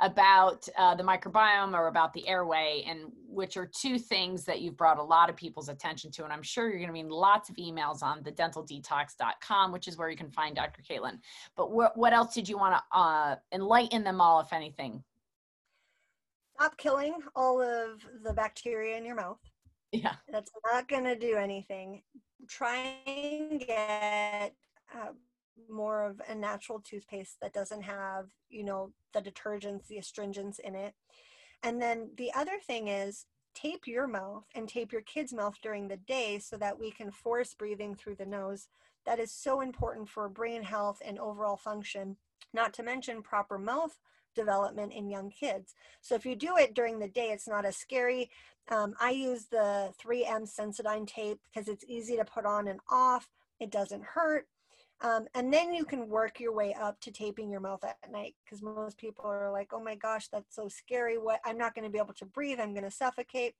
about 0.00 0.68
uh, 0.76 0.94
the 0.94 1.02
microbiome 1.02 1.74
or 1.74 1.88
about 1.88 2.12
the 2.12 2.26
airway, 2.26 2.84
and 2.86 3.12
which 3.28 3.56
are 3.56 3.66
two 3.66 3.98
things 3.98 4.44
that 4.44 4.60
you've 4.60 4.76
brought 4.76 4.98
a 4.98 5.02
lot 5.02 5.30
of 5.30 5.36
people's 5.36 5.68
attention 5.68 6.10
to? 6.12 6.24
And 6.24 6.32
I'm 6.32 6.42
sure 6.42 6.68
you're 6.68 6.78
going 6.78 6.88
to 6.88 6.94
be 6.94 7.00
in 7.00 7.08
lots 7.08 7.48
of 7.48 7.56
emails 7.56 8.02
on 8.02 8.22
the 8.22 8.32
dentaldetox.com, 8.32 9.72
which 9.72 9.88
is 9.88 9.96
where 9.96 10.10
you 10.10 10.16
can 10.16 10.30
find 10.30 10.56
Dr. 10.56 10.82
Caitlin. 10.82 11.18
But 11.56 11.66
wh- 11.66 11.96
what 11.96 12.12
else 12.12 12.34
did 12.34 12.48
you 12.48 12.58
want 12.58 12.76
to 12.76 12.98
uh, 12.98 13.36
enlighten 13.52 14.04
them 14.04 14.20
all, 14.20 14.40
if 14.40 14.52
anything? 14.52 15.02
Stop 16.56 16.76
killing 16.76 17.14
all 17.34 17.60
of 17.60 18.06
the 18.22 18.32
bacteria 18.32 18.96
in 18.96 19.04
your 19.04 19.16
mouth. 19.16 19.38
Yeah. 19.92 20.14
That's 20.30 20.50
not 20.72 20.88
going 20.88 21.04
to 21.04 21.16
do 21.16 21.36
anything. 21.36 22.02
Try 22.48 22.94
and 23.06 23.60
get 23.60 24.54
uh, 24.94 25.12
more 25.70 26.04
of 26.04 26.20
a 26.28 26.34
natural 26.34 26.80
toothpaste 26.80 27.36
that 27.40 27.52
doesn't 27.52 27.82
have, 27.82 28.26
you 28.48 28.64
know, 28.64 28.92
the 29.12 29.20
detergents, 29.20 29.86
the 29.86 29.98
astringents 29.98 30.58
in 30.58 30.74
it. 30.74 30.94
And 31.62 31.80
then 31.80 32.10
the 32.16 32.32
other 32.34 32.58
thing 32.64 32.88
is 32.88 33.26
tape 33.54 33.86
your 33.86 34.06
mouth 34.06 34.44
and 34.54 34.68
tape 34.68 34.92
your 34.92 35.02
kid's 35.02 35.32
mouth 35.32 35.54
during 35.62 35.88
the 35.88 35.96
day 35.96 36.38
so 36.38 36.56
that 36.56 36.78
we 36.78 36.90
can 36.90 37.10
force 37.10 37.54
breathing 37.54 37.94
through 37.94 38.16
the 38.16 38.26
nose. 38.26 38.68
That 39.06 39.20
is 39.20 39.32
so 39.32 39.60
important 39.60 40.08
for 40.08 40.28
brain 40.28 40.62
health 40.62 41.00
and 41.04 41.18
overall 41.18 41.56
function, 41.56 42.16
not 42.52 42.72
to 42.74 42.82
mention 42.82 43.22
proper 43.22 43.58
mouth 43.58 43.98
development 44.34 44.92
in 44.92 45.08
young 45.08 45.30
kids. 45.30 45.74
So 46.00 46.14
if 46.14 46.26
you 46.26 46.34
do 46.34 46.56
it 46.56 46.74
during 46.74 46.98
the 46.98 47.08
day, 47.08 47.28
it's 47.30 47.48
not 47.48 47.64
as 47.64 47.76
scary. 47.76 48.30
Um, 48.68 48.94
I 49.00 49.10
use 49.10 49.46
the 49.46 49.92
3M 50.02 50.48
Sensodyne 50.48 51.06
tape 51.06 51.38
because 51.44 51.68
it's 51.68 51.84
easy 51.86 52.16
to 52.16 52.24
put 52.24 52.44
on 52.44 52.66
and 52.66 52.80
off. 52.90 53.28
It 53.60 53.70
doesn't 53.70 54.02
hurt. 54.02 54.46
Um, 55.04 55.26
and 55.34 55.52
then 55.52 55.74
you 55.74 55.84
can 55.84 56.08
work 56.08 56.40
your 56.40 56.54
way 56.54 56.74
up 56.80 56.98
to 57.02 57.10
taping 57.10 57.50
your 57.50 57.60
mouth 57.60 57.84
at 57.84 58.10
night 58.10 58.34
because 58.42 58.62
most 58.62 58.96
people 58.96 59.26
are 59.26 59.52
like, 59.52 59.74
oh 59.74 59.82
my 59.82 59.94
gosh, 59.96 60.28
that's 60.28 60.56
so 60.56 60.66
scary. 60.66 61.18
What 61.18 61.40
I'm 61.44 61.58
not 61.58 61.74
going 61.74 61.84
to 61.84 61.90
be 61.90 61.98
able 61.98 62.14
to 62.14 62.24
breathe. 62.24 62.58
I'm 62.58 62.72
going 62.72 62.84
to 62.84 62.90
suffocate. 62.90 63.54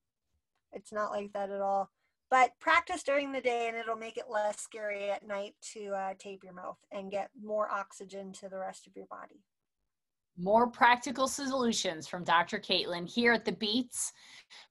It's 0.73 0.91
not 0.91 1.11
like 1.11 1.35
that 1.35 1.51
at 1.51 1.61
all. 1.61 1.91
But 2.31 2.59
practice 2.61 3.03
during 3.03 3.31
the 3.31 3.43
day 3.43 3.69
and 3.69 3.77
it'll 3.77 3.95
make 3.95 4.17
it 4.17 4.31
less 4.31 4.59
scary 4.59 5.11
at 5.11 5.29
night 5.29 5.55
to 5.75 5.91
uh, 5.91 6.15
tape 6.19 6.43
your 6.43 6.55
mouth 6.55 6.79
and 6.91 7.11
get 7.11 7.29
more 7.39 7.71
oxygen 7.71 8.33
to 8.41 8.49
the 8.49 8.59
rest 8.59 8.87
of 8.87 8.97
your 8.97 9.07
body. 9.07 9.43
More 10.37 10.67
practical 10.67 11.29
solutions 11.29 12.09
from 12.09 12.25
Dr. 12.25 12.59
Caitlin 12.59 13.09
here 13.09 13.33
at 13.33 13.45
the 13.45 13.53
Beats. 13.53 14.13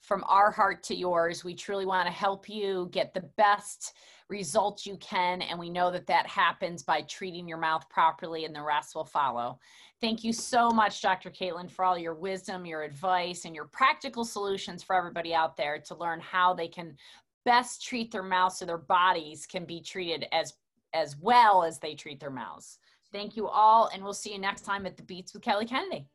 From 0.02 0.26
our 0.28 0.52
heart 0.52 0.84
to 0.84 0.96
yours, 0.96 1.46
we 1.46 1.56
truly 1.56 1.86
want 1.86 2.06
to 2.06 2.12
help 2.12 2.50
you 2.50 2.90
get 2.92 3.14
the 3.14 3.30
best 3.38 3.94
results 4.28 4.86
you 4.86 4.98
can. 4.98 5.42
And 5.42 5.58
we 5.58 5.70
know 5.70 5.90
that 5.90 6.08
that 6.08 6.28
happens 6.28 6.84
by 6.84 7.04
treating 7.04 7.48
your 7.48 7.58
mouth 7.58 7.88
properly, 7.90 8.44
and 8.44 8.54
the 8.54 8.62
rest 8.62 8.94
will 8.94 9.06
follow. 9.06 9.58
Thank 10.02 10.26
you 10.26 10.34
so 10.34 10.70
much, 10.70 11.02
Dr. 11.02 11.30
Caitlin, 11.30 11.72
for 11.72 11.86
all 11.86 11.98
your 11.98 12.16
wisdom, 12.16 12.66
your 12.66 12.84
advice, 12.84 13.46
and 13.46 13.56
your 13.56 13.66
practical 13.66 14.26
solutions 14.26 14.84
for 14.84 14.98
everybody 14.98 15.34
out 15.34 15.56
there 15.56 15.80
to 15.80 15.96
learn 15.96 16.20
how 16.20 16.54
they 16.54 16.68
can 16.68 16.98
best 17.46 17.82
treat 17.82 18.12
their 18.12 18.24
mouths 18.24 18.58
so 18.58 18.66
their 18.66 18.78
bodies 18.78 19.46
can 19.46 19.64
be 19.64 19.80
treated 19.80 20.26
as 20.34 20.54
as 20.94 21.18
well 21.18 21.64
as 21.64 21.80
they 21.80 21.96
treat 21.96 22.20
their 22.20 22.30
mouths. 22.30 22.78
Thank 23.14 23.38
you 23.38 23.48
all, 23.48 23.90
and 23.94 24.04
we'll 24.04 24.12
see 24.12 24.34
you 24.34 24.40
next 24.40 24.62
time 24.62 24.88
at 24.88 24.98
the 24.98 25.04
Beats 25.04 25.34
with 25.34 25.44
Kelly 25.44 25.66
Kennedy. 25.66 26.08